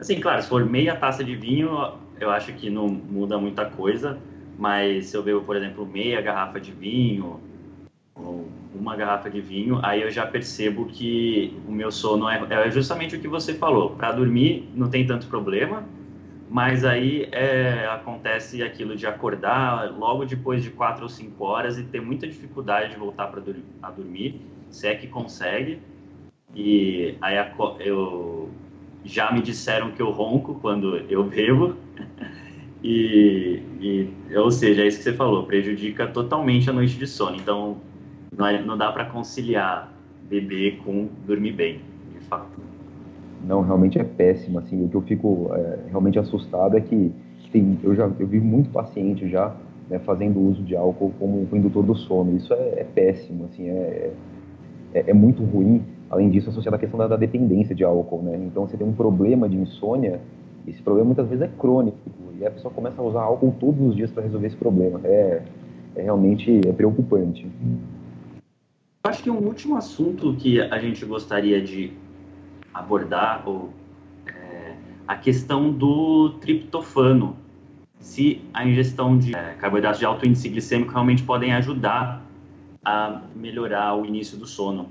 Assim, 0.03 0.19
claro, 0.19 0.43
se 0.43 0.49
for 0.49 0.65
meia 0.65 0.97
taça 0.97 1.23
de 1.23 1.37
vinho, 1.37 1.71
eu 2.19 2.29
acho 2.29 2.53
que 2.55 2.69
não 2.69 2.89
muda 2.89 3.39
muita 3.39 3.65
coisa, 3.65 4.19
mas 4.59 5.07
se 5.07 5.17
eu 5.17 5.23
bebo, 5.23 5.43
por 5.43 5.55
exemplo, 5.55 5.87
meia 5.87 6.21
garrafa 6.21 6.59
de 6.59 6.73
vinho 6.73 7.39
ou 8.17 8.49
uma 8.75 8.97
garrafa 8.97 9.31
de 9.31 9.41
vinho, 9.41 9.79
aí 9.81 10.03
eu 10.03 10.11
já 10.11 10.27
percebo 10.27 10.87
que 10.87 11.57
o 11.69 11.71
meu 11.71 11.93
sono 11.93 12.29
é, 12.29 12.45
é 12.51 12.69
justamente 12.69 13.15
o 13.15 13.21
que 13.21 13.29
você 13.29 13.55
falou. 13.55 13.91
Para 13.91 14.11
dormir 14.11 14.69
não 14.75 14.91
tem 14.91 15.07
tanto 15.07 15.29
problema, 15.29 15.85
mas 16.51 16.85
aí 16.85 17.29
é, 17.31 17.87
acontece 17.87 18.61
aquilo 18.61 18.97
de 18.97 19.07
acordar 19.07 19.89
logo 19.97 20.25
depois 20.25 20.65
de 20.65 20.71
quatro 20.71 21.05
ou 21.05 21.09
cinco 21.09 21.45
horas 21.45 21.79
e 21.79 21.85
ter 21.85 22.03
muita 22.03 22.27
dificuldade 22.27 22.91
de 22.91 22.97
voltar 22.97 23.29
para 23.29 23.41
a 23.81 23.91
dormir, 23.93 24.41
se 24.69 24.89
é 24.89 24.97
que 24.97 25.07
consegue. 25.07 25.79
E 26.57 27.15
aí 27.23 27.37
eu 27.79 28.51
já 29.05 29.33
me 29.33 29.43
disseram 29.43 29.91
que 29.91 30.01
eu 30.01 30.11
ronco 30.11 30.55
quando 30.55 30.97
eu 31.09 31.25
bebo. 31.25 31.77
E, 32.85 33.63
e, 33.81 34.37
ou 34.37 34.51
seja, 34.51 34.83
é 34.83 34.89
isso 34.89 34.99
que 34.99 35.05
você 35.05 35.13
falou, 35.13 35.45
prejudica 35.47 36.05
totalmente 36.09 36.69
a 36.69 36.73
noite 36.73 36.99
de 36.99 37.07
sono. 37.07 37.37
Então, 37.37 37.77
não, 38.37 38.45
é, 38.45 38.61
não 38.61 38.77
dá 38.77 38.91
para 38.91 39.05
conciliar 39.05 39.93
beber 40.29 40.79
com 40.79 41.09
dormir 41.25 41.53
bem, 41.53 41.81
de 42.13 42.19
fato. 42.27 42.61
Não, 43.47 43.63
realmente 43.63 44.01
é 44.01 44.03
péssimo. 44.03 44.59
Assim, 44.59 44.85
o 44.85 44.89
que 44.89 44.97
eu 44.97 45.03
fico 45.03 45.49
é, 45.55 45.79
realmente 45.91 46.19
assustado 46.19 46.77
é 46.77 46.81
que 46.81 47.13
tem, 47.53 47.79
eu 47.85 47.95
já 47.95 48.11
eu 48.19 48.27
vi 48.27 48.41
muito 48.41 48.71
paciente 48.71 49.29
já 49.29 49.55
né, 49.89 49.99
fazendo 50.01 50.41
uso 50.41 50.63
de 50.63 50.75
álcool 50.75 51.13
como 51.19 51.47
indutor 51.53 51.85
do 51.85 51.95
sono. 51.95 52.37
Isso 52.37 52.53
é, 52.53 52.81
é 52.81 52.85
péssimo, 52.85 53.45
assim, 53.45 53.69
é, 53.69 54.13
é, 54.95 55.05
é 55.11 55.15
muito 55.15 55.45
ruim 55.45 55.83
Além 56.13 56.29
disso, 56.29 56.51
associado 56.51 56.77
à 56.77 56.79
questão 56.79 56.99
da, 56.99 57.09
da, 57.09 57.17
dependência 57.17 57.75
de 57.75 57.83
álcool, 57.83 58.21
né? 58.23 58.37
Então, 58.37 58.67
você 58.69 58.77
tem 58.77 58.87
um 58.87 58.93
problema 58.93 59.49
de 59.49 59.57
insônia, 59.57 60.21
esse 60.69 60.83
problema 60.83 61.07
muitas 61.07 61.27
vezes 61.27 61.43
é 61.43 61.49
crônico, 61.49 61.97
e 62.39 62.45
a 62.45 62.51
pessoa 62.51 62.73
começa 62.73 63.01
a 63.01 63.05
usar 63.05 63.23
álcool 63.23 63.55
todos 63.59 63.81
os 63.81 63.97
dias 63.97 64.11
para 64.11 64.23
resolver 64.23 64.47
esse 64.47 64.57
problema. 64.57 65.01
É, 65.05 65.43
é 65.97 66.03
realmente 66.03 66.61
é 66.69 66.73
preocupante. 66.73 67.51
Acho 69.05 69.23
que 69.23 69.31
um 69.31 69.39
último 69.39 69.75
assunto 69.75 70.35
que 70.35 70.61
a 70.61 70.79
gente 70.79 71.03
gostaria 71.07 71.63
de 71.63 71.95
abordar 72.75 73.43
ou, 73.49 73.71
é 74.27 74.75
a 75.09 75.17
questão 75.17 75.73
do 75.73 76.35
triptofano. 76.41 77.37
Se 77.99 78.43
a 78.53 78.67
ingestão 78.67 79.17
de 79.17 79.35
é, 79.35 79.55
carboidratos 79.55 79.99
de 79.99 80.05
alto 80.05 80.29
índice 80.29 80.49
glicêmico 80.51 80.93
realmente 80.93 81.23
podem 81.23 81.55
ajudar 81.55 82.23
a 82.85 83.23
melhorar 83.35 83.97
o 83.97 84.05
início 84.05 84.37
do 84.37 84.47
sono? 84.47 84.89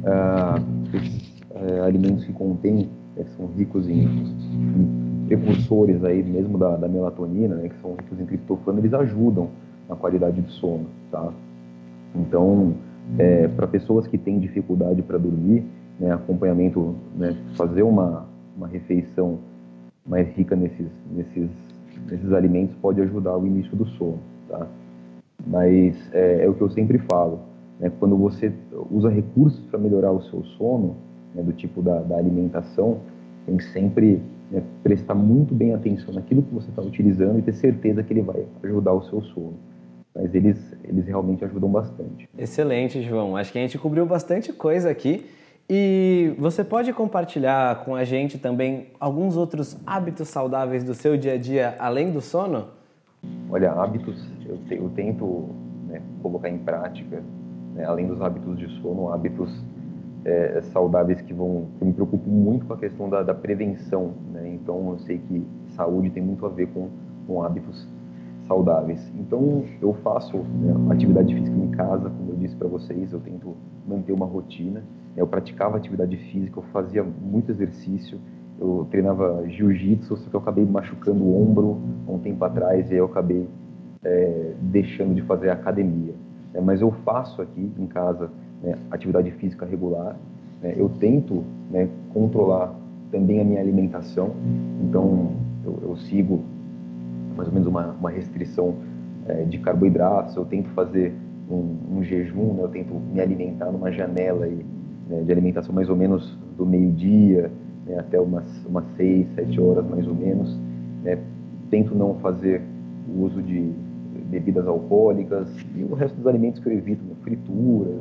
Uh, 0.00 0.96
esses 0.96 1.40
uh, 1.50 1.84
alimentos 1.84 2.24
que 2.24 2.32
contêm, 2.32 2.88
né, 3.16 3.24
são 3.36 3.46
ricos 3.46 3.88
em, 3.88 4.04
em, 4.04 5.26
precursores 5.26 6.02
aí 6.04 6.22
mesmo 6.22 6.58
da, 6.58 6.76
da 6.76 6.88
melatonina, 6.88 7.54
né, 7.56 7.68
que 7.68 7.80
são 7.80 7.92
ricos 7.92 8.18
em 8.18 8.24
triptofano, 8.24 8.78
eles 8.78 8.94
ajudam 8.94 9.48
na 9.88 9.96
qualidade 9.96 10.40
do 10.40 10.50
sono, 10.50 10.86
tá? 11.10 11.32
Então, 12.14 12.74
é, 13.18 13.46
para 13.48 13.66
pessoas 13.66 14.06
que 14.06 14.16
têm 14.16 14.38
dificuldade 14.38 15.02
para 15.02 15.18
dormir, 15.18 15.64
né, 15.98 16.12
acompanhamento, 16.12 16.94
né, 17.16 17.36
fazer 17.56 17.82
uma, 17.82 18.26
uma 18.56 18.66
refeição 18.66 19.38
mais 20.06 20.28
rica 20.34 20.56
nesses, 20.56 20.88
nesses, 21.14 21.50
nesses 22.10 22.32
alimentos 22.32 22.74
pode 22.76 23.00
ajudar 23.02 23.36
o 23.36 23.46
início 23.46 23.76
do 23.76 23.86
sono, 23.86 24.18
tá? 24.48 24.66
Mas 25.46 25.96
é, 26.12 26.44
é 26.44 26.48
o 26.48 26.54
que 26.54 26.60
eu 26.60 26.70
sempre 26.70 26.98
falo, 27.10 27.40
né, 27.80 27.90
quando 27.98 28.16
você 28.16 28.52
usa 28.90 29.08
recursos 29.08 29.60
para 29.66 29.78
melhorar 29.78 30.12
o 30.12 30.22
seu 30.22 30.44
sono, 30.56 30.96
né, 31.34 31.42
do 31.42 31.52
tipo 31.52 31.82
da, 31.82 32.00
da, 32.00 32.16
alimentação, 32.16 32.98
tem 33.46 33.56
que 33.56 33.64
sempre 33.64 34.22
né, 34.50 34.62
prestar 34.82 35.14
muito 35.14 35.54
bem 35.54 35.74
atenção 35.74 36.14
naquilo 36.14 36.42
que 36.42 36.54
você 36.54 36.70
está 36.70 36.82
utilizando 36.82 37.38
e 37.38 37.42
ter 37.42 37.54
certeza 37.54 38.02
que 38.02 38.12
ele 38.12 38.22
vai 38.22 38.46
ajudar 38.62 38.92
o 38.92 39.02
seu 39.02 39.22
sono 39.22 39.54
mas 40.14 40.34
eles, 40.34 40.76
eles 40.84 41.06
realmente 41.06 41.44
ajudam 41.44 41.70
bastante. 41.70 42.28
Excelente, 42.36 43.02
João. 43.02 43.36
Acho 43.36 43.52
que 43.52 43.58
a 43.58 43.62
gente 43.62 43.78
cobriu 43.78 44.04
bastante 44.04 44.52
coisa 44.52 44.90
aqui. 44.90 45.26
E 45.72 46.34
você 46.36 46.64
pode 46.64 46.92
compartilhar 46.92 47.84
com 47.84 47.94
a 47.94 48.02
gente 48.02 48.38
também 48.38 48.88
alguns 48.98 49.36
outros 49.36 49.78
hábitos 49.86 50.28
saudáveis 50.28 50.82
do 50.82 50.94
seu 50.94 51.16
dia 51.16 51.34
a 51.34 51.38
dia, 51.38 51.76
além 51.78 52.10
do 52.10 52.20
sono? 52.20 52.66
Olha, 53.48 53.70
hábitos 53.70 54.20
eu, 54.48 54.58
te, 54.66 54.74
eu 54.74 54.90
tento 54.96 55.48
né, 55.86 56.02
colocar 56.20 56.48
em 56.48 56.58
prática, 56.58 57.22
né, 57.80 57.86
além 57.86 58.06
dos 58.06 58.20
hábitos 58.20 58.58
de 58.58 58.68
sono, 58.80 59.10
hábitos 59.12 59.50
é, 60.24 60.60
saudáveis 60.72 61.20
que 61.22 61.32
vão. 61.32 61.66
Eu 61.80 61.86
me 61.86 61.92
preocupo 61.92 62.28
muito 62.28 62.66
com 62.66 62.74
a 62.74 62.76
questão 62.76 63.08
da, 63.08 63.22
da 63.22 63.34
prevenção. 63.34 64.12
Né? 64.32 64.50
Então, 64.54 64.90
eu 64.90 64.98
sei 65.00 65.18
que 65.18 65.46
saúde 65.68 66.10
tem 66.10 66.22
muito 66.22 66.44
a 66.44 66.48
ver 66.50 66.68
com, 66.68 66.88
com 67.26 67.42
hábitos 67.42 67.88
saudáveis. 68.46 69.00
Então, 69.18 69.64
eu 69.80 69.94
faço 69.94 70.36
né, 70.36 70.74
atividade 70.90 71.34
física 71.34 71.56
em 71.56 71.70
casa, 71.70 72.10
como 72.10 72.32
eu 72.32 72.36
disse 72.36 72.54
para 72.54 72.68
vocês, 72.68 73.12
eu 73.12 73.20
tento 73.20 73.54
manter 73.88 74.12
uma 74.12 74.26
rotina. 74.26 74.82
Eu 75.16 75.26
praticava 75.26 75.76
atividade 75.76 76.16
física, 76.16 76.58
eu 76.58 76.64
fazia 76.72 77.02
muito 77.02 77.50
exercício, 77.50 78.18
eu 78.60 78.86
treinava 78.90 79.44
jiu-jitsu, 79.48 80.16
só 80.16 80.30
que 80.30 80.36
eu 80.36 80.40
acabei 80.40 80.64
machucando 80.64 81.24
o 81.24 81.42
ombro 81.42 81.78
um 82.06 82.18
tempo 82.18 82.44
atrás 82.44 82.90
e 82.90 82.92
aí 82.92 82.98
eu 82.98 83.06
acabei 83.06 83.48
é, 84.04 84.54
deixando 84.60 85.14
de 85.14 85.22
fazer 85.22 85.50
academia. 85.50 86.14
É, 86.54 86.60
mas 86.60 86.80
eu 86.80 86.90
faço 87.04 87.40
aqui 87.40 87.70
em 87.78 87.86
casa 87.86 88.30
né, 88.62 88.76
atividade 88.90 89.30
física 89.32 89.64
regular. 89.64 90.16
Né, 90.62 90.74
eu 90.76 90.88
tento 90.88 91.44
né, 91.70 91.88
controlar 92.12 92.74
também 93.10 93.40
a 93.40 93.44
minha 93.44 93.60
alimentação, 93.60 94.30
então 94.82 95.32
eu, 95.64 95.78
eu 95.82 95.96
sigo 95.96 96.42
mais 97.36 97.48
ou 97.48 97.54
menos 97.54 97.68
uma, 97.68 97.86
uma 97.92 98.10
restrição 98.10 98.74
é, 99.26 99.44
de 99.44 99.58
carboidratos, 99.58 100.36
eu 100.36 100.44
tento 100.44 100.68
fazer 100.70 101.12
um, 101.50 101.96
um 101.96 102.02
jejum, 102.02 102.54
né? 102.54 102.62
eu 102.62 102.68
tento 102.68 102.94
me 102.94 103.20
alimentar 103.20 103.70
numa 103.72 103.90
janela 103.90 104.44
aí, 104.44 104.64
né, 105.08 105.22
de 105.22 105.32
alimentação 105.32 105.74
mais 105.74 105.88
ou 105.88 105.96
menos 105.96 106.38
do 106.56 106.64
meio-dia 106.64 107.50
né, 107.86 107.98
até 107.98 108.20
umas, 108.20 108.44
umas 108.64 108.84
seis, 108.96 109.26
sete 109.34 109.60
horas 109.60 109.84
mais 109.88 110.06
ou 110.06 110.14
menos. 110.14 110.58
Né? 111.02 111.18
Tento 111.70 111.94
não 111.94 112.14
fazer 112.16 112.62
o 113.08 113.22
uso 113.24 113.42
de 113.42 113.72
bebidas 114.30 114.66
alcoólicas 114.66 115.48
e 115.76 115.82
o 115.82 115.94
resto 115.94 116.16
dos 116.16 116.26
alimentos 116.26 116.60
que 116.60 116.68
eu 116.68 116.72
evito, 116.72 117.02
frituras, 117.22 118.00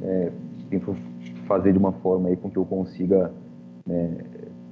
né? 0.00 0.32
tento 0.70 0.96
fazer 1.46 1.72
de 1.72 1.78
uma 1.78 1.92
forma 1.92 2.28
aí 2.28 2.36
com 2.36 2.50
que 2.50 2.56
eu 2.56 2.64
consiga 2.64 3.30
né, 3.86 4.16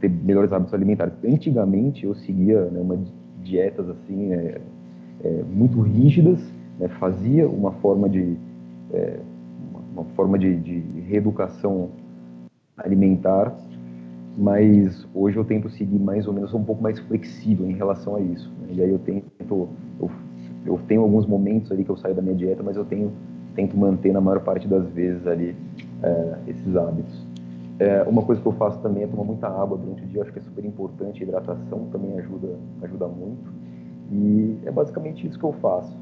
ter 0.00 0.10
melhores 0.10 0.52
hábitos 0.52 0.74
alimentares. 0.74 1.14
Antigamente 1.24 2.04
eu 2.04 2.14
seguia 2.14 2.64
né, 2.66 2.80
uma 2.80 2.98
dietas 3.42 3.88
assim 3.88 4.32
é, 4.32 4.60
é, 5.22 5.42
muito 5.42 5.80
rígidas, 5.80 6.40
né, 6.78 6.88
fazia 6.88 7.48
uma 7.48 7.72
forma 7.72 8.08
de 8.08 8.36
é, 8.92 9.20
uma 9.92 10.04
forma 10.16 10.38
de, 10.38 10.56
de, 10.56 10.80
reeducação 11.02 11.90
alimentar, 12.76 13.56
mas 14.36 15.06
hoje 15.14 15.36
eu 15.36 15.44
tento 15.44 15.70
seguir 15.70 15.98
mais 15.98 16.26
ou 16.26 16.32
menos 16.32 16.52
um 16.52 16.64
pouco 16.64 16.82
mais 16.82 16.98
flexível 16.98 17.70
em 17.70 17.74
relação 17.74 18.16
a 18.16 18.20
isso. 18.20 18.52
Né? 18.60 18.68
E 18.72 18.82
aí 18.82 18.90
eu 18.90 18.98
tento 18.98 19.68
eu, 20.00 20.10
eu 20.66 20.78
tenho 20.88 21.02
alguns 21.02 21.26
momentos 21.26 21.70
ali 21.70 21.84
que 21.84 21.90
eu 21.90 21.96
saio 21.96 22.14
da 22.14 22.22
minha 22.22 22.34
dieta, 22.34 22.62
mas 22.62 22.76
eu 22.76 22.84
tenho 22.84 23.12
tento 23.54 23.76
manter 23.76 24.12
na 24.12 24.20
maior 24.20 24.40
parte 24.40 24.66
das 24.66 24.84
vezes 24.88 25.26
ali 25.26 25.54
é, 26.02 26.34
esses 26.48 26.76
hábitos. 26.76 27.24
É, 27.78 28.02
uma 28.02 28.22
coisa 28.22 28.40
que 28.40 28.46
eu 28.46 28.52
faço 28.52 28.78
também 28.80 29.02
é 29.02 29.06
tomar 29.06 29.24
muita 29.24 29.48
água 29.48 29.76
durante 29.76 30.02
o 30.02 30.06
dia, 30.06 30.22
acho 30.22 30.32
que 30.32 30.38
é 30.38 30.42
super 30.42 30.64
importante, 30.64 31.22
a 31.22 31.26
hidratação 31.26 31.88
também 31.90 32.18
ajuda, 32.18 32.48
ajuda 32.82 33.08
muito. 33.08 33.52
E 34.12 34.58
é 34.64 34.70
basicamente 34.70 35.26
isso 35.26 35.38
que 35.38 35.44
eu 35.44 35.52
faço. 35.54 35.96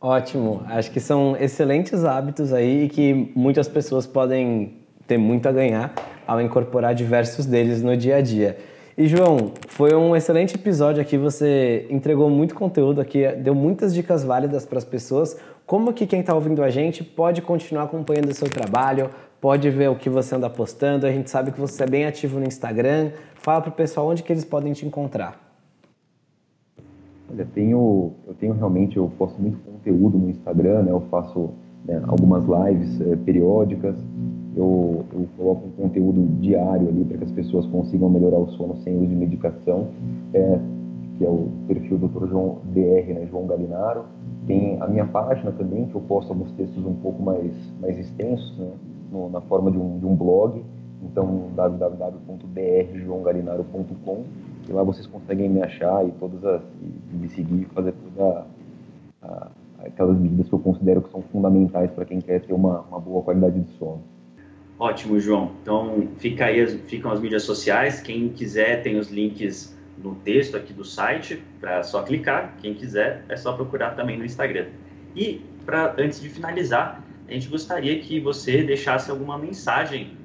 Ótimo, 0.00 0.62
acho 0.66 0.90
que 0.90 1.00
são 1.00 1.36
excelentes 1.36 2.04
hábitos 2.04 2.52
aí 2.52 2.88
que 2.88 3.30
muitas 3.36 3.68
pessoas 3.68 4.06
podem 4.06 4.78
ter 5.06 5.18
muito 5.18 5.48
a 5.48 5.52
ganhar 5.52 5.92
ao 6.26 6.40
incorporar 6.40 6.94
diversos 6.94 7.46
deles 7.46 7.82
no 7.82 7.96
dia 7.96 8.16
a 8.16 8.20
dia. 8.20 8.56
E 8.96 9.06
João, 9.06 9.52
foi 9.68 9.94
um 9.94 10.14
excelente 10.14 10.54
episódio 10.54 11.00
aqui, 11.00 11.16
você 11.16 11.86
entregou 11.88 12.28
muito 12.28 12.54
conteúdo 12.54 13.00
aqui, 13.00 13.26
deu 13.36 13.54
muitas 13.54 13.94
dicas 13.94 14.22
válidas 14.22 14.66
para 14.66 14.76
as 14.76 14.84
pessoas. 14.84 15.38
Como 15.64 15.94
que 15.94 16.06
quem 16.06 16.20
está 16.20 16.34
ouvindo 16.34 16.62
a 16.62 16.68
gente 16.68 17.02
pode 17.02 17.40
continuar 17.40 17.84
acompanhando 17.84 18.28
o 18.28 18.34
seu 18.34 18.50
trabalho, 18.50 19.08
pode 19.40 19.70
ver 19.70 19.88
o 19.88 19.96
que 19.96 20.10
você 20.10 20.34
anda 20.34 20.50
postando. 20.50 21.06
A 21.06 21.10
gente 21.10 21.30
sabe 21.30 21.52
que 21.52 21.58
você 21.58 21.84
é 21.84 21.86
bem 21.86 22.04
ativo 22.04 22.38
no 22.38 22.46
Instagram. 22.46 23.12
Fala 23.34 23.62
para 23.62 23.70
o 23.70 23.72
pessoal 23.72 24.08
onde 24.08 24.22
que 24.22 24.30
eles 24.30 24.44
podem 24.44 24.74
te 24.74 24.84
encontrar. 24.84 25.40
Olha, 27.32 27.46
tenho, 27.54 28.12
eu 28.26 28.34
tenho 28.34 28.52
realmente, 28.52 28.98
eu 28.98 29.10
posto 29.16 29.40
muito 29.40 29.58
conteúdo 29.60 30.18
no 30.18 30.28
Instagram, 30.28 30.82
né? 30.82 30.92
Eu 30.92 31.00
faço 31.10 31.54
né, 31.86 32.02
algumas 32.06 32.44
lives 32.44 33.00
é, 33.00 33.16
periódicas. 33.16 33.96
Eu, 34.54 35.04
eu, 35.12 35.26
coloco 35.36 35.66
um 35.66 35.70
conteúdo 35.70 36.24
diário 36.40 36.88
ali 36.88 37.04
para 37.04 37.18
que 37.18 37.24
as 37.24 37.32
pessoas 37.32 37.66
consigam 37.66 38.08
melhorar 38.10 38.38
o 38.38 38.48
sono 38.50 38.76
sem 38.78 38.96
uso 38.96 39.06
de 39.06 39.14
medicação, 39.14 39.88
é, 40.34 40.58
que 41.16 41.24
é 41.24 41.28
o 41.28 41.48
perfil 41.66 41.98
do 41.98 42.08
Dr. 42.08 42.26
João 42.28 42.58
DR, 42.72 43.14
né, 43.14 43.26
João 43.30 43.46
Galinaro. 43.46 44.04
Tem 44.46 44.80
a 44.80 44.88
minha 44.88 45.06
página 45.06 45.52
também, 45.52 45.86
que 45.86 45.94
eu 45.94 46.00
posto 46.02 46.32
alguns 46.32 46.50
textos 46.52 46.84
um 46.84 46.94
pouco 46.94 47.22
mais, 47.22 47.52
mais 47.80 47.98
extensos, 47.98 48.58
né? 48.58 48.72
no, 49.10 49.30
na 49.30 49.40
forma 49.42 49.70
de 49.70 49.78
um, 49.78 49.98
de 49.98 50.06
um 50.06 50.16
blog, 50.16 50.64
então 51.02 51.50
www.drjoãogalinaro.com 51.54 54.24
e 54.68 54.72
lá 54.72 54.82
vocês 54.82 55.06
conseguem 55.06 55.48
me 55.48 55.62
achar 55.62 56.06
e 56.06 56.10
todas 56.12 56.44
as 56.44 56.62
e 56.82 57.14
me 57.14 57.28
seguir 57.28 57.62
e 57.62 57.64
fazer 57.66 57.92
todas 57.92 58.44
aquelas 59.84 60.18
medidas 60.18 60.48
que 60.48 60.54
eu 60.54 60.58
considero 60.58 61.02
que 61.02 61.10
são 61.10 61.22
fundamentais 61.22 61.90
para 61.90 62.04
quem 62.04 62.20
quer 62.20 62.40
ter 62.40 62.52
uma, 62.52 62.80
uma 62.82 63.00
boa 63.00 63.22
qualidade 63.22 63.60
de 63.60 63.70
sono. 63.72 64.02
Ótimo, 64.82 65.20
João. 65.20 65.52
Então 65.62 66.08
fica 66.18 66.46
aí, 66.46 66.66
ficam 66.88 67.12
as 67.12 67.20
mídias 67.20 67.44
sociais. 67.44 68.00
Quem 68.00 68.30
quiser 68.30 68.82
tem 68.82 68.98
os 68.98 69.12
links 69.12 69.78
no 69.96 70.16
texto 70.16 70.56
aqui 70.56 70.72
do 70.72 70.84
site 70.84 71.40
para 71.60 71.84
só 71.84 72.02
clicar. 72.02 72.56
Quem 72.60 72.74
quiser 72.74 73.24
é 73.28 73.36
só 73.36 73.52
procurar 73.52 73.90
também 73.90 74.18
no 74.18 74.24
Instagram. 74.24 74.66
E 75.14 75.40
para 75.64 75.94
antes 75.96 76.20
de 76.20 76.28
finalizar, 76.28 77.00
a 77.28 77.32
gente 77.32 77.46
gostaria 77.46 77.96
que 78.00 78.18
você 78.18 78.64
deixasse 78.64 79.08
alguma 79.08 79.38
mensagem 79.38 80.16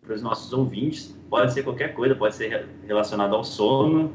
para 0.00 0.14
os 0.14 0.22
nossos 0.22 0.52
ouvintes. 0.52 1.18
Pode 1.28 1.52
ser 1.52 1.64
qualquer 1.64 1.92
coisa, 1.92 2.14
pode 2.14 2.36
ser 2.36 2.68
relacionado 2.86 3.34
ao 3.34 3.42
sono 3.42 4.12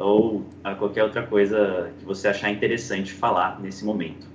ou 0.00 0.44
a 0.64 0.74
qualquer 0.74 1.04
outra 1.04 1.24
coisa 1.24 1.92
que 1.96 2.04
você 2.04 2.26
achar 2.26 2.50
interessante 2.50 3.12
falar 3.12 3.60
nesse 3.60 3.84
momento. 3.84 4.26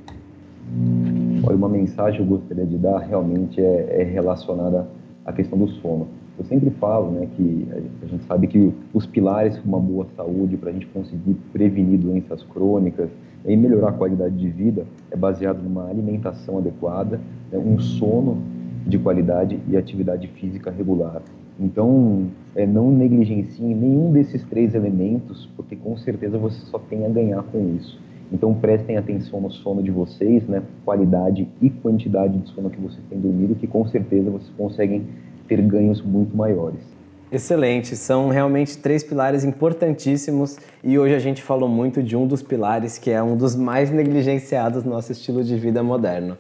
Olha, 1.47 1.55
uma 1.55 1.69
mensagem 1.69 2.17
que 2.17 2.23
eu 2.29 2.37
gostaria 2.37 2.65
de 2.65 2.77
dar 2.77 2.97
realmente 2.97 3.61
é, 3.61 4.01
é 4.01 4.03
relacionada 4.03 4.85
à 5.25 5.31
questão 5.31 5.57
do 5.57 5.65
sono. 5.69 6.05
Eu 6.37 6.43
sempre 6.43 6.69
falo 6.71 7.09
né, 7.11 7.25
que 7.37 7.67
a 8.03 8.05
gente 8.05 8.25
sabe 8.25 8.47
que 8.47 8.73
os 8.93 9.05
pilares 9.05 9.57
para 9.57 9.65
uma 9.65 9.79
boa 9.79 10.05
saúde, 10.17 10.57
para 10.57 10.71
a 10.71 10.73
gente 10.73 10.85
conseguir 10.87 11.37
prevenir 11.53 11.99
doenças 11.99 12.43
crônicas, 12.43 13.09
em 13.45 13.55
melhorar 13.55 13.89
a 13.89 13.93
qualidade 13.93 14.35
de 14.35 14.49
vida 14.49 14.85
é 15.09 15.15
baseado 15.15 15.63
numa 15.63 15.87
alimentação 15.87 16.57
adequada, 16.57 17.17
né, 17.49 17.57
um 17.57 17.79
sono 17.79 18.39
de 18.85 18.99
qualidade 18.99 19.57
e 19.69 19.77
atividade 19.77 20.27
física 20.27 20.69
regular. 20.69 21.21
Então, 21.57 22.27
é, 22.55 22.67
não 22.67 22.91
negligenciem 22.91 23.73
nenhum 23.73 24.11
desses 24.11 24.43
três 24.43 24.75
elementos, 24.75 25.49
porque 25.55 25.77
com 25.77 25.95
certeza 25.95 26.37
você 26.37 26.59
só 26.65 26.77
tem 26.77 27.05
a 27.05 27.09
ganhar 27.09 27.41
com 27.43 27.73
isso. 27.77 27.97
Então, 28.32 28.53
prestem 28.53 28.97
atenção 28.97 29.39
no 29.39 29.51
sono 29.51 29.82
de 29.82 29.91
vocês, 29.91 30.43
né, 30.47 30.61
qualidade 30.84 31.47
e 31.61 31.69
quantidade 31.69 32.38
de 32.38 32.49
sono 32.49 32.69
que 32.69 32.80
vocês 32.80 33.01
têm 33.09 33.19
dormido, 33.19 33.55
que 33.55 33.67
com 33.67 33.86
certeza 33.88 34.30
vocês 34.30 34.51
conseguem 34.57 35.05
ter 35.47 35.61
ganhos 35.61 36.01
muito 36.01 36.36
maiores. 36.36 36.82
Excelente, 37.30 37.95
são 37.95 38.30
realmente 38.30 38.78
três 38.78 39.03
pilares 39.03 39.43
importantíssimos 39.43 40.57
e 40.82 40.97
hoje 40.97 41.13
a 41.13 41.19
gente 41.19 41.43
falou 41.43 41.67
muito 41.67 42.01
de 42.01 42.15
um 42.15 42.25
dos 42.25 42.41
pilares 42.41 42.97
que 42.97 43.11
é 43.11 43.21
um 43.21 43.36
dos 43.36 43.53
mais 43.53 43.91
negligenciados 43.91 44.86
no 44.86 44.91
nosso 44.91 45.11
estilo 45.11 45.43
de 45.43 45.57
vida 45.57 45.84
moderno. 45.84 46.38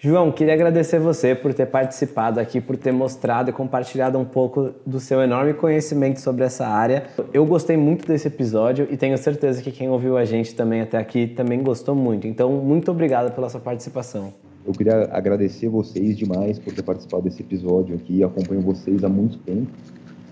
João, 0.00 0.30
queria 0.30 0.54
agradecer 0.54 1.00
você 1.00 1.34
por 1.34 1.52
ter 1.52 1.66
participado 1.66 2.38
aqui, 2.38 2.60
por 2.60 2.76
ter 2.76 2.92
mostrado 2.92 3.50
e 3.50 3.52
compartilhado 3.52 4.16
um 4.16 4.24
pouco 4.24 4.70
do 4.86 5.00
seu 5.00 5.20
enorme 5.20 5.54
conhecimento 5.54 6.20
sobre 6.20 6.44
essa 6.44 6.66
área. 6.66 7.04
Eu 7.32 7.44
gostei 7.44 7.76
muito 7.76 8.06
desse 8.06 8.28
episódio 8.28 8.86
e 8.90 8.96
tenho 8.96 9.18
certeza 9.18 9.60
que 9.60 9.72
quem 9.72 9.90
ouviu 9.90 10.16
a 10.16 10.24
gente 10.24 10.54
também 10.54 10.82
até 10.82 10.98
aqui 10.98 11.26
também 11.26 11.62
gostou 11.62 11.96
muito. 11.96 12.28
Então, 12.28 12.52
muito 12.52 12.90
obrigado 12.90 13.34
pela 13.34 13.48
sua 13.48 13.60
participação. 13.60 14.32
Eu 14.64 14.72
queria 14.72 15.08
agradecer 15.10 15.68
vocês 15.68 16.16
demais 16.16 16.58
por 16.58 16.72
ter 16.72 16.82
participado 16.82 17.24
desse 17.24 17.42
episódio 17.42 17.96
aqui. 17.96 18.22
Acompanho 18.22 18.60
vocês 18.60 19.02
há 19.02 19.08
muito 19.08 19.38
tempo 19.38 19.72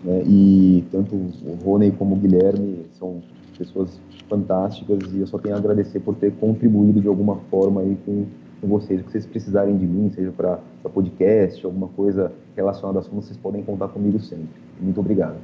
né? 0.07 0.23
E 0.25 0.85
tanto 0.93 1.15
o 1.15 1.59
Rony 1.65 1.91
como 1.91 2.15
o 2.15 2.19
Guilherme 2.19 2.87
são 2.93 3.21
pessoas 3.59 4.01
fantásticas 4.29 4.99
e 5.13 5.21
eu 5.21 5.27
só 5.27 5.39
tenho 5.39 5.55
a 5.55 5.59
agradecer 5.59 6.01
por 6.01 6.15
ter 6.15 6.33
contribuído 6.33 7.01
de 7.01 7.09
alguma 7.09 7.37
forma 7.51 7.81
aí 7.81 7.97
com, 8.07 8.27
com 8.61 8.69
vocês. 8.69 9.01
O 9.01 9.05
que 9.05 9.13
vocês 9.13 9.27
precisarem 9.27 9.77
de 9.77 9.87
mim, 9.87 10.11
seja 10.11 10.33
para 10.33 10.59
podcast, 10.93 11.65
alguma 11.65 11.89
coisa 11.89 12.33
relacionada 12.57 12.99
a 12.99 13.01
assunto, 13.01 13.23
vocês 13.23 13.37
podem 13.37 13.63
contar 13.63 13.89
comigo 13.89 14.19
sempre. 14.21 14.49
Muito 14.81 15.01
obrigado. 15.01 15.37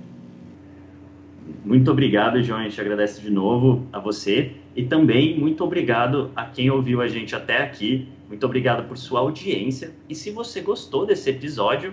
Muito 1.65 1.91
obrigado, 1.91 2.43
João. 2.43 2.61
A 2.61 2.65
gente 2.65 2.81
agradece 2.81 3.21
de 3.21 3.31
novo 3.31 3.87
a 3.93 3.99
você 3.99 4.53
e 4.75 4.85
também 4.85 5.39
muito 5.39 5.63
obrigado 5.65 6.31
a 6.35 6.47
quem 6.47 6.71
ouviu 6.71 7.01
a 7.01 7.09
gente 7.09 7.35
até 7.35 7.63
aqui. 7.63 8.09
Muito 8.29 8.47
obrigado 8.47 8.89
por 8.89 8.97
sua 8.97 9.21
audiência. 9.21 9.93
E 10.09 10.15
se 10.15 10.31
você 10.31 10.61
gostou 10.61 11.05
desse 11.05 11.29
episódio, 11.31 11.93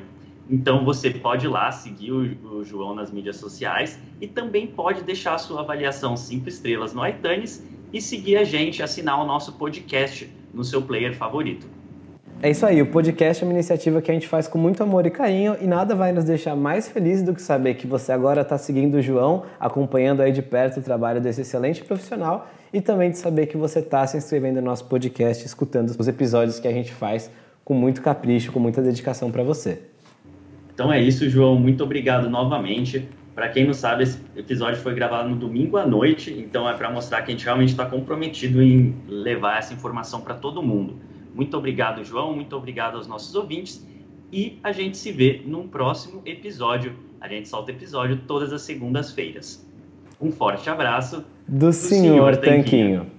então 0.49 0.85
você 0.85 1.09
pode 1.09 1.45
ir 1.45 1.49
lá 1.49 1.71
seguir 1.71 2.11
o, 2.11 2.57
o, 2.57 2.63
João 2.63 2.95
nas 2.95 3.11
mídias 3.11 3.35
sociais 3.37 3.99
e 4.19 4.27
também 4.27 4.65
pode 4.65 5.03
deixar 5.03 5.35
a 5.35 5.37
sua 5.37 5.61
avaliação 5.61 6.15
5 6.15 6.47
estrelas 6.47 6.93
no 6.93 7.05
iTunes 7.05 7.63
e 7.91 8.01
seguir 8.01 8.37
a 8.37 8.43
gente, 8.43 8.81
assinar 8.81 9.21
o 9.21 9.25
nosso 9.25 9.53
podcast 9.53 10.29
no 10.53 10.63
seu 10.63 10.81
player 10.81 11.15
favorito. 11.15 11.67
É 12.41 12.49
isso 12.49 12.65
aí, 12.65 12.81
o 12.81 12.85
podcast 12.85 13.43
é 13.43 13.45
uma 13.45 13.53
iniciativa 13.53 14.01
que 14.01 14.09
a 14.09 14.13
gente 14.13 14.27
faz 14.27 14.47
com 14.47 14.57
muito 14.57 14.81
amor 14.81 15.05
e 15.05 15.09
carinho 15.09 15.57
e 15.59 15.67
nada 15.67 15.93
vai 15.93 16.13
nos 16.13 16.23
deixar 16.23 16.55
mais 16.55 16.87
felizes 16.87 17.21
do 17.21 17.33
que 17.33 17.41
saber 17.41 17.73
que 17.73 17.85
você 17.85 18.13
agora 18.13 18.41
está 18.41 18.57
seguindo 18.57 18.95
o 18.95 19.01
João, 19.01 19.43
acompanhando 19.59 20.21
aí 20.21 20.31
de 20.31 20.41
perto 20.41 20.79
o 20.79 20.81
trabalho 20.81 21.19
desse 21.19 21.41
excelente 21.41 21.83
profissional 21.83 22.47
e 22.71 22.79
também 22.79 23.11
de 23.11 23.17
saber 23.17 23.47
que 23.47 23.57
você 23.57 23.79
está 23.79 24.07
se 24.07 24.15
inscrevendo 24.15 24.61
no 24.61 24.67
nosso 24.67 24.85
podcast, 24.85 25.45
escutando 25.45 25.89
os 25.89 26.07
episódios 26.07 26.61
que 26.61 26.67
a 26.67 26.71
gente 26.71 26.93
faz 26.93 27.29
com 27.65 27.73
muito 27.73 28.01
capricho, 28.01 28.53
com 28.53 28.59
muita 28.59 28.81
dedicação 28.81 29.29
para 29.31 29.43
você. 29.43 29.81
Então 30.73 30.93
é 30.93 31.01
isso, 31.01 31.29
João. 31.29 31.59
Muito 31.59 31.83
obrigado 31.83 32.29
novamente. 32.29 33.05
Para 33.39 33.47
quem 33.47 33.65
não 33.65 33.73
sabe, 33.73 34.03
esse 34.03 34.19
episódio 34.35 34.81
foi 34.81 34.93
gravado 34.93 35.29
no 35.29 35.35
domingo 35.37 35.77
à 35.77 35.87
noite, 35.87 36.29
então 36.37 36.69
é 36.69 36.73
para 36.73 36.91
mostrar 36.91 37.21
que 37.21 37.31
a 37.31 37.33
gente 37.33 37.45
realmente 37.45 37.69
está 37.69 37.85
comprometido 37.85 38.61
em 38.61 38.93
levar 39.07 39.59
essa 39.59 39.73
informação 39.73 40.19
para 40.19 40.33
todo 40.33 40.61
mundo. 40.61 40.97
Muito 41.33 41.55
obrigado, 41.55 42.03
João. 42.03 42.35
Muito 42.35 42.53
obrigado 42.53 42.97
aos 42.97 43.07
nossos 43.07 43.33
ouvintes. 43.33 43.87
E 44.29 44.59
a 44.61 44.73
gente 44.73 44.97
se 44.97 45.13
vê 45.13 45.41
num 45.45 45.69
próximo 45.69 46.21
episódio. 46.25 46.97
A 47.21 47.29
gente 47.29 47.47
solta 47.47 47.71
episódio 47.71 48.19
todas 48.27 48.51
as 48.51 48.61
segundas-feiras. 48.63 49.65
Um 50.19 50.33
forte 50.33 50.69
abraço 50.69 51.23
do, 51.47 51.67
do 51.67 51.71
senhor, 51.71 52.33
senhor 52.33 52.35
Tanquinho. 52.35 52.63
Tanquinho. 52.63 53.18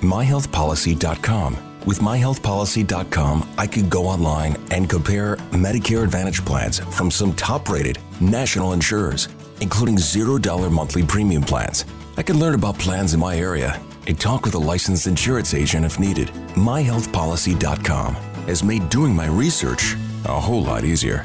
myhealthpolicy.com. 0.00 1.56
With 1.86 2.00
myhealthpolicy.com, 2.00 3.48
I 3.56 3.66
could 3.66 3.88
go 3.88 4.06
online 4.06 4.56
and 4.70 4.90
compare 4.90 5.36
Medicare 5.52 6.04
Advantage 6.04 6.44
plans 6.44 6.78
from 6.78 7.10
some 7.10 7.32
top 7.32 7.68
rated 7.68 7.98
national 8.20 8.72
insurers, 8.72 9.28
including 9.60 9.96
$0 9.96 10.70
monthly 10.70 11.02
premium 11.02 11.42
plans. 11.42 11.84
I 12.16 12.22
could 12.22 12.36
learn 12.36 12.54
about 12.54 12.78
plans 12.78 13.14
in 13.14 13.20
my 13.20 13.36
area 13.36 13.80
and 14.06 14.18
talk 14.18 14.44
with 14.44 14.54
a 14.54 14.58
licensed 14.58 15.06
insurance 15.06 15.54
agent 15.54 15.84
if 15.84 15.98
needed. 15.98 16.28
MyHealthPolicy.com 16.54 18.14
has 18.46 18.64
made 18.64 18.88
doing 18.90 19.14
my 19.14 19.26
research 19.26 19.94
a 20.24 20.40
whole 20.40 20.62
lot 20.62 20.84
easier. 20.84 21.24